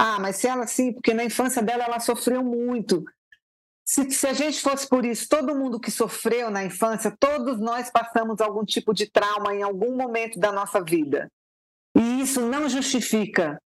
Ah, 0.00 0.20
mas 0.20 0.36
se 0.36 0.46
ela 0.46 0.64
sim, 0.64 0.92
porque 0.92 1.12
na 1.12 1.24
infância 1.24 1.60
dela 1.60 1.82
ela 1.82 1.98
sofreu 1.98 2.44
muito. 2.44 3.04
Se, 3.84 4.08
se, 4.12 4.26
a 4.28 4.32
gente 4.32 4.60
fosse 4.60 4.88
por 4.88 5.04
isso, 5.04 5.28
todo 5.28 5.56
mundo 5.56 5.80
que 5.80 5.90
sofreu 5.90 6.50
na 6.50 6.64
infância, 6.64 7.16
todos 7.18 7.58
nós 7.58 7.90
passamos 7.90 8.40
algum 8.40 8.64
tipo 8.64 8.94
de 8.94 9.10
trauma 9.10 9.54
em 9.54 9.62
algum 9.62 9.96
momento 9.96 10.38
da 10.38 10.52
nossa 10.52 10.80
vida. 10.84 11.28
E 11.96 12.20
isso 12.20 12.40
não 12.42 12.68
justifica 12.68 13.60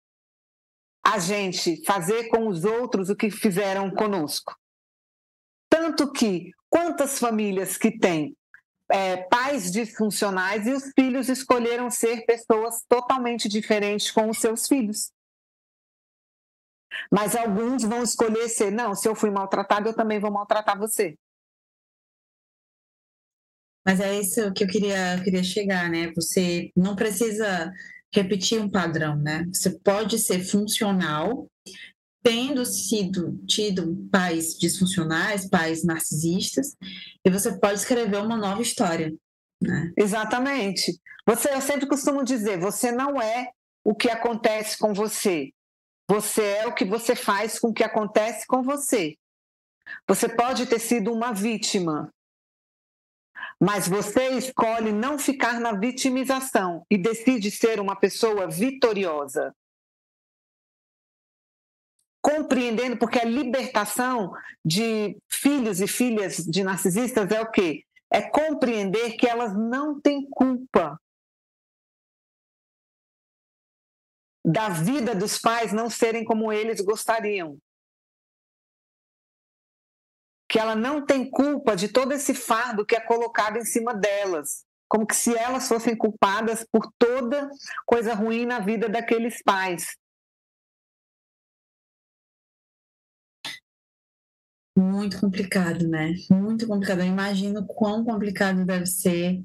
a 1.03 1.17
gente 1.17 1.83
fazer 1.83 2.27
com 2.27 2.47
os 2.47 2.63
outros 2.63 3.09
o 3.09 3.15
que 3.15 3.31
fizeram 3.31 3.89
conosco. 3.89 4.55
Tanto 5.67 6.11
que, 6.11 6.51
quantas 6.69 7.17
famílias 7.17 7.75
que 7.75 7.97
têm 7.97 8.35
é, 8.91 9.17
pais 9.17 9.71
disfuncionais 9.71 10.67
e 10.67 10.73
os 10.73 10.91
filhos 10.93 11.27
escolheram 11.29 11.89
ser 11.89 12.25
pessoas 12.25 12.83
totalmente 12.87 13.49
diferentes 13.49 14.11
com 14.11 14.29
os 14.29 14.37
seus 14.37 14.67
filhos. 14.67 15.11
Mas 17.11 17.35
alguns 17.35 17.83
vão 17.83 18.03
escolher 18.03 18.47
ser, 18.49 18.71
não, 18.71 18.95
se 18.95 19.07
eu 19.07 19.15
fui 19.15 19.29
maltratado, 19.29 19.89
eu 19.89 19.93
também 19.93 20.19
vou 20.19 20.31
maltratar 20.31 20.77
você. 20.77 21.15
Mas 23.85 23.99
é 23.99 24.19
isso 24.19 24.53
que 24.53 24.63
eu 24.63 24.67
queria, 24.67 25.19
queria 25.23 25.43
chegar, 25.43 25.89
né? 25.89 26.11
Você 26.15 26.71
não 26.75 26.95
precisa 26.95 27.71
repetir 28.13 28.59
um 28.59 28.69
padrão, 28.69 29.15
né? 29.15 29.45
Você 29.53 29.71
pode 29.79 30.19
ser 30.19 30.43
funcional, 30.43 31.47
tendo 32.21 32.65
sido 32.65 33.37
tido 33.47 34.07
pais 34.11 34.57
disfuncionais, 34.57 35.49
pais 35.49 35.83
narcisistas, 35.83 36.75
e 37.25 37.29
você 37.29 37.57
pode 37.57 37.79
escrever 37.79 38.17
uma 38.17 38.37
nova 38.37 38.61
história. 38.61 39.13
Né? 39.61 39.91
Exatamente. 39.97 40.99
Você, 41.25 41.53
eu 41.53 41.61
sempre 41.61 41.87
costumo 41.87 42.23
dizer, 42.23 42.59
você 42.59 42.91
não 42.91 43.21
é 43.21 43.49
o 43.83 43.95
que 43.95 44.09
acontece 44.09 44.77
com 44.77 44.93
você. 44.93 45.51
Você 46.09 46.41
é 46.41 46.65
o 46.65 46.73
que 46.73 46.83
você 46.83 47.15
faz 47.15 47.59
com 47.59 47.67
o 47.67 47.73
que 47.73 47.83
acontece 47.83 48.47
com 48.47 48.63
você. 48.63 49.15
Você 50.07 50.27
pode 50.27 50.65
ter 50.65 50.79
sido 50.79 51.13
uma 51.13 51.31
vítima, 51.31 52.11
mas 53.61 53.87
você 53.87 54.29
escolhe 54.29 54.91
não 54.91 55.19
ficar 55.19 55.59
na 55.59 55.73
vitimização 55.73 56.83
e 56.89 56.97
decide 56.97 57.51
ser 57.51 57.79
uma 57.79 57.95
pessoa 57.95 58.47
vitoriosa. 58.47 59.53
Compreendendo, 62.23 62.97
porque 62.97 63.19
a 63.19 63.25
libertação 63.25 64.31
de 64.65 65.15
filhos 65.29 65.79
e 65.79 65.87
filhas 65.87 66.37
de 66.37 66.63
narcisistas 66.63 67.29
é 67.29 67.39
o 67.39 67.51
quê? 67.51 67.83
É 68.11 68.21
compreender 68.21 69.15
que 69.15 69.27
elas 69.27 69.55
não 69.55 70.01
têm 70.01 70.27
culpa 70.27 70.99
da 74.51 74.69
vida 74.69 75.13
dos 75.13 75.37
pais 75.37 75.71
não 75.71 75.89
serem 75.89 76.23
como 76.23 76.51
eles 76.51 76.81
gostariam 76.81 77.57
que 80.49 80.57
ela 80.57 80.75
não 80.75 81.05
tem 81.05 81.29
culpa 81.29 81.75
de 81.75 81.87
todo 81.87 82.11
esse 82.11 82.33
fardo 82.33 82.83
que 82.83 82.95
é 82.95 82.99
colocado 82.99 83.57
em 83.57 83.63
cima 83.63 83.93
delas, 83.93 84.65
como 84.89 85.05
que 85.05 85.15
se 85.15 85.37
elas 85.37 85.67
fossem 85.67 85.95
culpadas 85.95 86.65
por 86.71 86.91
toda 86.97 87.47
coisa 87.85 88.15
ruim 88.15 88.47
na 88.47 88.59
vida 88.59 88.89
daqueles 88.89 89.43
pais. 89.43 89.95
Muito 94.75 95.19
complicado, 95.19 95.87
né? 95.87 96.13
Muito 96.31 96.65
complicado. 96.65 97.01
Eu 97.01 97.07
imagino 97.07 97.67
quão 97.67 98.03
complicado 98.03 98.65
deve 98.65 98.87
ser 98.87 99.43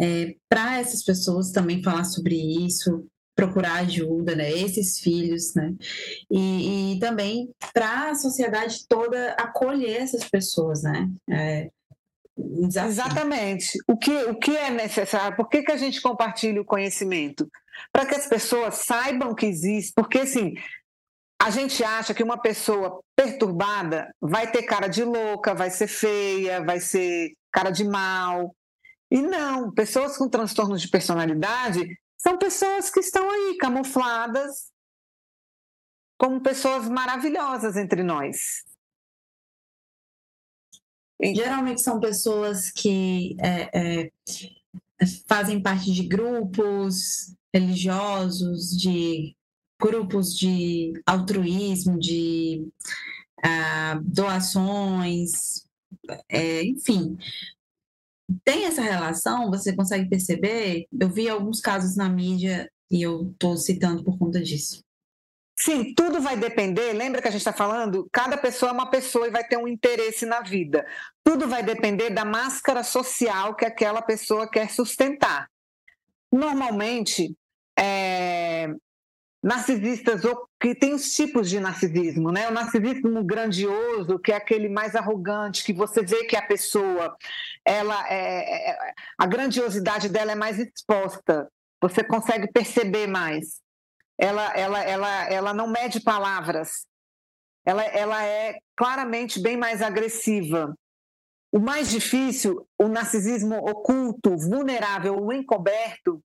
é, 0.00 0.36
para 0.48 0.78
essas 0.78 1.02
pessoas 1.04 1.50
também 1.50 1.82
falar 1.82 2.04
sobre 2.04 2.34
isso, 2.64 3.06
procurar 3.36 3.74
ajuda, 3.74 4.34
né? 4.34 4.50
Esses 4.50 4.98
filhos, 4.98 5.54
né? 5.54 5.74
E, 6.30 6.94
e 6.94 6.98
também 6.98 7.50
para 7.72 8.10
a 8.10 8.14
sociedade 8.14 8.86
toda 8.88 9.32
acolher 9.32 10.02
essas 10.02 10.24
pessoas, 10.28 10.82
né? 10.82 11.08
É, 11.30 11.70
Exatamente. 12.38 13.78
O 13.88 13.96
que, 13.96 14.14
o 14.24 14.38
que 14.38 14.56
é 14.56 14.70
necessário? 14.70 15.36
Por 15.36 15.48
que, 15.48 15.62
que 15.62 15.72
a 15.72 15.76
gente 15.76 16.02
compartilha 16.02 16.60
o 16.60 16.66
conhecimento? 16.66 17.50
Para 17.92 18.04
que 18.04 18.14
as 18.14 18.26
pessoas 18.26 18.74
saibam 18.76 19.34
que 19.34 19.46
existe. 19.46 19.92
Porque, 19.94 20.18
assim, 20.18 20.54
a 21.40 21.50
gente 21.50 21.82
acha 21.82 22.12
que 22.12 22.22
uma 22.22 22.38
pessoa 22.38 23.00
perturbada 23.14 24.14
vai 24.20 24.50
ter 24.50 24.64
cara 24.64 24.86
de 24.86 25.02
louca, 25.02 25.54
vai 25.54 25.70
ser 25.70 25.86
feia, 25.86 26.62
vai 26.62 26.78
ser 26.78 27.32
cara 27.50 27.70
de 27.70 27.84
mal. 27.84 28.54
E 29.10 29.22
não, 29.22 29.72
pessoas 29.72 30.18
com 30.18 30.28
transtornos 30.28 30.82
de 30.82 30.88
personalidade 30.88 31.88
são 32.16 32.38
pessoas 32.38 32.90
que 32.90 33.00
estão 33.00 33.28
aí 33.30 33.56
camufladas 33.58 34.72
como 36.18 36.40
pessoas 36.40 36.88
maravilhosas 36.88 37.76
entre 37.76 38.02
nós. 38.02 38.64
Geralmente 41.22 41.80
são 41.80 41.98
pessoas 41.98 42.70
que 42.70 43.36
é, 43.40 44.04
é, 44.04 44.12
fazem 45.26 45.62
parte 45.62 45.92
de 45.92 46.06
grupos 46.06 47.34
religiosos, 47.54 48.70
de 48.76 49.34
grupos 49.80 50.36
de 50.36 50.92
altruísmo, 51.06 51.98
de 51.98 52.68
ah, 53.42 54.00
doações, 54.02 55.66
é, 56.28 56.64
enfim, 56.64 57.16
tem 58.44 58.64
essa 58.64 58.82
relação, 58.82 59.50
você 59.50 59.74
consegue 59.74 60.08
perceber? 60.08 60.86
Eu 60.98 61.08
vi 61.08 61.28
alguns 61.28 61.60
casos 61.60 61.96
na 61.96 62.08
mídia 62.08 62.70
e 62.90 63.02
eu 63.02 63.30
estou 63.30 63.56
citando 63.56 64.04
por 64.04 64.18
conta 64.18 64.40
disso. 64.42 64.80
Sim, 65.58 65.94
tudo 65.94 66.20
vai 66.20 66.36
depender. 66.36 66.92
Lembra 66.92 67.22
que 67.22 67.28
a 67.28 67.30
gente 67.30 67.40
está 67.40 67.52
falando? 67.52 68.06
Cada 68.12 68.36
pessoa 68.36 68.70
é 68.70 68.74
uma 68.74 68.90
pessoa 68.90 69.26
e 69.26 69.30
vai 69.30 69.42
ter 69.42 69.56
um 69.56 69.66
interesse 69.66 70.26
na 70.26 70.40
vida. 70.40 70.86
Tudo 71.24 71.48
vai 71.48 71.62
depender 71.62 72.10
da 72.10 72.24
máscara 72.24 72.84
social 72.84 73.54
que 73.54 73.64
aquela 73.64 74.02
pessoa 74.02 74.50
quer 74.50 74.70
sustentar. 74.70 75.48
Normalmente, 76.30 77.34
é, 77.78 78.68
narcisistas, 79.42 80.24
ou 80.24 80.48
que 80.60 80.74
tem 80.74 80.94
os 80.94 81.14
tipos 81.14 81.48
de 81.48 81.60
narcisismo, 81.60 82.32
né? 82.32 82.48
O 82.48 82.52
narcisismo 82.52 83.22
grandioso, 83.22 84.18
que 84.18 84.32
é 84.32 84.36
aquele 84.36 84.68
mais 84.68 84.94
arrogante, 84.96 85.64
que 85.64 85.72
você 85.72 86.02
vê 86.02 86.24
que 86.24 86.36
a 86.36 86.42
pessoa, 86.42 87.16
ela 87.64 88.08
é, 88.08 88.70
é, 88.70 88.92
a 89.16 89.26
grandiosidade 89.26 90.08
dela 90.08 90.32
é 90.32 90.34
mais 90.34 90.58
exposta, 90.58 91.48
você 91.80 92.02
consegue 92.02 92.50
perceber 92.50 93.06
mais. 93.06 93.60
Ela, 94.18 94.52
ela, 94.56 94.82
ela, 94.82 95.24
ela 95.30 95.54
não 95.54 95.68
mede 95.68 96.00
palavras, 96.00 96.86
ela, 97.64 97.84
ela 97.84 98.24
é 98.24 98.58
claramente 98.76 99.40
bem 99.40 99.56
mais 99.56 99.82
agressiva. 99.82 100.74
O 101.52 101.58
mais 101.58 101.90
difícil, 101.90 102.66
o 102.78 102.88
narcisismo 102.88 103.56
oculto, 103.56 104.36
vulnerável, 104.36 105.22
o 105.22 105.32
encoberto, 105.32 106.22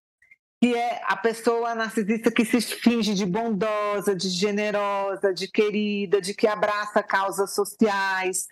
que 0.62 0.76
é 0.76 1.02
a 1.06 1.18
pessoa 1.18 1.74
narcisista 1.74 2.30
que 2.30 2.46
se 2.46 2.62
finge 2.62 3.16
de 3.16 3.26
bondosa, 3.26 4.16
de 4.16 4.30
generosa, 4.30 5.34
de 5.34 5.48
querida, 5.48 6.22
de 6.22 6.36
que 6.36 6.46
abraça 6.46 7.02
causas 7.02 7.56
sociais. 7.56 8.48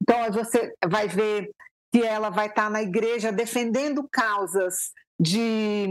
Então, 0.00 0.32
você 0.32 0.74
vai 0.84 1.06
ver 1.06 1.54
que 1.92 2.02
ela 2.02 2.30
vai 2.30 2.48
estar 2.48 2.68
na 2.68 2.82
igreja 2.82 3.30
defendendo 3.30 4.08
causas 4.10 4.90
de, 5.20 5.86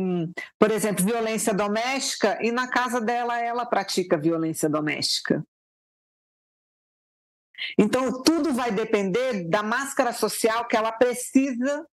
por 0.60 0.72
exemplo, 0.72 1.06
violência 1.06 1.54
doméstica, 1.54 2.38
e 2.42 2.52
na 2.52 2.68
casa 2.68 3.00
dela 3.00 3.40
ela 3.40 3.66
pratica 3.66 4.18
violência 4.18 4.68
doméstica. 4.68 5.42
Então, 7.78 8.22
tudo 8.24 8.54
vai 8.54 8.72
depender 8.72 9.48
da 9.48 9.64
máscara 9.64 10.12
social 10.12 10.68
que 10.68 10.76
ela 10.76 10.92
precisa 10.92 11.88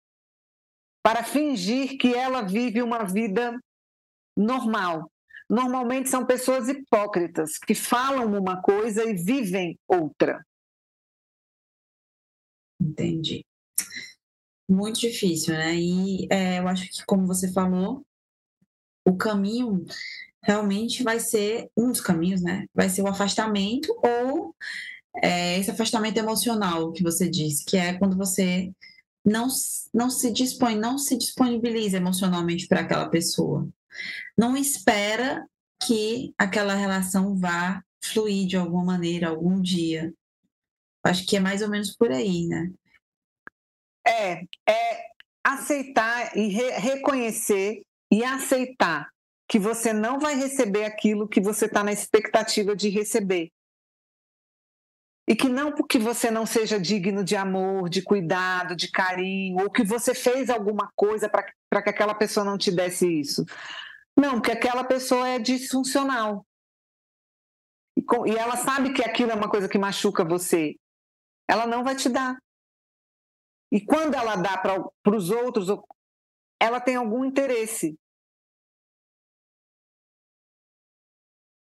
para 1.06 1.22
fingir 1.22 1.96
que 1.98 2.12
ela 2.12 2.42
vive 2.42 2.82
uma 2.82 3.04
vida 3.04 3.56
normal. 4.36 5.08
Normalmente 5.48 6.08
são 6.08 6.26
pessoas 6.26 6.68
hipócritas 6.68 7.58
que 7.58 7.76
falam 7.76 8.36
uma 8.36 8.60
coisa 8.60 9.04
e 9.04 9.14
vivem 9.14 9.78
outra. 9.86 10.44
Entendi. 12.80 13.44
Muito 14.68 14.98
difícil, 14.98 15.54
né? 15.54 15.76
E 15.76 16.26
é, 16.28 16.58
eu 16.58 16.66
acho 16.66 16.90
que, 16.90 17.06
como 17.06 17.24
você 17.24 17.52
falou, 17.52 18.04
o 19.06 19.16
caminho 19.16 19.84
realmente 20.42 21.04
vai 21.04 21.20
ser 21.20 21.70
um 21.76 21.92
dos 21.92 22.00
caminhos, 22.00 22.42
né? 22.42 22.66
Vai 22.74 22.88
ser 22.88 23.02
o 23.02 23.06
afastamento 23.06 23.96
ou 24.02 24.56
é, 25.22 25.56
esse 25.56 25.70
afastamento 25.70 26.18
emocional 26.18 26.90
que 26.90 27.04
você 27.04 27.30
disse, 27.30 27.64
que 27.64 27.76
é 27.76 27.96
quando 27.96 28.16
você 28.16 28.72
não, 29.26 29.48
não 29.92 30.08
se 30.08 30.32
dispõe, 30.32 30.76
não 30.76 30.96
se 30.96 31.18
disponibiliza 31.18 31.96
emocionalmente 31.96 32.68
para 32.68 32.82
aquela 32.82 33.08
pessoa. 33.08 33.68
Não 34.38 34.56
espera 34.56 35.44
que 35.84 36.32
aquela 36.38 36.74
relação 36.74 37.36
vá 37.36 37.82
fluir 38.04 38.46
de 38.46 38.56
alguma 38.56 38.84
maneira 38.84 39.28
algum 39.28 39.60
dia. 39.60 40.14
Acho 41.02 41.26
que 41.26 41.36
é 41.36 41.40
mais 41.40 41.60
ou 41.60 41.68
menos 41.68 41.94
por 41.96 42.12
aí, 42.12 42.46
né? 42.46 42.70
É, 44.06 44.42
é 44.68 45.06
aceitar 45.42 46.36
e 46.36 46.46
re 46.46 46.70
reconhecer 46.78 47.82
e 48.10 48.22
aceitar 48.22 49.08
que 49.48 49.58
você 49.58 49.92
não 49.92 50.20
vai 50.20 50.36
receber 50.36 50.84
aquilo 50.84 51.28
que 51.28 51.40
você 51.40 51.66
está 51.66 51.82
na 51.82 51.92
expectativa 51.92 52.76
de 52.76 52.88
receber. 52.88 53.50
E 55.28 55.34
que 55.34 55.48
não 55.48 55.72
porque 55.72 55.98
você 55.98 56.30
não 56.30 56.46
seja 56.46 56.78
digno 56.78 57.24
de 57.24 57.34
amor, 57.34 57.88
de 57.88 58.00
cuidado, 58.00 58.76
de 58.76 58.90
carinho, 58.90 59.60
ou 59.60 59.70
que 59.70 59.82
você 59.82 60.14
fez 60.14 60.48
alguma 60.48 60.90
coisa 60.94 61.28
para 61.28 61.82
que 61.82 61.90
aquela 61.90 62.14
pessoa 62.14 62.44
não 62.44 62.56
te 62.56 62.70
desse 62.70 63.20
isso. 63.20 63.44
Não, 64.16 64.34
porque 64.34 64.52
aquela 64.52 64.84
pessoa 64.84 65.28
é 65.28 65.38
disfuncional. 65.38 66.46
E, 67.96 68.02
com, 68.02 68.26
e 68.26 68.36
ela 68.36 68.56
sabe 68.56 68.92
que 68.92 69.02
aquilo 69.02 69.32
é 69.32 69.34
uma 69.34 69.50
coisa 69.50 69.68
que 69.68 69.78
machuca 69.78 70.24
você. 70.24 70.76
Ela 71.48 71.66
não 71.66 71.82
vai 71.82 71.96
te 71.96 72.08
dar. 72.08 72.36
E 73.72 73.84
quando 73.84 74.14
ela 74.14 74.36
dá 74.36 74.56
para 74.56 75.16
os 75.16 75.30
outros, 75.30 75.68
ela 76.60 76.80
tem 76.80 76.96
algum 76.96 77.24
interesse. 77.24 77.98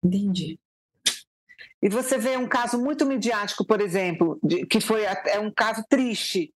Entendi. 0.02 0.58
E 1.82 1.88
você 1.88 2.18
vê 2.18 2.36
um 2.36 2.48
caso 2.48 2.78
muito 2.78 3.06
midiático, 3.06 3.64
por 3.64 3.80
exemplo, 3.80 4.38
de, 4.42 4.66
que 4.66 4.80
foi 4.80 5.02
é 5.04 5.38
um 5.38 5.50
caso 5.50 5.84
triste, 5.88 6.52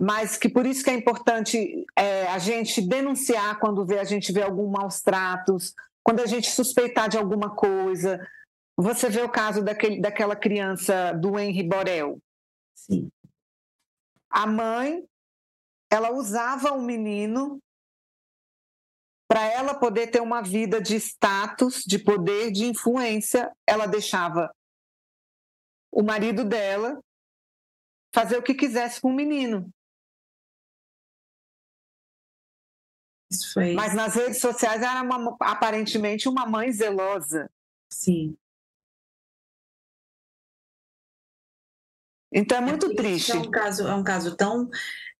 mas 0.00 0.36
que 0.36 0.48
por 0.48 0.66
isso 0.66 0.82
que 0.82 0.90
é 0.90 0.94
importante 0.94 1.84
é, 1.96 2.26
a 2.28 2.38
gente 2.38 2.80
denunciar 2.80 3.58
quando 3.58 3.84
vê, 3.84 3.98
a 3.98 4.04
gente 4.04 4.32
vê 4.32 4.42
algum 4.42 4.70
maus 4.70 5.02
tratos, 5.02 5.74
quando 6.02 6.20
a 6.20 6.26
gente 6.26 6.50
suspeitar 6.50 7.08
de 7.08 7.18
alguma 7.18 7.54
coisa. 7.54 8.26
Você 8.76 9.08
vê 9.08 9.22
o 9.22 9.28
caso 9.28 9.62
daquele, 9.62 10.00
daquela 10.00 10.34
criança 10.34 11.12
do 11.12 11.38
Henry 11.38 11.62
Borel. 11.62 12.18
Sim. 12.74 13.08
A 14.28 14.46
mãe, 14.46 15.04
ela 15.90 16.10
usava 16.10 16.72
o 16.72 16.82
menino 16.82 17.60
para 19.28 19.44
ela 19.46 19.74
poder 19.74 20.08
ter 20.08 20.20
uma 20.20 20.42
vida 20.42 20.80
de 20.80 20.96
status, 20.96 21.82
de 21.84 21.98
poder, 21.98 22.50
de 22.50 22.66
influência, 22.66 23.50
ela 23.66 23.86
deixava 23.86 24.54
o 25.90 26.02
marido 26.02 26.44
dela 26.44 27.00
fazer 28.14 28.36
o 28.36 28.42
que 28.42 28.54
quisesse 28.54 29.00
com 29.00 29.10
o 29.10 29.14
menino. 29.14 29.72
Foi... 33.52 33.74
Mas 33.74 33.94
nas 33.94 34.14
redes 34.14 34.40
sociais 34.40 34.82
era 34.82 35.02
uma, 35.02 35.36
aparentemente 35.40 36.28
uma 36.28 36.46
mãe 36.46 36.70
zelosa. 36.70 37.50
Sim. 37.92 38.36
Então 42.32 42.58
é 42.58 42.60
muito 42.60 42.90
é 42.90 42.94
triste. 42.94 43.32
É 43.32 43.36
um 43.36 43.50
caso, 43.50 43.86
é 43.86 43.94
um 43.94 44.04
caso 44.04 44.36
tão 44.36 44.68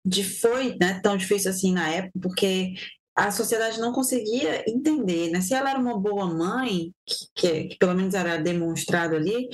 de 0.05 0.23
foi, 0.23 0.77
né, 0.77 1.01
tão 1.01 1.17
difícil 1.17 1.51
assim 1.51 1.73
na 1.73 1.89
época, 1.89 2.19
porque 2.21 2.75
a 3.15 3.31
sociedade 3.31 3.81
não 3.81 3.93
conseguia 3.93 4.69
entender, 4.69 5.31
né? 5.31 5.41
Se 5.41 5.55
ela 5.55 5.71
era 5.71 5.79
uma 5.79 5.99
boa 5.99 6.27
mãe, 6.27 6.93
que, 7.07 7.27
que, 7.35 7.65
que 7.69 7.79
pelo 7.79 7.95
menos 7.95 8.15
era 8.15 8.37
demonstrado 8.37 9.15
ali, 9.15 9.49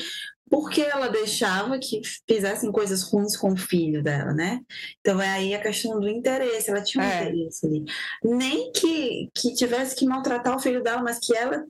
por 0.49 0.69
que 0.69 0.83
ela 0.83 1.09
deixava 1.09 1.79
que 1.79 2.01
fizessem 2.29 2.73
coisas 2.73 3.03
ruins 3.03 3.37
com 3.37 3.53
o 3.53 3.57
filho 3.57 4.03
dela, 4.03 4.33
né? 4.33 4.61
Então 5.01 5.23
é 5.23 5.29
aí 5.29 5.55
a 5.55 5.61
questão 5.61 6.01
do 6.01 6.09
interesse, 6.09 6.71
ela 6.71 6.83
tinha 6.83 7.05
um 7.05 7.07
é. 7.07 7.23
interesse 7.23 7.67
ali. 7.67 7.85
Nem 8.25 8.73
que, 8.73 9.31
que 9.35 9.55
tivesse 9.55 9.95
que 9.95 10.07
maltratar 10.07 10.57
o 10.57 10.61
filho 10.61 10.83
dela, 10.83 11.03
mas 11.03 11.21
que 11.21 11.37
ela 11.37 11.65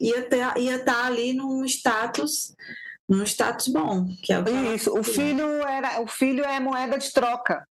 ia, 0.00 0.22
ter, 0.22 0.38
ia 0.58 0.76
estar 0.76 0.94
tá 0.94 1.06
ali 1.06 1.32
num 1.32 1.64
status 1.64 2.54
num 3.06 3.22
status 3.22 3.68
bom, 3.68 4.06
que 4.22 4.32
é 4.32 4.40
o 4.40 4.74
Isso, 4.74 4.98
o 4.98 5.04
filho 5.04 5.46
era, 5.62 6.00
o 6.00 6.06
filho 6.06 6.42
é 6.42 6.58
moeda 6.58 6.98
de 6.98 7.12
troca. 7.12 7.62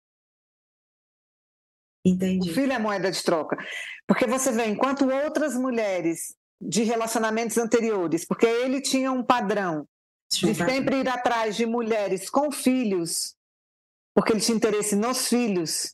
Entendi. 2.06 2.50
O 2.50 2.54
filho 2.54 2.74
é 2.74 2.80
moeda 2.80 3.12
de 3.12 3.24
troca. 3.24 3.58
Porque 4.06 4.26
você 4.26 4.52
vê, 4.52 4.66
enquanto 4.66 5.10
outras 5.10 5.56
mulheres 5.56 6.36
de 6.60 6.84
relacionamentos 6.84 7.58
anteriores, 7.58 8.26
porque 8.26 8.46
ele 8.46 8.82
tinha 8.82 9.12
um 9.12 9.24
padrão 9.24 9.88
de 10.32 10.56
sempre 10.56 11.02
ir 11.02 11.10
atrás 11.10 11.56
de 11.56 11.66
mulheres 11.66 12.30
com 12.30 12.52
filhos, 12.52 13.36
porque 14.14 14.34
ele 14.34 14.42
tinha 14.42 14.56
interesse 14.56 14.96
nos 14.96 15.28
filhos. 15.28 15.94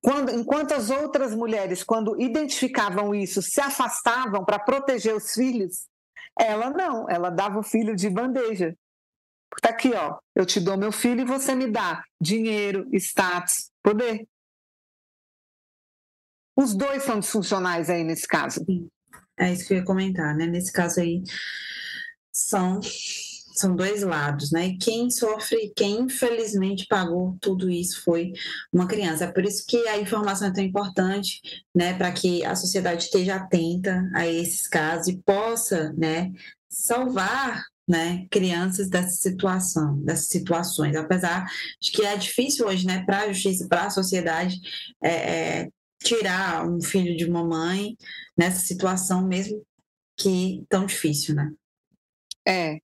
Quando, 0.00 0.30
enquanto 0.30 0.72
as 0.72 0.90
outras 0.90 1.34
mulheres, 1.34 1.82
quando 1.82 2.20
identificavam 2.20 3.14
isso, 3.14 3.40
se 3.40 3.60
afastavam 3.60 4.44
para 4.44 4.58
proteger 4.58 5.14
os 5.14 5.32
filhos, 5.32 5.86
ela 6.38 6.70
não, 6.70 7.08
ela 7.08 7.30
dava 7.30 7.60
o 7.60 7.62
filho 7.62 7.94
de 7.94 8.10
bandeja. 8.10 8.76
Está 9.56 9.70
aqui, 9.70 9.92
ó, 9.94 10.18
eu 10.34 10.44
te 10.44 10.58
dou 10.58 10.76
meu 10.76 10.90
filho 10.90 11.20
e 11.20 11.24
você 11.24 11.54
me 11.54 11.70
dá 11.70 12.04
dinheiro, 12.20 12.88
status, 12.92 13.70
poder. 13.84 14.26
Os 16.56 16.74
dois 16.74 17.02
são 17.02 17.20
disfuncionais 17.20 17.90
aí 17.90 18.02
nesse 18.02 18.26
caso. 18.26 18.64
É 19.38 19.52
isso 19.52 19.66
que 19.66 19.74
eu 19.74 19.78
ia 19.78 19.84
comentar, 19.84 20.34
né? 20.34 20.46
Nesse 20.46 20.72
caso 20.72 21.00
aí, 21.00 21.22
são, 22.32 22.80
são 22.82 23.74
dois 23.74 24.02
lados, 24.02 24.52
né? 24.52 24.68
E 24.68 24.78
quem 24.78 25.10
sofre, 25.10 25.72
quem 25.76 26.02
infelizmente 26.02 26.86
pagou 26.88 27.36
tudo 27.40 27.68
isso 27.68 28.02
foi 28.02 28.32
uma 28.72 28.86
criança. 28.86 29.24
É 29.24 29.32
por 29.32 29.44
isso 29.44 29.66
que 29.66 29.88
a 29.88 29.98
informação 29.98 30.48
é 30.48 30.52
tão 30.52 30.62
importante, 30.62 31.40
né? 31.74 31.94
Para 31.98 32.12
que 32.12 32.44
a 32.44 32.54
sociedade 32.54 33.04
esteja 33.04 33.36
atenta 33.36 34.08
a 34.14 34.26
esses 34.26 34.68
casos 34.68 35.08
e 35.08 35.18
possa, 35.18 35.92
né? 35.94 36.32
Salvar 36.68 37.64
né, 37.86 38.26
crianças 38.30 38.88
dessa 38.88 39.10
situação, 39.10 39.98
dessas 40.02 40.28
situações, 40.28 40.96
apesar 40.96 41.46
de 41.80 41.92
que 41.92 42.04
é 42.04 42.16
difícil 42.16 42.66
hoje, 42.66 42.86
né, 42.86 43.04
para 43.04 43.20
a 43.20 43.32
justiça, 43.32 43.68
para 43.68 43.84
a 43.84 43.90
sociedade, 43.90 44.58
é, 45.02 45.10
é, 45.10 45.68
tirar 46.02 46.66
um 46.66 46.80
filho 46.80 47.16
de 47.16 47.24
uma 47.24 47.44
mãe 47.44 47.96
nessa 48.36 48.60
situação 48.60 49.26
mesmo 49.26 49.62
que 50.16 50.64
tão 50.68 50.86
difícil, 50.86 51.34
né? 51.34 51.52
É. 52.46 52.78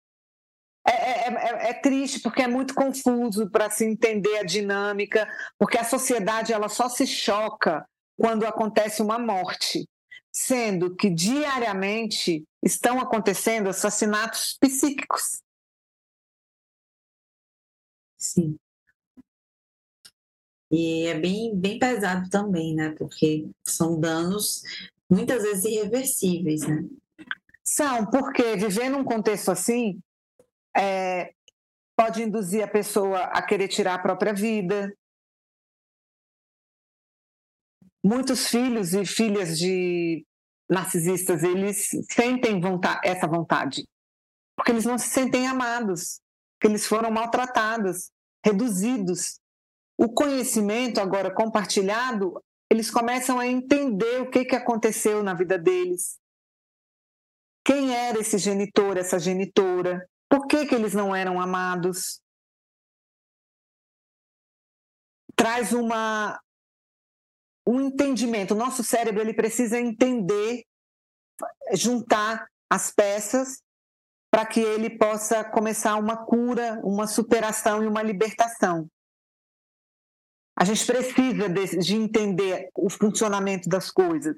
É, 0.87 0.93
é, 0.93 1.29
é, 1.29 1.71
é 1.71 1.75
triste 1.75 2.21
porque 2.21 2.43
é 2.43 2.49
muito 2.49 2.75
confuso 2.75 3.51
para 3.51 3.71
se 3.71 3.85
entender 3.85 4.39
a 4.39 4.43
dinâmica, 4.43 5.29
porque 5.59 5.79
a 5.79 5.85
sociedade 5.85 6.53
ela 6.53 6.69
só 6.69 6.89
se 6.89 7.07
choca 7.07 7.87
quando 8.17 8.45
acontece 8.45 9.03
uma 9.03 9.19
morte 9.19 9.87
sendo 10.33 10.95
que 10.95 11.11
diariamente 11.11 12.45
estão 12.63 13.01
acontecendo 13.01 13.69
assassinatos 13.69 14.57
psíquicos. 14.61 15.43
Sim. 18.17 18.57
E 20.71 21.07
é 21.07 21.19
bem, 21.19 21.57
bem 21.57 21.79
pesado 21.79 22.29
também, 22.31 22.75
né? 22.75 22.95
Porque 22.97 23.49
são 23.65 23.99
danos 23.99 24.63
muitas 25.09 25.43
vezes 25.43 25.65
irreversíveis, 25.65 26.61
né? 26.63 26.85
São, 27.65 28.07
porque 28.07 28.57
viver 28.57 28.89
num 28.89 29.03
contexto 29.03 29.51
assim 29.51 30.01
é, 30.77 31.33
pode 31.97 32.23
induzir 32.23 32.63
a 32.63 32.69
pessoa 32.69 33.25
a 33.25 33.43
querer 33.43 33.69
tirar 33.69 33.95
a 33.95 33.99
própria 33.99 34.33
vida, 34.33 34.93
muitos 38.05 38.47
filhos 38.47 38.95
e 38.95 39.05
filhas 39.05 39.59
de 39.59 40.25
narcisistas, 40.69 41.43
eles 41.43 41.89
sentem 42.11 42.61
vontade, 42.61 43.01
essa 43.05 43.27
vontade, 43.27 43.85
porque 44.57 44.71
eles 44.71 44.85
não 44.85 44.97
se 44.99 45.09
sentem 45.09 45.47
amados, 45.47 46.21
porque 46.55 46.71
eles 46.71 46.87
foram 46.87 47.11
maltratados, 47.11 48.11
reduzidos. 48.45 49.41
O 49.99 50.09
conhecimento 50.09 51.01
agora 51.01 51.35
compartilhado, 51.35 52.41
eles 52.71 52.91
começam 52.91 53.39
a 53.39 53.47
entender 53.47 54.23
o 54.23 54.31
que, 54.31 54.45
que 54.45 54.57
aconteceu 54.57 55.23
na 55.23 55.35
vida 55.35 55.59
deles. 55.59 56.19
Quem 57.65 57.95
era 57.95 58.19
esse 58.19 58.39
genitor, 58.39 58.97
essa 58.97 59.19
genitora? 59.19 60.09
Por 60.29 60.47
que, 60.47 60.67
que 60.67 60.75
eles 60.75 60.95
não 60.95 61.15
eram 61.15 61.41
amados? 61.41 62.21
Traz 65.37 65.73
uma, 65.73 66.41
um 67.71 67.81
entendimento. 67.81 68.55
O 68.55 68.57
nosso 68.57 68.83
cérebro 68.83 69.21
ele 69.21 69.33
precisa 69.33 69.79
entender, 69.79 70.65
juntar 71.73 72.47
as 72.69 72.91
peças 72.91 73.63
para 74.31 74.47
que 74.47 74.61
ele 74.61 74.91
possa 74.91 75.45
começar 75.45 75.97
uma 75.97 76.17
cura, 76.17 76.81
uma 76.85 77.07
superação 77.07 77.83
e 77.83 77.87
uma 77.87 78.03
libertação. 78.03 78.89
A 80.57 80.65
gente 80.65 80.85
precisa 80.85 81.49
de, 81.49 81.79
de 81.79 81.97
entender 81.97 82.69
o 82.77 82.91
funcionamento 82.91 83.69
das 83.69 83.91
coisas. 83.91 84.37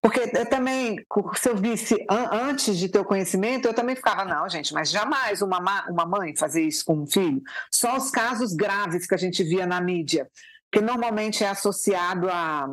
Porque 0.00 0.20
eu 0.20 0.48
também, 0.48 1.04
se 1.36 1.48
eu 1.48 1.56
visse 1.56 2.06
antes 2.08 2.78
de 2.78 2.88
ter 2.88 3.00
o 3.00 3.04
conhecimento, 3.04 3.66
eu 3.66 3.74
também 3.74 3.96
ficava, 3.96 4.24
não, 4.24 4.48
gente, 4.48 4.72
mas 4.72 4.90
jamais 4.90 5.42
uma, 5.42 5.58
uma 5.88 6.06
mãe 6.06 6.36
fazer 6.36 6.62
isso 6.62 6.84
com 6.84 7.02
um 7.02 7.06
filho. 7.06 7.42
Só 7.70 7.96
os 7.96 8.10
casos 8.10 8.54
graves 8.54 9.06
que 9.06 9.14
a 9.14 9.18
gente 9.18 9.42
via 9.42 9.66
na 9.66 9.80
mídia, 9.80 10.28
que 10.72 10.80
normalmente 10.80 11.42
é 11.44 11.48
associado 11.48 12.28
a, 12.30 12.68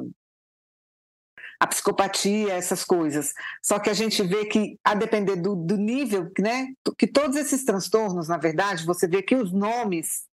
a 1.60 1.68
psicopatia, 1.68 2.54
essas 2.54 2.84
coisas. 2.84 3.34
Só 3.62 3.80
que 3.80 3.90
a 3.90 3.94
gente 3.94 4.22
vê 4.24 4.46
que, 4.46 4.80
a 4.84 4.94
depender 4.94 5.36
do, 5.38 5.56
do 5.56 5.78
nível, 5.78 6.32
né, 6.40 6.68
que 6.98 7.08
todos 7.08 7.36
esses 7.38 7.64
transtornos, 7.64 8.28
na 8.28 8.38
verdade, 8.38 8.86
você 8.86 9.08
vê 9.08 9.22
que 9.22 9.36
os 9.36 9.52
nomes, 9.52 10.26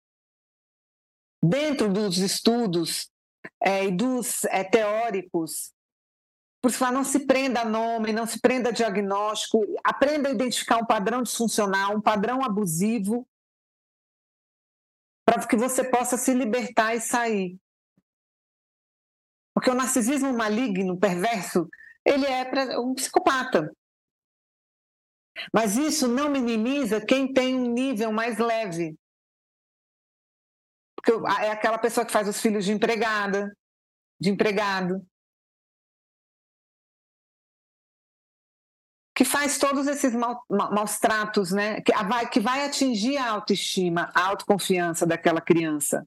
dentro 1.42 1.92
dos 1.92 2.18
estudos 2.18 3.10
é, 3.60 3.86
e 3.86 3.90
dos 3.90 4.44
é, 4.44 4.64
teóricos, 4.64 5.72
por 6.60 6.70
falar, 6.70 6.92
não 6.92 7.02
se 7.02 7.26
prenda 7.26 7.62
a 7.62 7.64
nome, 7.64 8.12
não 8.12 8.24
se 8.24 8.40
prenda 8.40 8.68
a 8.68 8.72
diagnóstico, 8.72 9.64
aprenda 9.82 10.28
a 10.28 10.32
identificar 10.32 10.76
um 10.76 10.86
padrão 10.86 11.20
disfuncional, 11.22 11.96
um 11.96 12.00
padrão 12.00 12.44
abusivo, 12.44 13.26
para 15.34 15.48
que 15.48 15.56
você 15.56 15.82
possa 15.88 16.18
se 16.18 16.34
libertar 16.34 16.94
e 16.94 17.00
sair. 17.00 17.58
Porque 19.54 19.70
o 19.70 19.74
narcisismo 19.74 20.32
maligno, 20.32 20.98
perverso, 20.98 21.68
ele 22.04 22.26
é 22.26 22.78
um 22.78 22.94
psicopata. 22.94 23.70
Mas 25.52 25.76
isso 25.76 26.06
não 26.06 26.28
minimiza 26.28 27.04
quem 27.04 27.32
tem 27.32 27.54
um 27.54 27.72
nível 27.72 28.12
mais 28.12 28.38
leve. 28.38 28.94
Porque 30.94 31.12
é 31.40 31.50
aquela 31.50 31.78
pessoa 31.78 32.04
que 32.04 32.12
faz 32.12 32.28
os 32.28 32.40
filhos 32.40 32.64
de 32.64 32.72
empregada, 32.72 33.56
de 34.20 34.30
empregado, 34.30 35.04
que 39.14 39.24
faz 39.24 39.58
todos 39.58 39.86
esses 39.86 40.14
mal, 40.14 40.42
maus 40.48 40.98
tratos, 40.98 41.52
né? 41.52 41.80
Que 41.80 41.92
vai, 41.92 42.28
que 42.28 42.40
vai 42.40 42.64
atingir 42.64 43.16
a 43.16 43.30
autoestima, 43.30 44.10
a 44.14 44.28
autoconfiança 44.28 45.06
daquela 45.06 45.40
criança. 45.40 46.06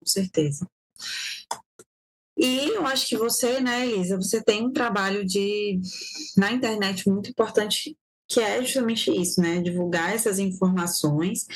Com 0.00 0.06
certeza. 0.06 0.68
E 2.38 2.68
eu 2.68 2.86
acho 2.86 3.06
que 3.06 3.16
você, 3.16 3.60
né, 3.60 3.86
Elisa, 3.86 4.16
você 4.16 4.42
tem 4.42 4.66
um 4.66 4.72
trabalho 4.72 5.24
de 5.24 5.80
na 6.36 6.52
internet 6.52 7.08
muito 7.08 7.30
importante 7.30 7.96
que 8.28 8.40
é 8.40 8.62
justamente 8.62 9.10
isso, 9.10 9.40
né? 9.40 9.60
Divulgar 9.60 10.12
essas 10.12 10.38
informações. 10.38 11.46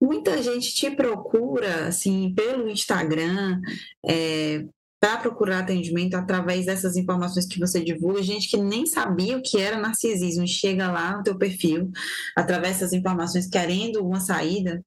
Muita 0.00 0.42
gente 0.42 0.74
te 0.74 0.90
procura, 0.90 1.88
assim, 1.88 2.32
pelo 2.34 2.68
Instagram, 2.68 3.60
é, 4.06 4.64
para 5.00 5.16
procurar 5.16 5.60
atendimento 5.60 6.14
através 6.14 6.66
dessas 6.66 6.94
informações 6.94 7.46
que 7.46 7.58
você 7.58 7.82
divulga, 7.82 8.22
gente 8.22 8.50
que 8.50 8.58
nem 8.58 8.84
sabia 8.84 9.38
o 9.38 9.42
que 9.42 9.58
era 9.58 9.80
narcisismo, 9.80 10.46
chega 10.46 10.92
lá 10.92 11.16
no 11.16 11.22
teu 11.22 11.38
perfil, 11.38 11.90
através 12.36 12.74
dessas 12.74 12.92
informações, 12.92 13.48
querendo 13.48 14.04
uma 14.06 14.20
saída? 14.20 14.84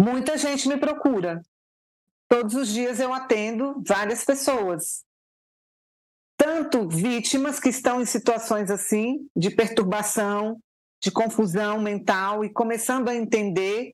Muita 0.00 0.38
gente 0.38 0.68
me 0.68 0.78
procura. 0.78 1.42
Todos 2.28 2.54
os 2.54 2.68
dias 2.68 3.00
eu 3.00 3.12
atendo 3.12 3.82
várias 3.86 4.24
pessoas. 4.24 5.04
Tanto 6.36 6.88
vítimas 6.88 7.58
que 7.58 7.68
estão 7.68 8.00
em 8.00 8.06
situações 8.06 8.70
assim, 8.70 9.28
de 9.36 9.50
perturbação, 9.50 10.58
de 11.02 11.10
confusão 11.10 11.80
mental 11.80 12.44
e 12.44 12.52
começando 12.52 13.08
a 13.08 13.14
entender 13.14 13.92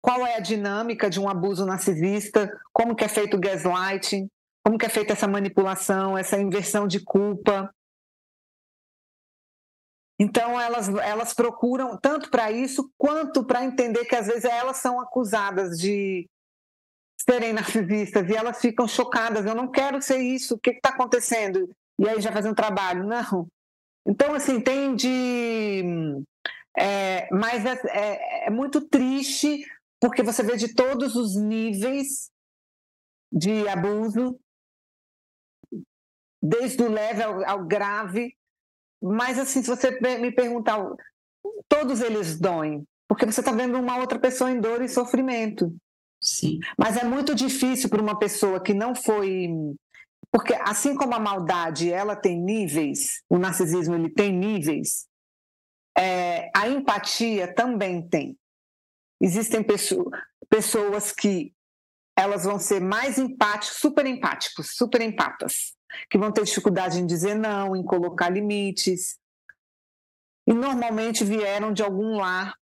qual 0.00 0.26
é 0.26 0.36
a 0.36 0.40
dinâmica 0.40 1.10
de 1.10 1.20
um 1.20 1.28
abuso 1.28 1.66
narcisista, 1.66 2.50
como 2.72 2.94
que 2.94 3.04
é 3.04 3.08
feito 3.08 3.36
o 3.36 3.40
gaslighting, 3.40 4.28
como 4.64 4.78
que 4.78 4.86
é 4.86 4.88
feita 4.88 5.12
essa 5.12 5.28
manipulação, 5.28 6.16
essa 6.16 6.38
inversão 6.38 6.86
de 6.86 7.00
culpa. 7.00 7.72
Então 10.18 10.60
elas, 10.60 10.88
elas 10.88 11.32
procuram 11.34 11.96
tanto 11.96 12.30
para 12.30 12.50
isso 12.50 12.90
quanto 12.98 13.44
para 13.44 13.64
entender 13.64 14.04
que 14.04 14.16
às 14.16 14.26
vezes 14.26 14.44
elas 14.44 14.76
são 14.76 15.00
acusadas 15.00 15.78
de 15.78 16.28
serem 17.18 17.52
narcisistas 17.52 18.28
e 18.28 18.34
elas 18.34 18.60
ficam 18.60 18.86
chocadas. 18.86 19.44
Eu 19.44 19.54
não 19.54 19.70
quero 19.70 20.00
ser 20.00 20.18
isso. 20.18 20.54
O 20.54 20.58
que 20.58 20.70
está 20.70 20.90
acontecendo? 20.90 21.70
E 21.98 22.08
aí 22.08 22.20
já 22.20 22.32
fazem 22.32 22.50
um 22.50 22.54
trabalho. 22.54 23.06
Não. 23.06 23.46
Então 24.06 24.34
assim 24.34 24.60
tem 24.60 24.94
de, 24.94 26.22
é, 26.76 27.28
mas 27.30 27.64
é, 27.64 27.80
é, 27.88 28.46
é 28.46 28.50
muito 28.50 28.80
triste 28.80 29.64
porque 30.00 30.22
você 30.22 30.42
vê 30.42 30.56
de 30.56 30.74
todos 30.74 31.14
os 31.14 31.36
níveis 31.36 32.30
de 33.30 33.68
abuso, 33.68 34.40
desde 36.42 36.82
o 36.82 36.90
leve 36.90 37.22
ao, 37.22 37.44
ao 37.44 37.64
grave. 37.64 38.34
Mas, 39.02 39.38
assim, 39.38 39.62
se 39.62 39.68
você 39.68 40.00
me 40.18 40.32
perguntar, 40.32 40.78
todos 41.68 42.00
eles 42.00 42.38
doem, 42.38 42.84
porque 43.06 43.26
você 43.26 43.40
está 43.40 43.52
vendo 43.52 43.78
uma 43.78 43.98
outra 43.98 44.18
pessoa 44.18 44.50
em 44.50 44.60
dor 44.60 44.82
e 44.82 44.88
sofrimento. 44.88 45.74
Sim. 46.22 46.58
Mas 46.78 46.96
é 46.96 47.04
muito 47.04 47.34
difícil 47.34 47.88
para 47.88 48.02
uma 48.02 48.18
pessoa 48.18 48.62
que 48.62 48.74
não 48.74 48.94
foi. 48.94 49.48
Porque, 50.30 50.54
assim 50.54 50.94
como 50.94 51.14
a 51.14 51.18
maldade 51.18 51.90
ela 51.90 52.14
tem 52.14 52.40
níveis, 52.40 53.22
o 53.28 53.38
narcisismo 53.38 53.94
ele 53.94 54.10
tem 54.10 54.32
níveis, 54.32 55.06
é, 55.96 56.50
a 56.54 56.68
empatia 56.68 57.52
também 57.52 58.06
tem. 58.06 58.38
Existem 59.20 59.62
pessoas 59.62 61.12
que 61.12 61.52
elas 62.16 62.44
vão 62.44 62.58
ser 62.58 62.80
mais 62.80 63.18
empáticos, 63.18 63.78
super 63.78 64.06
empáticos, 64.06 64.74
super 64.74 65.00
empatas, 65.00 65.74
que 66.08 66.18
vão 66.18 66.32
ter 66.32 66.44
dificuldade 66.44 67.00
em 67.00 67.06
dizer 67.06 67.34
não, 67.34 67.76
em 67.76 67.82
colocar 67.82 68.30
limites. 68.30 69.18
E 70.46 70.52
normalmente 70.52 71.24
vieram 71.24 71.72
de 71.72 71.82
algum 71.82 72.16
lar 72.16 72.54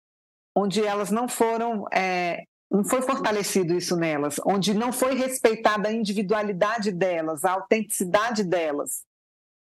onde 0.56 0.84
elas 0.84 1.12
não 1.12 1.28
foram, 1.28 1.86
é, 1.94 2.44
não 2.70 2.84
foi 2.84 3.02
fortalecido 3.02 3.76
isso 3.76 3.96
nelas, 3.96 4.40
onde 4.46 4.74
não 4.74 4.92
foi 4.92 5.14
respeitada 5.14 5.90
a 5.90 5.94
individualidade 5.94 6.92
delas, 6.92 7.46
a 7.46 7.52
autenticidade 7.52 8.44
delas. 8.44 9.04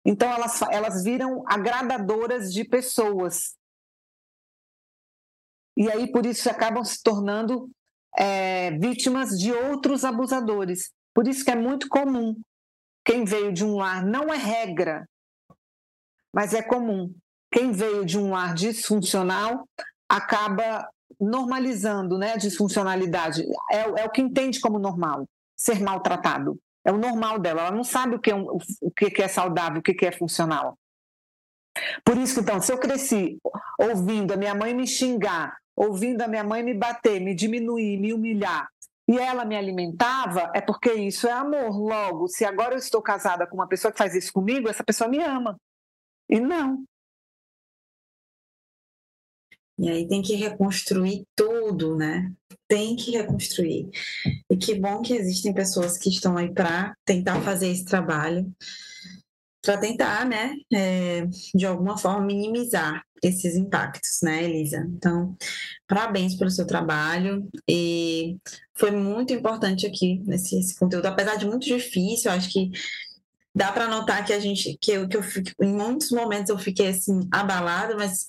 Então 0.05 0.32
elas, 0.32 0.61
elas 0.71 1.03
viram 1.03 1.43
agradadoras 1.45 2.53
de 2.53 2.63
pessoas 2.63 3.59
e 5.80 5.89
aí 5.89 6.11
por 6.11 6.25
isso 6.25 6.49
acabam 6.49 6.84
se 6.84 7.01
tornando 7.01 7.71
é, 8.17 8.71
vítimas 8.71 9.30
de 9.39 9.53
outros 9.53 10.03
abusadores. 10.03 10.91
Por 11.13 11.25
isso 11.25 11.45
que 11.45 11.51
é 11.51 11.55
muito 11.55 11.88
comum. 11.88 12.36
Quem 13.05 13.23
veio 13.23 13.53
de 13.53 13.63
um 13.63 13.77
lar 13.77 14.05
não 14.05 14.25
é 14.25 14.36
regra, 14.36 15.07
mas 16.36 16.53
é 16.53 16.61
comum. 16.61 17.15
Quem 17.49 17.71
veio 17.71 18.05
de 18.05 18.19
um 18.19 18.32
lar 18.32 18.53
disfuncional 18.53 19.65
acaba 20.09 20.86
normalizando 21.17 22.17
né, 22.17 22.34
a 22.34 22.38
disfuncionalidade. 22.38 23.45
É, 23.71 24.01
é 24.01 24.05
o 24.05 24.11
que 24.11 24.21
entende 24.21 24.59
como 24.59 24.80
normal, 24.80 25.25
ser 25.55 25.80
maltratado. 25.82 26.59
É 26.84 26.91
o 26.91 26.97
normal 26.97 27.39
dela. 27.39 27.61
Ela 27.61 27.71
não 27.71 27.86
sabe 27.86 28.15
o 28.15 28.19
que 28.19 28.32
é, 28.32 28.36
o 28.36 28.91
que 28.91 29.21
é 29.21 29.30
saudável, 29.30 29.80
o 29.80 29.82
que 29.82 30.05
é 30.05 30.11
funcional. 30.11 30.77
Por 32.03 32.17
isso, 32.17 32.41
então, 32.41 32.61
se 32.61 32.71
eu 32.71 32.77
cresci 32.77 33.38
ouvindo 33.80 34.34
a 34.34 34.38
minha 34.38 34.53
mãe 34.53 34.73
me 34.73 34.86
xingar, 34.86 35.57
ouvindo 35.80 36.21
a 36.21 36.27
minha 36.27 36.43
mãe 36.43 36.61
me 36.61 36.73
bater, 36.73 37.21
me 37.21 37.34
diminuir, 37.34 37.97
me 37.97 38.11
humilhar, 38.11 38.67
e 39.07 39.17
ela 39.17 39.45
me 39.45 39.55
alimentava, 39.55 40.51
é 40.53 40.59
porque 40.59 40.93
isso 40.93 41.25
é 41.25 41.32
amor. 41.32 41.80
Logo, 41.80 42.27
se 42.27 42.43
agora 42.43 42.75
eu 42.75 42.77
estou 42.77 43.01
casada 43.01 43.47
com 43.47 43.55
uma 43.55 43.67
pessoa 43.67 43.91
que 43.91 43.97
faz 43.97 44.13
isso 44.13 44.32
comigo, 44.32 44.69
essa 44.69 44.84
pessoa 44.84 45.09
me 45.09 45.19
ama. 45.19 45.57
E 46.30 46.39
não. 46.39 46.84
E 49.80 49.89
aí 49.89 50.07
tem 50.07 50.21
que 50.21 50.36
reconstruir 50.36 51.23
tudo, 51.34 51.95
né? 51.95 52.32
Tem 52.67 52.97
que 52.97 53.11
reconstruir. 53.11 53.89
E 54.51 54.57
que 54.57 54.75
bom 54.75 55.01
que 55.01 55.13
existem 55.13 55.53
pessoas 55.53 55.97
que 55.97 56.09
estão 56.09 56.38
aí 56.38 56.53
para 56.53 56.93
tentar 57.05 57.41
fazer 57.41 57.69
esse 57.69 57.86
trabalho 57.86 58.53
para 59.62 59.78
tentar, 59.78 60.26
né, 60.26 60.55
é, 60.74 61.26
de 61.53 61.66
alguma 61.66 61.97
forma 61.97 62.26
minimizar 62.26 63.03
esses 63.22 63.55
impactos, 63.55 64.20
né, 64.24 64.43
Elisa? 64.43 64.88
Então, 64.95 65.36
parabéns 65.88 66.36
pelo 66.36 66.49
seu 66.49 66.66
trabalho 66.66 67.47
e 67.70 68.38
foi 68.76 68.91
muito 68.91 69.34
importante 69.34 69.86
aqui 69.86 70.22
nesse 70.26 70.57
esse 70.57 70.78
conteúdo, 70.78 71.05
apesar 71.05 71.36
de 71.36 71.45
muito 71.45 71.66
difícil, 71.66 72.32
acho 72.32 72.49
que 72.51 72.72
dá 73.53 73.72
para 73.72 73.88
notar 73.88 74.26
que 74.26 74.32
a 74.32 74.39
gente, 74.39 74.78
que 74.82 74.91
eu, 74.91 75.07
que 75.07 75.18
eu 75.18 75.24
fico, 75.24 75.51
em 75.62 75.74
muitos 75.74 76.12
momentos 76.12 76.49
eu 76.49 76.57
fiquei 76.57 76.88
assim 76.88 77.28
abalada, 77.32 77.95
mas 77.95 78.26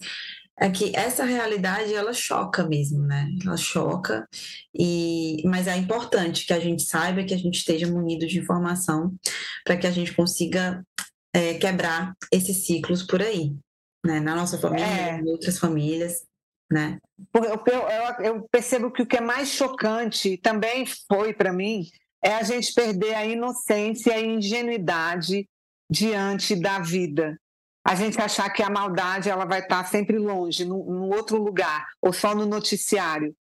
é 0.60 0.68
que 0.68 0.94
essa 0.94 1.24
realidade 1.24 1.94
ela 1.94 2.12
choca 2.12 2.66
mesmo, 2.66 3.02
né? 3.02 3.26
Ela 3.44 3.56
choca 3.56 4.28
e 4.74 5.42
mas 5.46 5.66
é 5.66 5.76
importante 5.76 6.46
que 6.46 6.52
a 6.52 6.60
gente 6.60 6.82
saiba 6.82 7.24
que 7.24 7.32
a 7.32 7.38
gente 7.38 7.56
esteja 7.56 7.86
munido 7.86 8.26
de 8.26 8.38
informação 8.38 9.14
para 9.64 9.76
que 9.78 9.86
a 9.86 9.90
gente 9.90 10.12
consiga 10.12 10.84
é, 11.34 11.54
quebrar 11.54 12.14
esses 12.32 12.66
ciclos 12.66 13.02
por 13.02 13.22
aí, 13.22 13.54
né? 14.04 14.20
Na 14.20 14.34
nossa 14.34 14.58
família, 14.58 14.86
é. 14.86 15.20
em 15.20 15.28
outras 15.28 15.58
famílias, 15.58 16.24
né? 16.70 16.98
Eu, 17.34 17.62
eu, 17.66 18.24
eu 18.24 18.48
percebo 18.50 18.90
que 18.90 19.02
o 19.02 19.06
que 19.06 19.16
é 19.16 19.20
mais 19.20 19.48
chocante 19.48 20.36
também 20.38 20.84
foi 21.08 21.34
para 21.34 21.52
mim 21.52 21.86
é 22.22 22.34
a 22.34 22.42
gente 22.42 22.72
perder 22.74 23.14
a 23.14 23.24
inocência 23.24 24.10
e 24.10 24.14
a 24.14 24.20
ingenuidade 24.20 25.48
diante 25.90 26.54
da 26.54 26.78
vida. 26.78 27.38
A 27.84 27.94
gente 27.94 28.20
achar 28.20 28.50
que 28.50 28.62
a 28.62 28.70
maldade 28.70 29.30
ela 29.30 29.46
vai 29.46 29.60
estar 29.60 29.84
sempre 29.86 30.18
longe, 30.18 30.64
num, 30.66 31.08
outro 31.08 31.42
lugar, 31.42 31.88
ou 32.00 32.12
só 32.12 32.34
no 32.34 32.44
noticiário. 32.44 33.34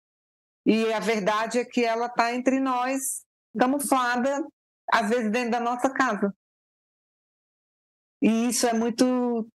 E 0.65 0.91
a 0.93 0.99
verdade 0.99 1.59
é 1.59 1.65
que 1.65 1.83
ela 1.83 2.05
está 2.05 2.33
entre 2.33 2.59
nós, 2.59 3.21
camuflada, 3.57 4.45
às 4.91 5.09
vezes 5.09 5.29
dentro 5.29 5.51
da 5.51 5.59
nossa 5.59 5.89
casa. 5.89 6.33
E 8.21 8.49
isso 8.49 8.67
é 8.67 8.73
muito. 8.73 9.47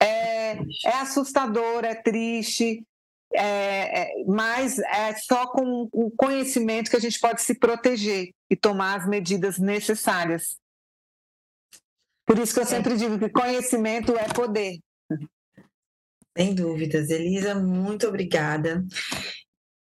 É, 0.00 0.52
é 0.84 0.96
assustador, 1.00 1.84
é 1.84 1.94
triste, 1.94 2.84
é, 3.32 4.02
é, 4.02 4.24
mas 4.26 4.78
é 4.78 5.14
só 5.14 5.46
com 5.46 5.88
o 5.92 6.10
conhecimento 6.10 6.90
que 6.90 6.96
a 6.96 7.00
gente 7.00 7.18
pode 7.18 7.40
se 7.42 7.58
proteger 7.58 8.30
e 8.50 8.56
tomar 8.56 9.00
as 9.00 9.08
medidas 9.08 9.58
necessárias. 9.58 10.56
Por 12.26 12.38
isso 12.38 12.54
que 12.54 12.60
eu 12.60 12.66
sempre 12.66 12.96
digo 12.96 13.18
que 13.18 13.28
conhecimento 13.28 14.16
é 14.16 14.26
poder. 14.28 14.78
Sem 16.36 16.54
dúvidas. 16.54 17.10
Elisa, 17.10 17.54
muito 17.54 18.08
obrigada 18.08 18.84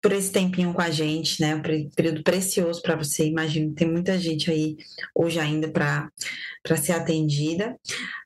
por 0.06 0.12
esse 0.12 0.32
tempinho 0.32 0.72
com 0.72 0.82
a 0.84 0.92
gente, 0.92 1.42
né? 1.42 1.56
Um 1.56 1.64
período 1.90 2.22
precioso 2.22 2.80
para 2.80 2.96
você. 2.96 3.26
Imagino 3.26 3.70
que 3.70 3.78
tem 3.78 3.92
muita 3.92 4.20
gente 4.20 4.52
aí 4.52 4.78
hoje 5.16 5.40
ainda 5.40 5.68
para 5.68 6.12
ser 6.78 6.92
atendida, 6.92 7.76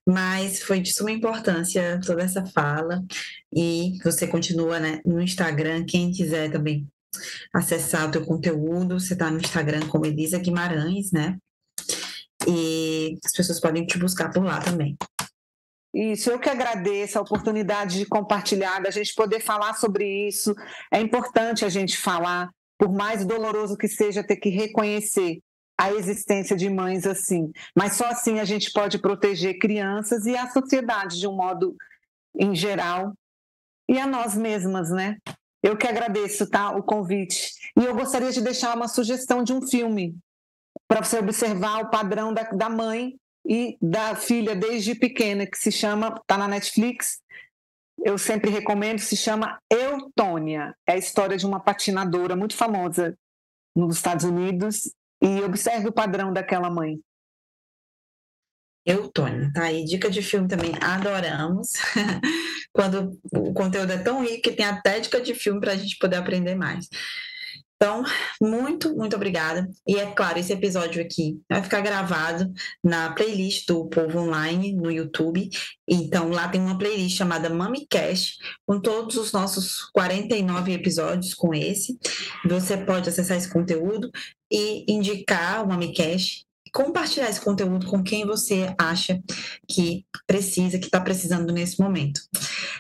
mas 0.05 0.61
foi 0.61 0.81
de 0.81 0.93
suma 0.93 1.09
importância 1.09 1.97
toda 2.05 2.21
essa 2.21 2.45
fala. 2.47 3.01
E 3.55 3.97
você 4.03 4.27
continua 4.27 4.77
né, 4.77 4.99
no 5.05 5.21
Instagram, 5.21 5.85
quem 5.85 6.11
quiser 6.11 6.51
também 6.51 6.85
acessar 7.53 8.09
o 8.09 8.11
teu 8.11 8.25
conteúdo, 8.25 8.99
você 8.99 9.13
está 9.13 9.31
no 9.31 9.39
Instagram 9.39 9.87
como 9.87 10.05
Elisa 10.05 10.37
Guimarães, 10.37 11.13
né? 11.13 11.37
E 12.45 13.17
as 13.23 13.31
pessoas 13.31 13.61
podem 13.61 13.85
te 13.85 13.97
buscar 13.97 14.29
por 14.33 14.43
lá 14.43 14.59
também. 14.59 14.97
Isso, 15.93 16.29
eu 16.29 16.39
que 16.39 16.49
agradeço 16.49 17.17
a 17.17 17.21
oportunidade 17.21 17.97
de 17.97 18.05
compartilhar, 18.05 18.79
da 18.79 18.91
gente 18.91 19.13
poder 19.15 19.39
falar 19.39 19.73
sobre 19.73 20.27
isso. 20.27 20.53
É 20.91 20.99
importante 20.99 21.65
a 21.65 21.69
gente 21.69 21.97
falar, 21.97 22.49
por 22.77 22.91
mais 22.91 23.25
doloroso 23.25 23.77
que 23.77 23.87
seja 23.87 24.23
ter 24.23 24.37
que 24.37 24.49
reconhecer 24.49 25.39
a 25.79 25.91
existência 25.91 26.55
de 26.55 26.69
mães 26.69 27.07
assim. 27.07 27.51
Mas 27.75 27.95
só 27.95 28.05
assim 28.05 28.39
a 28.39 28.45
gente 28.45 28.71
pode 28.71 28.99
proteger 28.99 29.57
crianças 29.57 30.25
e 30.25 30.35
a 30.35 30.49
sociedade 30.49 31.19
de 31.19 31.27
um 31.27 31.35
modo 31.35 31.75
em 32.37 32.53
geral 32.53 33.13
e 33.89 33.97
a 33.97 34.05
nós 34.05 34.35
mesmas, 34.35 34.91
né? 34.91 35.17
Eu 35.63 35.75
que 35.75 35.87
agradeço, 35.87 36.49
tá, 36.49 36.71
o 36.71 36.83
convite. 36.83 37.51
E 37.77 37.83
eu 37.83 37.95
gostaria 37.95 38.31
de 38.31 38.41
deixar 38.41 38.75
uma 38.75 38.87
sugestão 38.87 39.43
de 39.43 39.51
um 39.51 39.65
filme 39.67 40.15
para 40.87 41.03
você 41.03 41.17
observar 41.17 41.81
o 41.81 41.89
padrão 41.89 42.33
da, 42.33 42.43
da 42.43 42.69
mãe 42.69 43.15
e 43.49 43.75
da 43.81 44.15
filha 44.15 44.55
desde 44.55 44.93
pequena, 44.93 45.47
que 45.47 45.57
se 45.57 45.71
chama, 45.71 46.15
está 46.21 46.37
na 46.37 46.47
Netflix, 46.47 47.19
eu 48.05 48.15
sempre 48.15 48.51
recomendo, 48.51 48.99
se 48.99 49.17
chama 49.17 49.59
Eutônia. 49.71 50.75
É 50.87 50.93
a 50.93 50.97
história 50.97 51.35
de 51.35 51.47
uma 51.47 51.59
patinadora 51.59 52.35
muito 52.35 52.55
famosa 52.55 53.17
nos 53.75 53.95
Estados 53.95 54.23
Unidos 54.23 54.93
e 55.19 55.41
observe 55.41 55.89
o 55.89 55.91
padrão 55.91 56.31
daquela 56.31 56.69
mãe. 56.69 56.99
Eutônia, 58.85 59.51
tá 59.53 59.63
aí. 59.63 59.83
Dica 59.83 60.11
de 60.11 60.21
filme 60.21 60.47
também, 60.47 60.71
adoramos. 60.79 61.73
Quando 62.71 63.19
o 63.33 63.51
conteúdo 63.51 63.91
é 63.91 63.97
tão 63.97 64.23
rico 64.23 64.43
que 64.43 64.51
tem 64.51 64.65
até 64.65 64.99
dica 64.99 65.19
de 65.19 65.33
filme 65.33 65.59
para 65.59 65.71
a 65.71 65.75
gente 65.75 65.97
poder 65.97 66.17
aprender 66.17 66.55
mais. 66.55 66.87
Então, 67.81 68.03
muito, 68.41 68.93
muito 68.93 69.15
obrigada. 69.15 69.69
E 69.87 69.95
é 69.95 70.11
claro, 70.11 70.37
esse 70.37 70.51
episódio 70.51 71.01
aqui 71.01 71.39
vai 71.49 71.63
ficar 71.63 71.79
gravado 71.79 72.51
na 72.83 73.13
playlist 73.13 73.65
do 73.67 73.87
Povo 73.87 74.19
Online 74.19 74.73
no 74.73 74.91
YouTube. 74.91 75.49
Então, 75.87 76.29
lá 76.29 76.49
tem 76.49 76.59
uma 76.59 76.77
playlist 76.77 77.15
chamada 77.15 77.49
MamiCast, 77.49 78.37
com 78.67 78.81
todos 78.81 79.15
os 79.15 79.31
nossos 79.31 79.89
49 79.93 80.73
episódios 80.73 81.33
com 81.33 81.53
esse. 81.53 81.97
Você 82.45 82.75
pode 82.75 83.07
acessar 83.07 83.37
esse 83.37 83.49
conteúdo 83.49 84.11
e 84.51 84.83
indicar 84.91 85.63
o 85.63 85.69
MamiCast 85.69 86.48
compartilhar 86.73 87.29
esse 87.29 87.41
conteúdo 87.41 87.87
com 87.87 88.03
quem 88.03 88.25
você 88.25 88.73
acha 88.77 89.21
que 89.67 90.05
precisa, 90.27 90.79
que 90.79 90.85
está 90.85 90.99
precisando 90.99 91.51
nesse 91.51 91.79
momento. 91.79 92.21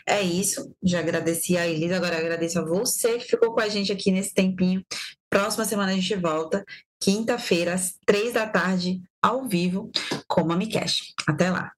É 0.07 0.21
isso. 0.21 0.71
Já 0.83 0.99
agradeci 0.99 1.57
a 1.57 1.67
Elisa, 1.67 1.95
agora 1.95 2.17
agradeço 2.17 2.59
a 2.59 2.65
você 2.65 3.17
que 3.17 3.25
ficou 3.25 3.53
com 3.53 3.61
a 3.61 3.69
gente 3.69 3.91
aqui 3.91 4.11
nesse 4.11 4.33
tempinho. 4.33 4.83
Próxima 5.29 5.65
semana 5.65 5.91
a 5.91 5.95
gente 5.95 6.15
volta, 6.15 6.63
quinta-feira, 6.99 7.73
às 7.73 7.95
três 8.05 8.33
da 8.33 8.47
tarde, 8.47 9.01
ao 9.21 9.47
vivo, 9.47 9.91
com 10.27 10.41
a 10.41 10.45
MamiCast. 10.45 11.13
Até 11.27 11.51
lá. 11.51 11.71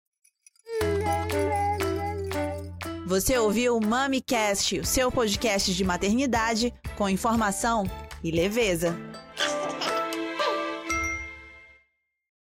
Você 3.05 3.37
ouviu 3.37 3.75
o 3.75 3.85
MamiCast, 3.85 4.79
o 4.79 4.85
seu 4.85 5.11
podcast 5.11 5.73
de 5.73 5.83
maternidade 5.83 6.73
com 6.97 7.09
informação 7.09 7.83
e 8.23 8.31
leveza. 8.31 8.97